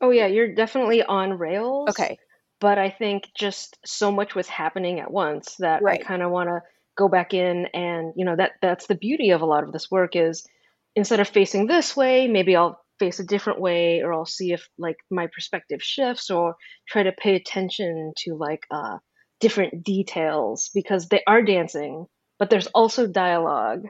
Oh 0.00 0.10
yeah, 0.10 0.26
you're 0.26 0.54
definitely 0.54 1.02
on 1.02 1.38
rails. 1.38 1.90
Okay, 1.90 2.18
But 2.60 2.78
I 2.78 2.90
think 2.90 3.28
just 3.36 3.78
so 3.84 4.12
much 4.12 4.34
was 4.34 4.48
happening 4.48 5.00
at 5.00 5.10
once 5.10 5.56
that 5.58 5.82
Right. 5.82 6.00
I 6.00 6.04
kind 6.04 6.22
of 6.22 6.30
want 6.30 6.48
to 6.48 6.60
go 6.96 7.08
back 7.08 7.34
in 7.34 7.66
and 7.74 8.12
you 8.16 8.24
know 8.24 8.36
that 8.36 8.52
that's 8.62 8.86
the 8.86 8.94
beauty 8.94 9.30
of 9.30 9.42
a 9.42 9.46
lot 9.46 9.64
of 9.64 9.72
this 9.72 9.90
work 9.90 10.16
is 10.16 10.46
instead 10.94 11.20
of 11.20 11.28
facing 11.28 11.66
this 11.66 11.96
way, 11.96 12.26
maybe 12.26 12.56
I'll 12.56 12.80
face 12.98 13.18
a 13.20 13.24
different 13.24 13.60
way 13.60 14.02
or 14.02 14.12
I'll 14.12 14.26
see 14.26 14.52
if 14.52 14.66
like 14.78 14.96
my 15.10 15.28
perspective 15.34 15.82
shifts 15.82 16.30
or 16.30 16.56
try 16.88 17.02
to 17.02 17.12
pay 17.12 17.34
attention 17.34 18.12
to 18.24 18.34
like 18.34 18.64
uh 18.70 18.98
different 19.40 19.84
details 19.84 20.70
because 20.74 21.08
they 21.08 21.22
are 21.26 21.42
dancing, 21.42 22.06
but 22.38 22.48
there's 22.48 22.68
also 22.68 23.06
dialogue 23.06 23.82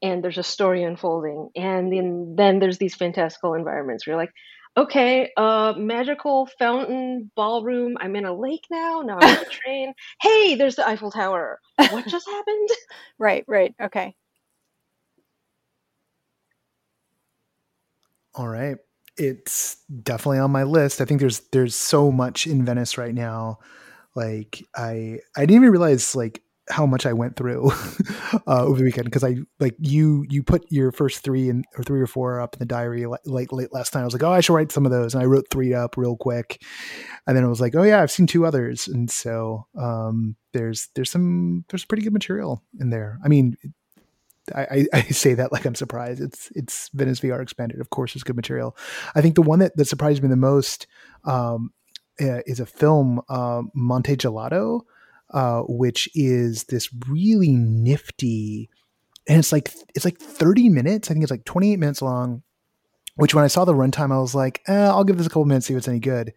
and 0.00 0.22
there's 0.22 0.38
a 0.38 0.42
story 0.42 0.84
unfolding 0.84 1.50
and 1.56 1.92
then 1.92 2.34
then 2.36 2.58
there's 2.58 2.78
these 2.78 2.94
fantastical 2.94 3.54
environments 3.54 4.06
where 4.06 4.14
you're 4.14 4.22
like 4.22 4.32
okay, 4.76 5.30
uh, 5.36 5.74
magical 5.76 6.48
fountain 6.58 7.30
ballroom. 7.36 7.96
I'm 8.00 8.16
in 8.16 8.24
a 8.24 8.34
lake 8.34 8.64
now. 8.70 9.02
Now 9.04 9.18
I'm 9.20 9.36
on 9.38 9.44
a 9.44 9.48
train. 9.50 9.92
Hey, 10.20 10.54
there's 10.54 10.76
the 10.76 10.88
Eiffel 10.88 11.10
Tower. 11.10 11.58
What 11.76 12.06
just 12.06 12.26
happened? 12.26 12.68
right, 13.18 13.44
right, 13.46 13.74
okay. 13.82 14.14
All 18.34 18.48
right. 18.48 18.76
It's 19.16 19.76
definitely 20.02 20.38
on 20.38 20.50
my 20.50 20.62
list. 20.62 21.00
I 21.00 21.04
think 21.04 21.20
there's 21.20 21.40
there's 21.52 21.74
so 21.74 22.10
much 22.10 22.46
in 22.46 22.64
Venice 22.64 22.96
right 22.96 23.14
now. 23.14 23.58
Like 24.14 24.62
I 24.74 25.18
I 25.36 25.40
didn't 25.40 25.56
even 25.56 25.70
realize 25.70 26.14
like 26.14 26.42
how 26.70 26.86
much 26.86 27.06
I 27.06 27.12
went 27.12 27.36
through 27.36 27.70
uh, 28.46 28.64
over 28.64 28.78
the 28.78 28.84
weekend 28.84 29.06
because 29.06 29.24
I 29.24 29.36
like 29.58 29.74
you 29.78 30.24
you 30.28 30.42
put 30.42 30.64
your 30.70 30.92
first 30.92 31.22
three 31.22 31.48
and 31.48 31.64
or 31.76 31.82
three 31.82 32.00
or 32.00 32.06
four 32.06 32.40
up 32.40 32.54
in 32.54 32.60
the 32.60 32.66
diary 32.66 33.04
like 33.06 33.52
late, 33.52 33.72
last 33.72 33.94
night. 33.94 34.02
I 34.02 34.04
was 34.04 34.14
like, 34.14 34.22
oh, 34.22 34.32
I 34.32 34.40
should 34.40 34.54
write 34.54 34.72
some 34.72 34.86
of 34.86 34.92
those, 34.92 35.14
and 35.14 35.22
I 35.22 35.26
wrote 35.26 35.46
three 35.50 35.74
up 35.74 35.96
real 35.96 36.16
quick, 36.16 36.62
and 37.26 37.36
then 37.36 37.44
I 37.44 37.48
was 37.48 37.60
like, 37.60 37.74
oh 37.74 37.82
yeah, 37.82 38.00
I've 38.00 38.10
seen 38.10 38.26
two 38.26 38.46
others, 38.46 38.88
and 38.88 39.10
so 39.10 39.66
um, 39.78 40.36
there's 40.52 40.88
there's 40.94 41.10
some 41.10 41.64
there's 41.68 41.84
pretty 41.84 42.02
good 42.02 42.12
material 42.12 42.62
in 42.80 42.90
there. 42.90 43.18
I 43.24 43.28
mean, 43.28 43.56
I, 44.54 44.86
I, 44.92 45.02
say 45.02 45.34
that 45.34 45.52
like 45.52 45.64
I'm 45.64 45.74
surprised. 45.74 46.20
It's 46.20 46.50
it's 46.54 46.88
Venice 46.90 47.20
VR 47.20 47.42
expanded. 47.42 47.80
Of 47.80 47.90
course, 47.90 48.14
it's 48.14 48.24
good 48.24 48.36
material. 48.36 48.76
I 49.14 49.20
think 49.20 49.34
the 49.34 49.42
one 49.42 49.60
that, 49.60 49.76
that 49.76 49.86
surprised 49.86 50.22
me 50.22 50.28
the 50.28 50.36
most 50.36 50.86
um, 51.24 51.72
uh, 52.20 52.40
is 52.46 52.60
a 52.60 52.66
film, 52.66 53.20
uh, 53.28 53.62
Monte 53.74 54.16
Gelato, 54.16 54.82
uh, 55.32 55.60
which 55.62 56.08
is 56.14 56.64
this 56.64 56.88
really 57.08 57.52
nifty, 57.52 58.68
and 59.28 59.38
it's 59.38 59.52
like 59.52 59.72
it's 59.94 60.04
like 60.04 60.18
30 60.18 60.68
minutes. 60.68 61.10
I 61.10 61.14
think 61.14 61.22
it's 61.22 61.30
like 61.30 61.44
28 61.44 61.78
minutes 61.78 62.02
long. 62.02 62.42
Which 63.16 63.34
when 63.34 63.44
I 63.44 63.48
saw 63.48 63.66
the 63.66 63.74
runtime, 63.74 64.10
I 64.10 64.20
was 64.20 64.34
like, 64.34 64.62
eh, 64.68 64.86
I'll 64.86 65.04
give 65.04 65.18
this 65.18 65.26
a 65.26 65.28
couple 65.28 65.44
minutes, 65.44 65.66
see 65.66 65.74
if 65.74 65.78
it's 65.78 65.88
any 65.88 66.00
good. 66.00 66.32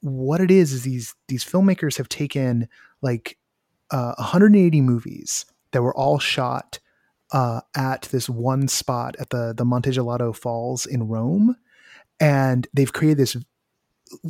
What 0.00 0.40
it 0.40 0.50
is 0.50 0.72
is 0.72 0.82
these 0.82 1.14
these 1.28 1.44
filmmakers 1.44 1.98
have 1.98 2.08
taken 2.08 2.68
like 3.02 3.36
uh, 3.90 4.14
180 4.16 4.80
movies 4.80 5.44
that 5.72 5.82
were 5.82 5.94
all 5.94 6.18
shot 6.18 6.78
uh, 7.32 7.60
at 7.76 8.02
this 8.10 8.28
one 8.28 8.68
spot 8.68 9.16
at 9.18 9.30
the 9.30 9.54
the 9.56 9.64
Monte 9.64 9.90
Gelato 9.90 10.34
Falls 10.34 10.86
in 10.86 11.08
Rome, 11.08 11.56
and 12.18 12.66
they've 12.74 12.92
created 12.92 13.18
this 13.18 13.36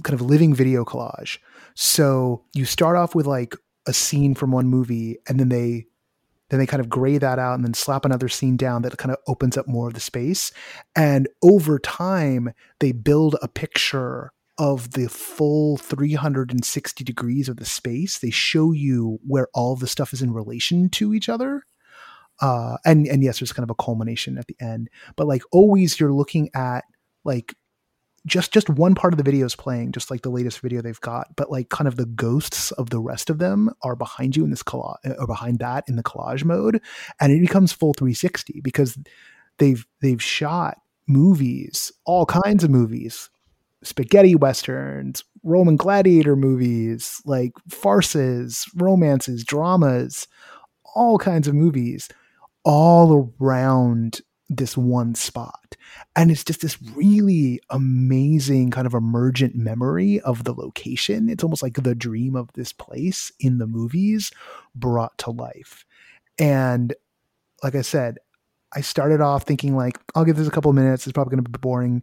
kind 0.03 0.15
of 0.15 0.23
living 0.23 0.55
video 0.55 0.85
collage. 0.85 1.39
So 1.75 2.45
you 2.55 2.65
start 2.65 2.97
off 2.97 3.15
with 3.15 3.27
like 3.27 3.55
a 3.87 3.93
scene 3.93 4.35
from 4.35 4.53
one 4.53 4.67
movie, 4.67 5.19
and 5.29 5.41
then 5.41 5.49
they 5.49 5.87
then 6.51 6.59
they 6.59 6.67
kind 6.67 6.81
of 6.81 6.89
gray 6.89 7.17
that 7.17 7.39
out 7.39 7.55
and 7.55 7.65
then 7.65 7.75
slap 7.75 8.05
another 8.05 8.29
scene 8.29 8.57
down 8.57 8.83
that 8.83 8.99
kind 8.99 9.13
of 9.13 9.19
opens 9.29 9.57
up 9.57 9.69
more 9.69 9.87
of 9.87 9.95
the 9.95 10.01
space. 10.01 10.53
And 10.97 11.29
over 11.43 11.79
time, 11.79 12.53
they 12.81 12.93
build 12.93 13.37
a 13.41 13.49
picture 13.49 14.33
of 14.59 14.93
the 14.93 15.09
full 15.09 15.77
360 15.79 17.05
degrees 17.05 17.49
of 17.49 17.57
the 17.57 17.65
space. 17.65 18.19
They 18.19 18.31
show 18.31 18.73
you 18.73 19.21
where 19.27 19.47
all 19.55 19.77
the 19.77 19.87
stuff 19.87 20.13
is 20.13 20.23
in 20.23 20.35
relation 20.35 20.91
to 20.91 21.15
each 21.15 21.29
other 21.29 21.65
uh, 22.41 22.79
and 22.85 23.07
and 23.07 23.23
yes, 23.23 23.41
there's 23.41 23.53
kind 23.53 23.65
of 23.65 23.71
a 23.71 23.83
culmination 23.83 24.39
at 24.39 24.47
the 24.47 24.57
end, 24.61 24.89
but 25.17 25.27
like 25.27 25.43
always, 25.53 26.01
you're 26.01 26.13
looking 26.13 26.51
at 26.55 26.85
like 27.25 27.55
just 28.27 28.53
just 28.53 28.69
one 28.69 28.95
part 28.95 29.13
of 29.13 29.19
the 29.19 29.25
video 29.25 29.47
is 29.47 29.57
playing, 29.57 29.93
just 29.93 30.11
like 30.11 30.23
the 30.23 30.31
latest 30.31 30.61
video 30.61 30.83
they've 30.83 31.01
got, 31.01 31.35
but 31.37 31.51
like 31.51 31.69
kind 31.69 31.89
of 31.89 31.97
the 31.97 32.07
ghosts 32.07 32.71
of 32.73 32.91
the 32.91 33.01
rest 33.01 33.31
of 33.31 33.39
them 33.39 33.71
are 33.83 33.97
behind 33.97 34.37
you 34.37 34.45
in 34.45 34.51
this 34.51 34.63
collage 34.63 34.97
or 35.19 35.27
behind 35.27 35.59
that 35.59 35.85
in 35.89 35.97
the 35.97 36.03
collage 36.03 36.45
mode, 36.45 36.81
and 37.21 37.33
it 37.33 37.41
becomes 37.41 37.73
full 37.73 37.95
360 37.95 38.61
because 38.63 38.99
they've 39.59 39.87
they've 40.01 40.23
shot 40.23 40.79
movies, 41.07 41.93
all 42.05 42.25
kinds 42.25 42.65
of 42.65 42.71
movies, 42.71 43.31
spaghetti 43.83 44.35
westerns, 44.35 45.25
Roman 45.43 45.77
gladiator 45.77 46.37
movies, 46.37 47.21
like 47.25 47.53
farces, 47.69 48.67
romances, 48.77 49.45
dramas, 49.45 50.29
all 50.95 51.19
kinds 51.19 51.49
of 51.49 51.55
movies 51.55 52.09
all 52.65 53.35
around 53.41 54.21
this 54.49 54.77
one 54.77 55.15
spot. 55.15 55.77
And 56.17 56.31
it's 56.31 56.43
just 56.43 56.61
this 56.61 56.77
really 56.95 57.61
amazing 57.71 58.73
kind 58.73 58.87
of 58.87 58.95
emergent 58.95 59.55
memory 59.55 60.21
of 60.21 60.45
the 60.45 60.53
location. 60.53 61.29
It's 61.29 61.45
almost 61.45 61.63
like 61.63 61.75
the 61.75 61.95
dream 61.95 62.35
of 62.35 62.53
this 62.55 62.73
place 62.73 63.31
in 63.39 63.59
the 63.59 63.67
movies 63.67 64.33
brought 64.75 65.17
to 65.19 65.31
life. 65.31 65.85
And 66.39 66.95
like 67.63 67.77
I 67.77 67.83
said, 67.83 68.19
I 68.75 68.81
started 68.81 69.21
off 69.21 69.45
thinking 69.45 69.77
like, 69.77 69.99
I'll 70.15 70.25
give 70.25 70.37
this 70.37 70.49
a 70.49 70.53
couple 70.53 70.71
of 70.71 70.75
minutes. 70.75 71.07
It's 71.07 71.13
probably 71.13 71.31
going 71.31 71.45
to 71.45 71.51
be 71.51 71.59
boring. 71.59 72.03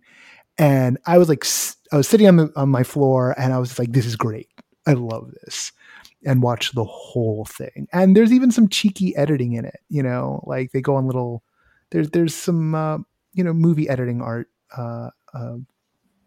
And 0.57 0.97
I 1.05 1.17
was 1.17 1.29
like, 1.29 1.45
I 1.91 1.97
was 1.97 2.07
sitting 2.07 2.27
on 2.27 2.37
the 2.37 2.51
on 2.55 2.69
my 2.69 2.83
floor, 2.83 3.35
and 3.39 3.53
I 3.53 3.59
was 3.59 3.77
like, 3.77 3.91
this 3.91 4.05
is 4.05 4.15
great. 4.15 4.49
I 4.87 4.93
love 4.93 5.31
this 5.43 5.71
and 6.28 6.43
watch 6.43 6.73
the 6.73 6.84
whole 6.84 7.45
thing. 7.45 7.88
And 7.93 8.15
there's 8.15 8.34
even 8.34 8.51
some 8.51 8.67
cheeky 8.67 9.15
editing 9.15 9.53
in 9.53 9.65
it, 9.65 9.80
you 9.89 10.03
know, 10.03 10.43
like 10.45 10.71
they 10.71 10.82
go 10.82 10.95
on 10.95 11.07
little 11.07 11.41
there's 11.91 12.09
there's 12.11 12.36
some 12.36 12.75
uh, 12.75 12.97
you 13.34 13.43
know 13.43 13.53
movie 13.53 13.89
editing 13.89 14.21
art. 14.21 14.49
Uh, 14.75 15.09
uh, 15.34 15.55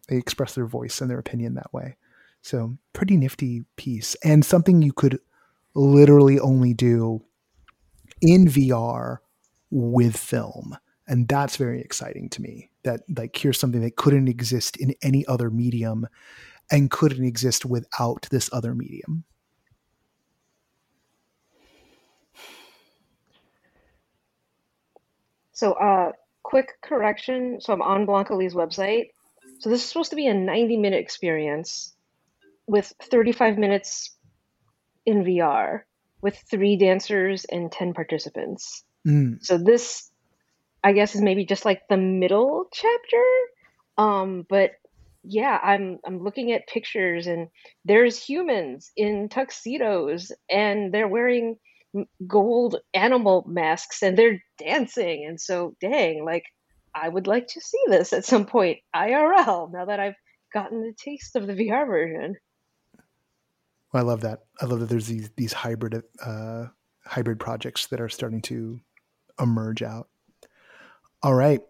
they 0.08 0.16
express 0.16 0.54
their 0.54 0.66
voice 0.66 1.00
and 1.00 1.10
their 1.10 1.18
opinion 1.18 1.54
that 1.54 1.72
way. 1.72 1.96
So 2.42 2.78
pretty 2.94 3.16
nifty 3.18 3.64
piece 3.76 4.16
and 4.24 4.44
something 4.44 4.80
you 4.80 4.94
could 4.94 5.20
literally 5.74 6.40
only 6.40 6.72
do 6.72 7.22
in 8.22 8.46
VR 8.46 9.18
with 9.70 10.16
film. 10.16 10.76
And 11.06 11.28
that's 11.28 11.56
very 11.56 11.80
exciting 11.82 12.30
to 12.30 12.42
me. 12.42 12.70
That 12.84 13.02
like 13.14 13.36
here's 13.36 13.60
something 13.60 13.82
that 13.82 13.96
couldn't 13.96 14.28
exist 14.28 14.78
in 14.78 14.94
any 15.02 15.26
other 15.26 15.50
medium 15.50 16.06
and 16.70 16.90
couldn't 16.90 17.24
exist 17.24 17.66
without 17.66 18.26
this 18.30 18.48
other 18.52 18.74
medium. 18.74 19.24
So, 25.60 25.74
uh, 25.74 26.12
quick 26.42 26.80
correction. 26.80 27.60
So 27.60 27.74
I'm 27.74 27.82
on 27.82 28.06
Blanca 28.06 28.34
Li's 28.34 28.54
website. 28.54 29.10
So 29.58 29.68
this 29.68 29.82
is 29.82 29.88
supposed 29.88 30.08
to 30.08 30.16
be 30.16 30.26
a 30.26 30.32
90 30.32 30.78
minute 30.78 31.00
experience 31.00 31.94
with 32.66 32.90
35 33.02 33.58
minutes 33.58 34.16
in 35.04 35.22
VR 35.22 35.82
with 36.22 36.42
three 36.50 36.76
dancers 36.76 37.44
and 37.44 37.70
10 37.70 37.92
participants. 37.92 38.84
Mm. 39.06 39.44
So 39.44 39.58
this, 39.58 40.10
I 40.82 40.94
guess, 40.94 41.14
is 41.14 41.20
maybe 41.20 41.44
just 41.44 41.66
like 41.66 41.82
the 41.88 41.98
middle 41.98 42.64
chapter. 42.72 43.24
Um, 43.98 44.46
but 44.48 44.70
yeah, 45.24 45.58
I'm 45.62 45.98
I'm 46.06 46.24
looking 46.24 46.52
at 46.52 46.68
pictures 46.68 47.26
and 47.26 47.48
there's 47.84 48.16
humans 48.16 48.92
in 48.96 49.28
tuxedos 49.28 50.32
and 50.48 50.90
they're 50.90 51.06
wearing 51.06 51.58
gold 52.26 52.76
animal 52.94 53.44
masks 53.48 54.02
and 54.02 54.16
they're 54.16 54.42
dancing 54.58 55.24
and 55.28 55.40
so 55.40 55.74
dang 55.80 56.24
like 56.24 56.44
I 56.94 57.08
would 57.08 57.26
like 57.26 57.46
to 57.48 57.60
see 57.60 57.82
this 57.86 58.12
at 58.12 58.24
some 58.24 58.46
point 58.46 58.78
IRL 58.94 59.72
now 59.72 59.84
that 59.86 60.00
I've 60.00 60.14
gotten 60.52 60.80
the 60.80 60.92
taste 60.92 61.36
of 61.36 61.46
the 61.46 61.54
VR 61.54 61.86
version. 61.86 62.36
I 63.92 64.02
love 64.02 64.20
that. 64.22 64.40
I 64.60 64.66
love 64.66 64.80
that 64.80 64.88
there's 64.88 65.06
these 65.06 65.30
these 65.36 65.52
hybrid 65.52 66.02
uh, 66.24 66.66
hybrid 67.04 67.40
projects 67.40 67.86
that 67.88 68.00
are 68.00 68.08
starting 68.08 68.40
to 68.42 68.80
emerge 69.40 69.82
out. 69.82 70.08
All 71.22 71.34
right, 71.34 71.60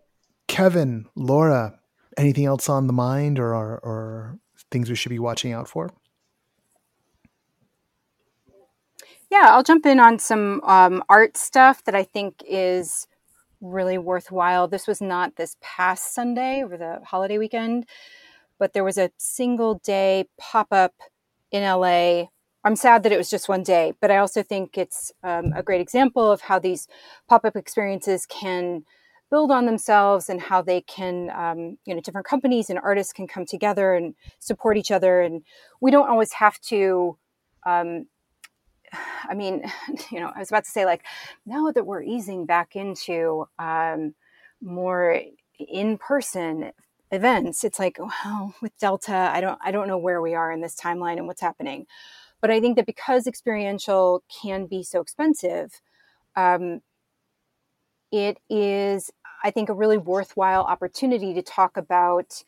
Kevin, 0.47 1.07
Laura, 1.15 1.79
anything 2.17 2.45
else 2.45 2.69
on 2.69 2.87
the 2.87 2.93
mind 2.93 3.39
or 3.39 3.55
or, 3.55 3.79
or 3.79 4.39
things 4.71 4.91
we 4.91 4.97
should 4.97 5.11
be 5.11 5.19
watching 5.19 5.53
out 5.53 5.69
for? 5.69 5.91
Yeah, 9.31 9.47
I'll 9.51 9.63
jump 9.63 9.87
in 9.87 10.01
on 10.01 10.19
some 10.19 10.61
um, 10.65 11.05
art 11.09 11.37
stuff 11.37 11.85
that 11.85 11.95
I 11.95 12.03
think 12.03 12.43
is 12.49 13.07
really 13.61 13.97
worthwhile. 13.97 14.67
This 14.67 14.89
was 14.89 15.01
not 15.01 15.37
this 15.37 15.57
past 15.61 16.15
Sunday 16.15 16.65
over 16.65 16.77
the 16.77 17.01
holiday 17.05 17.39
weekend, 17.39 17.87
but 18.59 18.73
there 18.73 18.83
was 18.83 18.99
a 18.99 19.13
single 19.19 19.77
day 19.85 20.25
pop 20.37 20.69
up 20.73 20.95
in 21.53 21.63
LA. 21.63 22.25
I'm 22.65 22.75
sad 22.75 23.05
that 23.05 23.13
it 23.13 23.19
was 23.19 23.31
just 23.31 23.49
one 23.49 23.63
day, 23.63 23.95
but 24.01 24.11
I 24.11 24.17
also 24.17 24.43
think 24.43 24.77
it's 24.77 25.13
um, 25.23 25.53
a 25.55 25.63
great 25.63 25.81
example 25.81 26.31
of 26.31 26.41
how 26.43 26.59
these 26.59 26.89
pop 27.29 27.45
up 27.45 27.55
experiences 27.55 28.27
can 28.27 28.85
build 29.31 29.53
on 29.53 29.65
themselves 29.65 30.29
and 30.29 30.41
how 30.41 30.61
they 30.61 30.81
can, 30.81 31.31
um, 31.31 31.79
you 31.87 31.95
know, 31.95 32.01
different 32.01 32.27
companies 32.27 32.69
and 32.69 32.81
artists 32.81 33.13
can 33.13 33.29
come 33.29 33.47
together 33.47 33.95
and 33.95 34.17
support 34.41 34.77
each 34.77 34.91
other. 34.91 35.21
And 35.21 35.43
we 35.81 35.93
don't 35.93 36.11
always 36.11 36.33
have 36.33 36.61
to. 36.63 37.17
Um, 37.65 38.07
I 38.93 39.35
mean, 39.35 39.65
you 40.11 40.21
know, 40.21 40.33
I 40.35 40.39
was 40.39 40.51
about 40.51 40.65
to 40.65 40.71
say, 40.71 40.85
like, 40.85 41.05
now 41.47 41.71
that 41.71 41.87
we're 41.87 42.03
easing 42.03 42.47
back 42.47 42.77
into 42.77 43.47
um, 43.59 44.15
more 44.61 45.21
in 45.59 45.99
person 45.99 46.73
events 47.13 47.65
it's 47.65 47.79
like 47.79 47.99
well 47.99 48.55
with 48.63 48.77
delta 48.79 49.31
i 49.35 49.41
don't 49.41 49.59
i 49.65 49.71
don't 49.71 49.89
know 49.89 49.99
where 49.99 50.23
we 50.23 50.35
are 50.35 50.53
in 50.53 50.61
this 50.61 50.77
timeline 50.77 51.17
and 51.17 51.27
what's 51.27 51.41
happening. 51.41 51.87
But 52.41 52.51
i 52.51 52.61
think 52.61 52.77
that 52.77 52.87
because 52.87 53.27
experiential 53.27 54.23
can 54.43 54.67
be 54.67 54.83
so 54.83 55.01
expensive 55.01 55.81
um, 56.37 56.81
it 58.13 58.39
is 58.49 59.11
i 59.43 59.51
think 59.51 59.69
a 59.69 59.75
really 59.75 59.99
worthwhile 59.99 60.63
opportunity 60.63 61.35
to 61.35 61.43
talk 61.43 61.77
about 61.77 62.45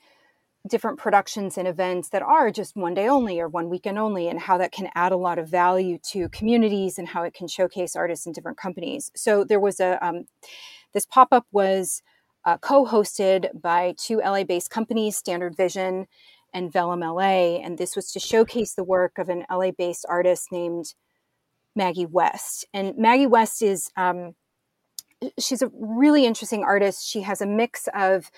different 0.69 0.99
productions 0.99 1.59
and 1.59 1.67
events 1.67 2.11
that 2.11 2.23
are 2.23 2.51
just 2.51 2.77
one 2.77 2.95
day 2.95 3.09
only 3.09 3.41
or 3.41 3.49
one 3.49 3.69
weekend 3.69 3.99
only 3.99 4.29
and 4.29 4.39
how 4.39 4.57
that 4.57 4.71
can 4.71 4.89
add 4.95 5.11
a 5.11 5.17
lot 5.17 5.39
of 5.39 5.49
value 5.49 5.99
to 5.99 6.29
communities 6.29 6.99
and 6.99 7.09
how 7.09 7.23
it 7.25 7.35
can 7.35 7.49
showcase 7.49 7.97
artists 7.97 8.27
in 8.27 8.33
different 8.33 8.57
companies 8.57 9.11
so 9.17 9.43
there 9.43 9.59
was 9.59 9.81
a 9.81 10.05
um, 10.07 10.25
this 10.93 11.07
pop-up 11.07 11.47
was 11.51 12.03
uh, 12.45 12.59
co-hosted 12.59 13.61
by 13.61 13.95
two 13.97 14.19
LA-based 14.19 14.71
companies, 14.71 15.17
Standard 15.17 15.57
Vision 15.57 16.07
and 16.53 16.73
Vellum 16.73 17.01
LA, 17.01 17.59
and 17.63 17.79
this 17.79 17.97
was 17.97 18.13
to 18.13 18.21
showcase 18.21 18.75
the 18.75 18.85
work 18.85 19.19
of 19.19 19.29
an 19.29 19.45
LA-based 19.51 20.05
artist 20.09 20.53
named 20.53 20.95
Maggie 21.75 22.07
West. 22.07 22.67
And 22.75 22.97
Maggie 22.99 23.27
West 23.27 23.63
is 23.63 23.91
um, 23.97 24.35
she's 25.39 25.63
a 25.63 25.71
really 25.73 26.27
interesting 26.27 26.63
artist. 26.63 27.09
She 27.09 27.23
has 27.23 27.41
a 27.41 27.47
mix 27.47 27.89
of 27.95 28.31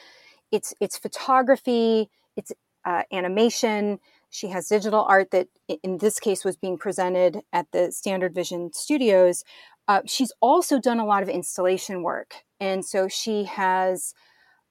it's 0.50 0.74
it's 0.80 0.98
photography, 0.98 2.10
it's 2.36 2.52
uh, 2.84 3.02
animation. 3.12 3.98
She 4.30 4.48
has 4.48 4.68
digital 4.68 5.04
art 5.08 5.30
that, 5.30 5.48
in 5.82 5.98
this 5.98 6.18
case, 6.18 6.44
was 6.44 6.56
being 6.56 6.76
presented 6.76 7.40
at 7.52 7.66
the 7.72 7.92
Standard 7.92 8.34
Vision 8.34 8.72
Studios. 8.72 9.44
Uh, 9.86 10.00
she's 10.06 10.32
also 10.40 10.80
done 10.80 10.98
a 10.98 11.06
lot 11.06 11.22
of 11.22 11.28
installation 11.28 12.02
work, 12.02 12.44
and 12.58 12.84
so 12.84 13.06
she 13.06 13.44
has, 13.44 14.14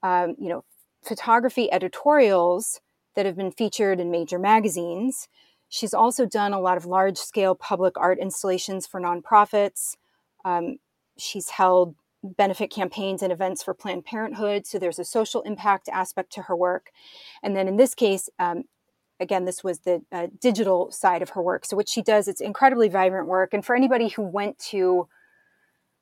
um, 0.02 0.36
you 0.40 0.50
know, 0.50 0.64
photography 1.04 1.72
editorials 1.72 2.82
that 3.16 3.26
have 3.26 3.36
been 3.36 3.52
featured 3.52 4.00
in 4.00 4.12
major 4.12 4.40
magazines. 4.40 5.28
She's 5.70 5.94
also 5.94 6.26
done 6.26 6.54
a 6.54 6.60
lot 6.60 6.78
of 6.78 6.86
large 6.86 7.18
scale 7.18 7.56
public 7.56 7.98
art 7.98 8.20
installations 8.20 8.86
for 8.86 9.00
nonprofits. 9.00 9.96
Um, 10.46 10.78
she's 11.18 11.50
held 11.50 11.96
benefit 12.24 12.72
campaigns 12.72 13.22
and 13.22 13.32
events 13.32 13.62
for 13.62 13.74
Planned 13.74 14.06
Parenthood. 14.06 14.66
So 14.66 14.80
there's 14.80 15.00
a 15.00 15.06
social 15.06 15.42
impact 15.42 15.90
aspect 15.90 16.32
to 16.34 16.44
her 16.44 16.56
work. 16.56 16.92
And 17.42 17.56
then 17.56 17.68
in 17.68 17.78
this 17.78 17.94
case, 17.94 18.30
um, 18.40 18.64
again, 19.20 19.46
this 19.46 19.64
was 19.64 19.80
the 19.80 20.02
uh, 20.12 20.28
digital 20.40 20.92
side 20.92 21.22
of 21.22 21.30
her 21.32 21.42
work. 21.42 21.66
So 21.66 21.76
what 21.76 21.90
she 21.90 22.02
does, 22.02 22.28
it's 22.28 22.42
incredibly 22.42 22.90
vibrant 22.90 23.28
work. 23.28 23.54
And 23.54 23.66
for 23.66 23.76
anybody 23.76 24.10
who 24.10 24.24
went 24.24 24.58
to 24.70 25.08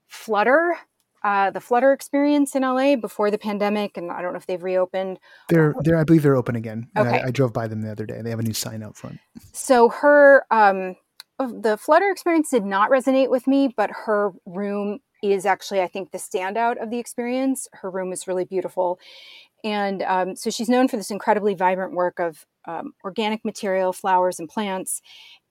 Flutter, 0.08 0.76
uh, 1.24 1.52
the 1.52 1.62
Flutter 1.62 1.94
experience 1.94 2.56
in 2.56 2.64
LA 2.64 2.96
before 2.96 3.30
the 3.30 3.38
pandemic, 3.38 3.96
and 3.96 4.12
I 4.12 4.22
don't 4.22 4.34
know 4.34 4.40
if 4.40 4.48
they've 4.48 4.62
reopened. 4.62 5.20
They're, 5.50 5.76
they're 5.82 5.98
I 5.98 6.04
believe 6.04 6.24
they're 6.24 6.36
open 6.36 6.56
again. 6.56 6.88
Okay. 6.98 7.22
I, 7.22 7.28
I 7.28 7.32
drove 7.32 7.54
by 7.54 7.68
them 7.68 7.82
the 7.82 7.92
other 7.92 8.06
day. 8.06 8.22
They 8.22 8.32
have 8.32 8.40
a 8.40 8.44
new 8.44 8.54
sign 8.54 8.82
out 8.84 8.98
front. 8.98 9.20
So 9.54 9.90
her, 9.90 10.46
um, 10.52 10.96
the 11.38 11.78
Flutter 11.78 12.10
experience 12.10 12.50
did 12.50 12.66
not 12.66 12.90
resonate 12.90 13.30
with 13.30 13.48
me, 13.48 13.74
but 13.76 13.92
her 13.92 14.32
room 14.46 15.00
is 15.22 15.46
actually, 15.46 15.82
I 15.82 15.88
think, 15.88 16.12
the 16.12 16.18
standout 16.18 16.82
of 16.82 16.90
the 16.90 17.00
experience. 17.00 17.68
Her 17.74 17.90
room 17.90 18.12
is 18.12 18.28
really 18.28 18.46
beautiful. 18.46 19.00
And 19.64 20.02
um, 20.04 20.36
so 20.36 20.50
she's 20.50 20.70
known 20.70 20.88
for 20.88 20.98
this 20.98 21.12
incredibly 21.12 21.54
vibrant 21.54 21.94
work 21.94 22.20
of 22.20 22.46
um, 22.66 22.94
organic 23.04 23.46
material, 23.46 23.94
flowers, 23.94 24.40
and 24.40 24.50
plants. 24.50 25.02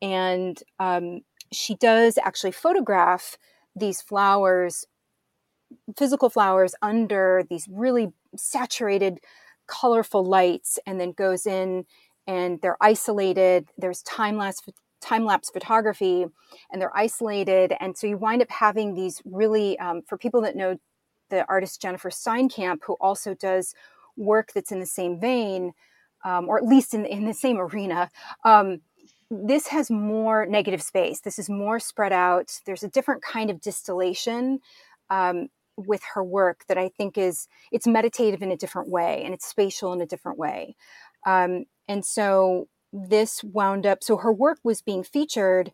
And 0.02 0.60
um, 0.78 1.20
she 1.52 1.76
does 1.76 2.18
actually 2.18 2.52
photograph 2.52 3.36
these 3.76 4.02
flowers, 4.02 4.84
physical 5.96 6.30
flowers, 6.30 6.74
under 6.82 7.44
these 7.48 7.68
really 7.70 8.08
saturated, 8.36 9.20
colorful 9.68 10.24
lights, 10.24 10.78
and 10.86 11.00
then 11.00 11.12
goes 11.12 11.46
in 11.46 11.84
and 12.26 12.60
they're 12.60 12.76
isolated. 12.80 13.68
There's 13.78 14.02
time 14.02 14.36
lapse 14.36 14.62
time 15.00 15.24
lapse 15.24 15.50
photography, 15.50 16.26
and 16.70 16.80
they're 16.80 16.96
isolated, 16.96 17.74
and 17.80 17.96
so 17.96 18.06
you 18.06 18.18
wind 18.18 18.42
up 18.42 18.50
having 18.50 18.94
these 18.94 19.22
really 19.24 19.78
um, 19.78 20.02
for 20.02 20.18
people 20.18 20.40
that 20.42 20.56
know 20.56 20.78
the 21.30 21.46
artist 21.48 21.80
Jennifer 21.80 22.10
Steinkamp, 22.10 22.78
who 22.84 22.94
also 23.00 23.34
does 23.34 23.74
work 24.16 24.52
that's 24.52 24.72
in 24.72 24.80
the 24.80 24.86
same 24.86 25.18
vein, 25.18 25.72
um, 26.24 26.48
or 26.48 26.58
at 26.58 26.64
least 26.64 26.92
in, 26.94 27.06
in 27.06 27.24
the 27.24 27.34
same 27.34 27.58
arena. 27.58 28.10
Um, 28.44 28.80
this 29.30 29.68
has 29.68 29.90
more 29.90 30.44
negative 30.44 30.82
space. 30.82 31.20
This 31.20 31.38
is 31.38 31.48
more 31.48 31.78
spread 31.78 32.12
out. 32.12 32.58
There's 32.66 32.82
a 32.82 32.88
different 32.88 33.22
kind 33.22 33.48
of 33.48 33.60
distillation 33.60 34.58
um, 35.08 35.48
with 35.76 36.02
her 36.14 36.24
work 36.24 36.64
that 36.68 36.76
I 36.76 36.88
think 36.88 37.16
is 37.16 37.46
it's 37.70 37.86
meditative 37.86 38.42
in 38.42 38.50
a 38.50 38.56
different 38.56 38.90
way 38.90 39.22
and 39.24 39.32
it's 39.32 39.46
spatial 39.46 39.92
in 39.92 40.00
a 40.00 40.06
different 40.06 40.38
way. 40.38 40.76
Um, 41.26 41.64
and 41.88 42.04
so 42.04 42.68
this 42.92 43.42
wound 43.44 43.86
up. 43.86 44.02
So 44.02 44.16
her 44.18 44.32
work 44.32 44.58
was 44.64 44.82
being 44.82 45.02
featured, 45.02 45.72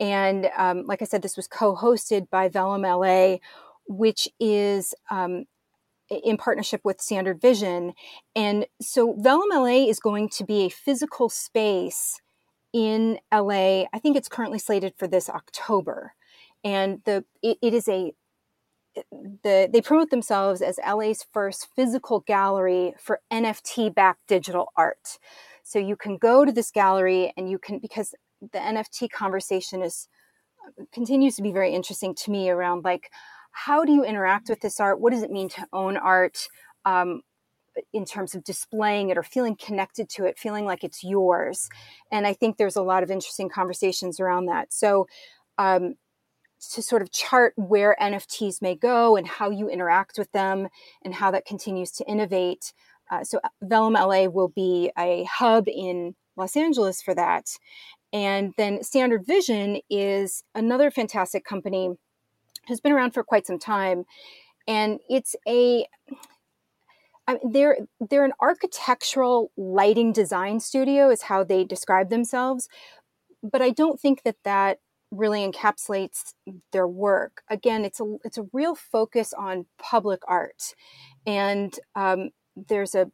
and 0.00 0.48
um, 0.56 0.84
like 0.86 1.02
I 1.02 1.06
said, 1.06 1.22
this 1.22 1.36
was 1.36 1.48
co-hosted 1.48 2.30
by 2.30 2.48
Vellum 2.48 2.82
LA, 2.82 3.38
which 3.86 4.28
is 4.38 4.94
um, 5.10 5.44
in 6.08 6.36
partnership 6.36 6.80
with 6.84 7.00
Standard 7.00 7.40
Vision. 7.40 7.94
And 8.34 8.66
so 8.80 9.14
Vellum 9.18 9.50
LA 9.50 9.88
is 9.88 9.98
going 9.98 10.28
to 10.30 10.44
be 10.44 10.66
a 10.66 10.70
physical 10.70 11.28
space 11.28 12.20
in 12.72 13.18
LA. 13.32 13.84
I 13.92 13.98
think 14.00 14.16
it's 14.16 14.28
currently 14.28 14.58
slated 14.58 14.94
for 14.96 15.06
this 15.06 15.28
October. 15.28 16.14
And 16.64 17.00
the 17.04 17.24
it, 17.42 17.58
it 17.62 17.74
is 17.74 17.88
a 17.88 18.12
the 19.12 19.68
they 19.72 19.80
promote 19.80 20.10
themselves 20.10 20.60
as 20.60 20.78
LA's 20.86 21.24
first 21.32 21.68
physical 21.76 22.20
gallery 22.20 22.94
for 22.98 23.20
NFT 23.32 23.94
backed 23.94 24.26
digital 24.26 24.72
art. 24.76 25.18
So 25.68 25.78
you 25.78 25.96
can 25.96 26.16
go 26.16 26.46
to 26.46 26.50
this 26.50 26.70
gallery 26.70 27.30
and 27.36 27.50
you 27.50 27.58
can 27.58 27.78
because 27.78 28.14
the 28.40 28.58
NFT 28.58 29.10
conversation 29.10 29.82
is 29.82 30.08
continues 30.94 31.36
to 31.36 31.42
be 31.42 31.52
very 31.52 31.74
interesting 31.74 32.14
to 32.14 32.30
me 32.30 32.48
around 32.48 32.84
like 32.84 33.10
how 33.52 33.84
do 33.84 33.92
you 33.92 34.02
interact 34.02 34.48
with 34.48 34.60
this 34.60 34.80
art? 34.80 34.98
What 34.98 35.12
does 35.12 35.22
it 35.22 35.30
mean 35.30 35.50
to 35.50 35.66
own 35.74 35.98
art? 35.98 36.48
Um, 36.86 37.20
in 37.92 38.06
terms 38.06 38.34
of 38.34 38.42
displaying 38.44 39.10
it 39.10 39.18
or 39.18 39.22
feeling 39.22 39.56
connected 39.56 40.08
to 40.08 40.24
it, 40.24 40.38
feeling 40.38 40.64
like 40.64 40.82
it's 40.82 41.04
yours. 41.04 41.68
And 42.10 42.26
I 42.26 42.32
think 42.32 42.56
there's 42.56 42.74
a 42.74 42.82
lot 42.82 43.02
of 43.02 43.10
interesting 43.10 43.50
conversations 43.50 44.18
around 44.18 44.46
that. 44.46 44.72
So, 44.72 45.06
um, 45.58 45.94
to 46.72 46.82
sort 46.82 47.02
of 47.02 47.12
chart 47.12 47.52
where 47.56 47.94
NFTs 48.00 48.60
may 48.60 48.74
go 48.74 49.16
and 49.16 49.28
how 49.28 49.50
you 49.50 49.68
interact 49.68 50.18
with 50.18 50.32
them 50.32 50.68
and 51.04 51.14
how 51.14 51.30
that 51.30 51.44
continues 51.44 51.92
to 51.92 52.08
innovate. 52.08 52.72
Uh, 53.10 53.24
so 53.24 53.40
Vellum 53.62 53.94
LA 53.94 54.28
will 54.28 54.48
be 54.48 54.90
a 54.98 55.24
hub 55.24 55.64
in 55.68 56.14
Los 56.36 56.56
Angeles 56.56 57.02
for 57.02 57.14
that. 57.14 57.46
And 58.12 58.54
then 58.56 58.82
Standard 58.82 59.26
Vision 59.26 59.80
is 59.90 60.42
another 60.54 60.90
fantastic 60.90 61.44
company 61.44 61.90
who's 62.66 62.80
been 62.80 62.92
around 62.92 63.12
for 63.12 63.22
quite 63.22 63.46
some 63.46 63.58
time. 63.58 64.04
And 64.66 65.00
it's 65.08 65.34
a 65.46 65.86
I 67.26 67.34
mean, 67.34 67.52
they're 67.52 67.78
they're 68.08 68.24
an 68.24 68.32
architectural 68.40 69.52
lighting 69.56 70.12
design 70.12 70.60
studio 70.60 71.10
is 71.10 71.22
how 71.22 71.44
they 71.44 71.62
describe 71.62 72.08
themselves, 72.08 72.68
but 73.42 73.60
I 73.60 73.70
don't 73.70 74.00
think 74.00 74.22
that 74.22 74.36
that 74.44 74.78
really 75.10 75.46
encapsulates 75.46 76.32
their 76.72 76.88
work. 76.88 77.42
Again, 77.50 77.84
it's 77.84 78.00
a 78.00 78.16
it's 78.24 78.38
a 78.38 78.46
real 78.54 78.74
focus 78.74 79.34
on 79.34 79.66
public 79.78 80.20
art, 80.26 80.74
and 81.26 81.78
um, 81.94 82.30
there's 82.68 82.94
a 82.94 83.10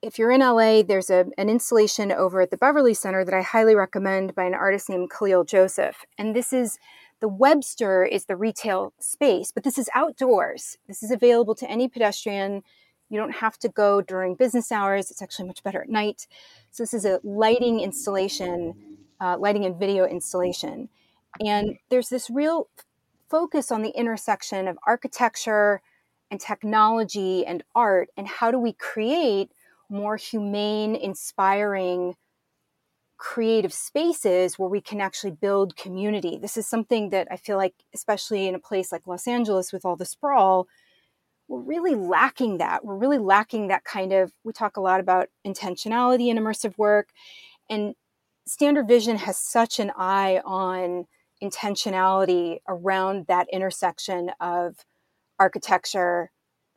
if 0.00 0.18
you're 0.18 0.30
in 0.30 0.40
LA, 0.40 0.82
there's 0.82 1.10
a, 1.10 1.26
an 1.36 1.48
installation 1.48 2.12
over 2.12 2.40
at 2.40 2.50
the 2.50 2.56
Beverly 2.56 2.94
Center 2.94 3.24
that 3.24 3.34
I 3.34 3.42
highly 3.42 3.74
recommend 3.74 4.34
by 4.34 4.44
an 4.44 4.54
artist 4.54 4.88
named 4.88 5.10
Kahlil 5.10 5.44
Joseph. 5.44 6.04
And 6.16 6.36
this 6.36 6.52
is 6.52 6.78
the 7.20 7.28
Webster 7.28 8.04
is 8.04 8.26
the 8.26 8.36
retail 8.36 8.92
space, 8.98 9.52
but 9.52 9.64
this 9.64 9.78
is 9.78 9.88
outdoors. 9.94 10.78
This 10.86 11.02
is 11.02 11.10
available 11.10 11.54
to 11.56 11.70
any 11.70 11.88
pedestrian. 11.88 12.62
You 13.08 13.18
don't 13.18 13.36
have 13.36 13.58
to 13.58 13.68
go 13.68 14.00
during 14.00 14.34
business 14.34 14.72
hours. 14.72 15.10
It's 15.10 15.22
actually 15.22 15.48
much 15.48 15.62
better 15.62 15.82
at 15.82 15.88
night. 15.88 16.26
So 16.70 16.82
this 16.82 16.94
is 16.94 17.04
a 17.04 17.20
lighting 17.22 17.80
installation, 17.80 18.74
uh, 19.20 19.36
lighting 19.38 19.64
and 19.64 19.78
video 19.78 20.04
installation. 20.04 20.88
And 21.44 21.78
there's 21.90 22.08
this 22.08 22.30
real 22.30 22.68
focus 23.28 23.70
on 23.70 23.82
the 23.82 23.90
intersection 23.90 24.68
of 24.68 24.78
architecture 24.86 25.80
and 26.32 26.40
technology 26.40 27.44
and 27.44 27.62
art 27.74 28.08
and 28.16 28.26
how 28.26 28.50
do 28.50 28.58
we 28.58 28.72
create 28.72 29.52
more 29.90 30.16
humane, 30.16 30.96
inspiring, 30.96 32.14
creative 33.18 33.72
spaces 33.72 34.58
where 34.58 34.70
we 34.70 34.80
can 34.80 34.98
actually 34.98 35.30
build 35.30 35.76
community. 35.76 36.38
This 36.38 36.56
is 36.56 36.66
something 36.66 37.10
that 37.10 37.28
I 37.30 37.36
feel 37.36 37.58
like, 37.58 37.74
especially 37.94 38.48
in 38.48 38.54
a 38.54 38.58
place 38.58 38.90
like 38.90 39.06
Los 39.06 39.28
Angeles 39.28 39.74
with 39.74 39.84
all 39.84 39.94
the 39.94 40.06
sprawl, 40.06 40.66
we're 41.48 41.60
really 41.60 41.94
lacking 41.94 42.56
that. 42.58 42.82
We're 42.82 42.96
really 42.96 43.18
lacking 43.18 43.68
that 43.68 43.84
kind 43.84 44.14
of, 44.14 44.32
we 44.42 44.54
talk 44.54 44.78
a 44.78 44.80
lot 44.80 45.00
about 45.00 45.28
intentionality 45.46 46.28
in 46.28 46.38
immersive 46.38 46.78
work. 46.78 47.10
And 47.68 47.94
Standard 48.46 48.88
Vision 48.88 49.18
has 49.18 49.36
such 49.36 49.78
an 49.78 49.92
eye 49.98 50.40
on 50.46 51.04
intentionality 51.42 52.60
around 52.66 53.26
that 53.26 53.48
intersection 53.52 54.30
of 54.40 54.76
architecture, 55.42 56.30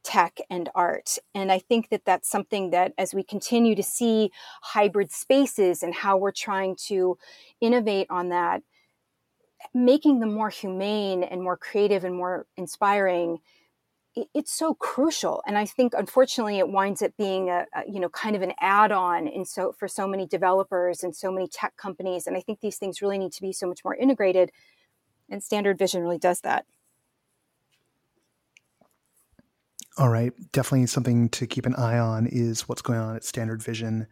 tech 0.03 0.39
and 0.49 0.69
art. 0.73 1.17
And 1.35 1.51
I 1.51 1.59
think 1.59 1.89
that 1.89 2.05
that's 2.05 2.29
something 2.29 2.71
that 2.71 2.93
as 2.97 3.13
we 3.13 3.23
continue 3.23 3.75
to 3.75 3.83
see 3.83 4.31
hybrid 4.63 5.11
spaces 5.11 5.83
and 5.83 5.93
how 5.93 6.17
we're 6.17 6.31
trying 6.31 6.75
to 6.87 7.17
innovate 7.61 8.07
on 8.09 8.29
that, 8.29 8.63
making 9.73 10.19
them 10.19 10.33
more 10.33 10.49
humane 10.49 11.21
and 11.23 11.43
more 11.43 11.57
creative 11.57 12.03
and 12.03 12.15
more 12.15 12.47
inspiring 12.57 13.39
it's 14.33 14.53
so 14.53 14.73
crucial. 14.73 15.43
And 15.45 15.57
i 15.57 15.65
think 15.65 15.93
unfortunately 15.93 16.57
it 16.59 16.69
winds 16.69 17.01
up 17.01 17.11
being 17.17 17.49
a, 17.49 17.65
a, 17.75 17.81
you 17.85 17.99
know 17.99 18.07
kind 18.07 18.35
of 18.37 18.41
an 18.41 18.53
add-on 18.61 19.27
in 19.27 19.43
so 19.43 19.73
for 19.77 19.89
so 19.89 20.07
many 20.07 20.25
developers 20.25 21.03
and 21.03 21.13
so 21.13 21.29
many 21.31 21.47
tech 21.49 21.75
companies. 21.75 22.25
And 22.25 22.37
i 22.37 22.41
think 22.41 22.61
these 22.61 22.77
things 22.77 23.01
really 23.01 23.17
need 23.17 23.33
to 23.33 23.41
be 23.41 23.51
so 23.51 23.67
much 23.67 23.81
more 23.83 23.95
integrated 23.95 24.51
and 25.29 25.43
standard 25.43 25.77
vision 25.77 26.01
really 26.01 26.17
does 26.29 26.39
that 26.41 26.65
All 29.97 30.09
right. 30.09 30.33
Definitely 30.51 30.87
something 30.87 31.29
to 31.29 31.47
keep 31.47 31.65
an 31.65 31.75
eye 31.75 31.97
on 31.97 32.27
is 32.27 32.67
what's 32.67 32.81
going 32.81 32.99
on 32.99 33.15
at 33.15 33.23
Standard 33.23 33.63
Vision 33.63 34.07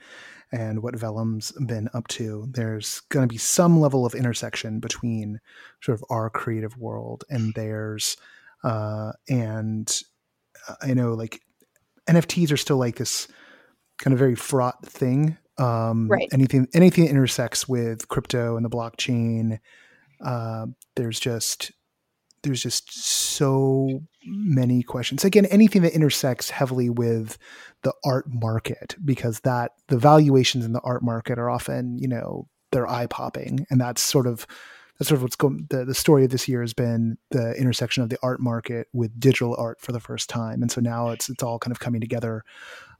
and 0.51 0.81
what 0.81 0.95
Vellum's 0.95 1.51
been 1.65 1.89
up 1.93 2.07
to. 2.09 2.47
There's 2.49 3.01
going 3.09 3.27
to 3.27 3.31
be 3.31 3.37
some 3.37 3.81
level 3.81 4.05
of 4.05 4.15
intersection 4.15 4.79
between 4.79 5.39
sort 5.81 5.99
of 5.99 6.05
our 6.09 6.29
creative 6.29 6.77
world 6.77 7.25
and 7.29 7.53
theirs. 7.53 8.15
Uh, 8.63 9.11
and 9.27 10.01
I 10.81 10.93
know 10.93 11.15
like 11.15 11.41
NFTs 12.07 12.51
are 12.53 12.57
still 12.57 12.77
like 12.77 12.95
this 12.95 13.27
kind 13.97 14.13
of 14.13 14.19
very 14.19 14.35
fraught 14.35 14.85
thing. 14.85 15.37
Um, 15.57 16.07
right. 16.07 16.29
Anything, 16.31 16.67
anything 16.73 17.03
that 17.03 17.11
intersects 17.11 17.67
with 17.67 18.07
crypto 18.07 18.55
and 18.55 18.65
the 18.65 18.69
blockchain, 18.69 19.59
uh, 20.23 20.67
there's 20.95 21.19
just 21.19 21.73
there's 22.43 22.61
just 22.61 22.93
so 22.93 24.01
many 24.25 24.83
questions. 24.83 25.25
Again, 25.25 25.45
anything 25.45 25.81
that 25.81 25.93
intersects 25.93 26.49
heavily 26.49 26.89
with 26.89 27.37
the 27.81 27.93
art 28.05 28.25
market, 28.27 28.95
because 29.03 29.39
that 29.41 29.71
the 29.87 29.97
valuations 29.97 30.65
in 30.65 30.73
the 30.73 30.81
art 30.81 31.03
market 31.03 31.39
are 31.39 31.49
often, 31.49 31.97
you 31.97 32.07
know, 32.07 32.47
they're 32.71 32.89
eye 32.89 33.07
popping, 33.07 33.65
and 33.69 33.79
that's 33.79 34.01
sort 34.01 34.27
of 34.27 34.45
that's 34.99 35.09
sort 35.09 35.17
of 35.17 35.23
what's 35.23 35.35
going. 35.35 35.67
The, 35.69 35.85
the 35.85 35.95
story 35.95 36.23
of 36.23 36.31
this 36.31 36.47
year 36.47 36.61
has 36.61 36.73
been 36.73 37.17
the 37.31 37.53
intersection 37.53 38.03
of 38.03 38.09
the 38.09 38.19
art 38.21 38.39
market 38.39 38.87
with 38.93 39.19
digital 39.19 39.55
art 39.57 39.81
for 39.81 39.91
the 39.91 39.99
first 39.99 40.29
time, 40.29 40.61
and 40.61 40.71
so 40.71 40.81
now 40.81 41.09
it's 41.09 41.29
it's 41.29 41.43
all 41.43 41.59
kind 41.59 41.71
of 41.71 41.79
coming 41.79 42.01
together. 42.01 42.43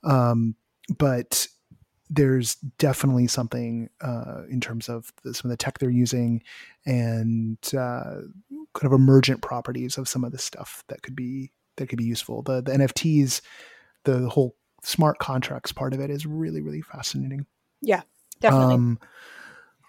Um, 0.04 0.56
but 0.98 1.48
there's 2.10 2.56
definitely 2.78 3.28
something 3.28 3.90
uh, 4.02 4.44
in 4.50 4.62
terms 4.62 4.90
of 4.90 5.12
the, 5.24 5.34
some 5.34 5.50
of 5.50 5.54
the 5.54 5.58
tech 5.58 5.80
they're 5.80 5.90
using 5.90 6.44
and 6.86 7.58
uh, 7.76 8.16
kind 8.74 8.92
of 8.92 8.94
emergent 8.94 9.42
properties 9.42 9.98
of 9.98 10.08
some 10.08 10.24
of 10.24 10.32
this 10.32 10.44
stuff 10.44 10.84
that 10.88 11.02
could 11.02 11.16
be 11.16 11.52
that 11.78 11.88
could 11.88 11.98
be 11.98 12.06
useful. 12.06 12.42
The 12.42 12.62
the 12.62 12.72
NFTs, 12.72 13.42
the 14.04 14.30
whole 14.30 14.56
smart 14.84 15.20
contracts 15.20 15.72
part 15.72 15.94
of 15.94 16.00
it 16.00 16.10
is 16.10 16.26
really 16.26 16.62
really 16.62 16.82
fascinating. 16.82 17.46
Yeah, 17.82 18.02
definitely. 18.40 18.76
Um, 18.76 19.00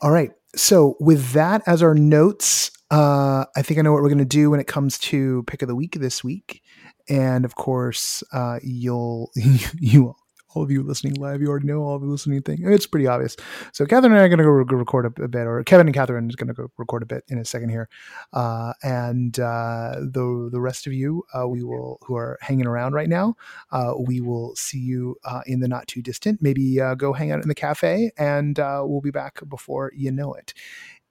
all 0.03 0.11
right. 0.11 0.33
So 0.57 0.97
with 1.01 1.33
that 1.33 1.63
as 1.67 1.83
our 1.83 1.95
notes, 1.95 2.71
uh, 2.91 3.45
I 3.57 3.63
think 3.63 3.79
I 3.79 3.83
know 3.83 3.93
what 3.93 4.03
we're 4.03 4.09
going 4.09 4.19
to 4.19 4.25
do 4.25 4.51
when 4.51 4.61
it 4.61 4.67
comes 4.67 4.99
to 4.99 5.43
pick 5.45 5.63
of 5.63 5.69
the 5.69 5.75
week 5.75 5.97
this 5.99 6.23
week, 6.23 6.63
and 7.09 7.45
of 7.45 7.55
course, 7.55 8.23
uh, 8.33 8.61
you'll 8.63 9.31
you 9.81 10.09
all 10.09 10.24
of 10.63 10.71
you 10.71 10.83
listening 10.83 11.15
live, 11.15 11.41
you 11.41 11.49
already 11.49 11.67
know 11.67 11.83
all 11.83 11.97
of 11.97 12.03
listening 12.03 12.43
thing. 12.43 12.61
It's 12.63 12.87
pretty 12.87 13.07
obvious. 13.07 13.37
So 13.73 13.85
Kathryn 13.87 14.07
and 14.07 14.15
I 14.15 14.23
are 14.23 14.29
going 14.29 14.39
to 14.39 14.45
go 14.45 14.51
record 14.51 15.07
a, 15.07 15.23
a, 15.23 15.29
bit, 15.29 15.47
or 15.47 15.63
Kevin 15.65 15.87
and 15.87 15.97
Kathryn 15.97 16.29
is 16.29 16.37
going 16.37 16.49
to 16.49 16.55
go 16.55 16.71
record 16.77 17.03
a 17.03 17.07
bit 17.07 17.25
in 17.29 17.39
a 17.39 17.45
second 17.45 17.71
here, 17.71 17.89
uh, 18.33 18.73
and 18.83 19.39
uh, 19.39 19.97
the 20.01 20.49
the 20.51 20.61
rest 20.61 20.87
of 20.87 20.93
you, 20.93 21.25
uh, 21.35 21.49
we 21.49 21.63
will 21.63 21.99
who 22.07 22.17
are 22.17 22.39
hanging 22.41 22.67
around 22.67 22.95
right 22.95 23.09
now, 23.09 23.35
uh, 23.73 23.95
we 23.99 24.21
will 24.21 24.55
see 24.57 24.79
you 24.79 25.17
uh, 25.25 25.43
in 25.47 25.61
the 25.61 25.69
not 25.69 25.87
too 25.89 26.03
distant. 26.03 26.43
Maybe 26.43 26.81
uh, 26.81 26.95
go 26.95 27.13
hang 27.13 27.33
out 27.33 27.43
in 27.43 27.49
the 27.49 27.55
cafe, 27.55 28.13
and 28.17 28.59
we'll 28.59 29.01
be 29.01 29.11
back 29.11 29.41
before 29.49 29.93
you 29.95 30.11
know 30.11 30.35
it. 30.35 30.55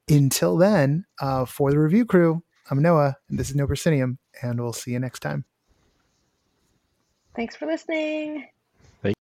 Until 0.09 0.57
then, 0.57 1.05
for 1.47 1.71
the 1.71 1.79
review 1.79 2.05
crew, 2.05 2.43
I'm 2.69 2.81
Noah, 2.81 3.17
and 3.29 3.37
this 3.37 3.49
is 3.49 3.55
No 3.55 3.67
Proscenium, 3.67 4.19
and 4.41 4.59
we'll 4.59 4.73
see 4.73 4.91
you 4.91 4.99
next 4.99 5.19
time. 5.19 5.45
Thanks 7.35 7.55
for 7.55 7.65
listening. 7.65 8.47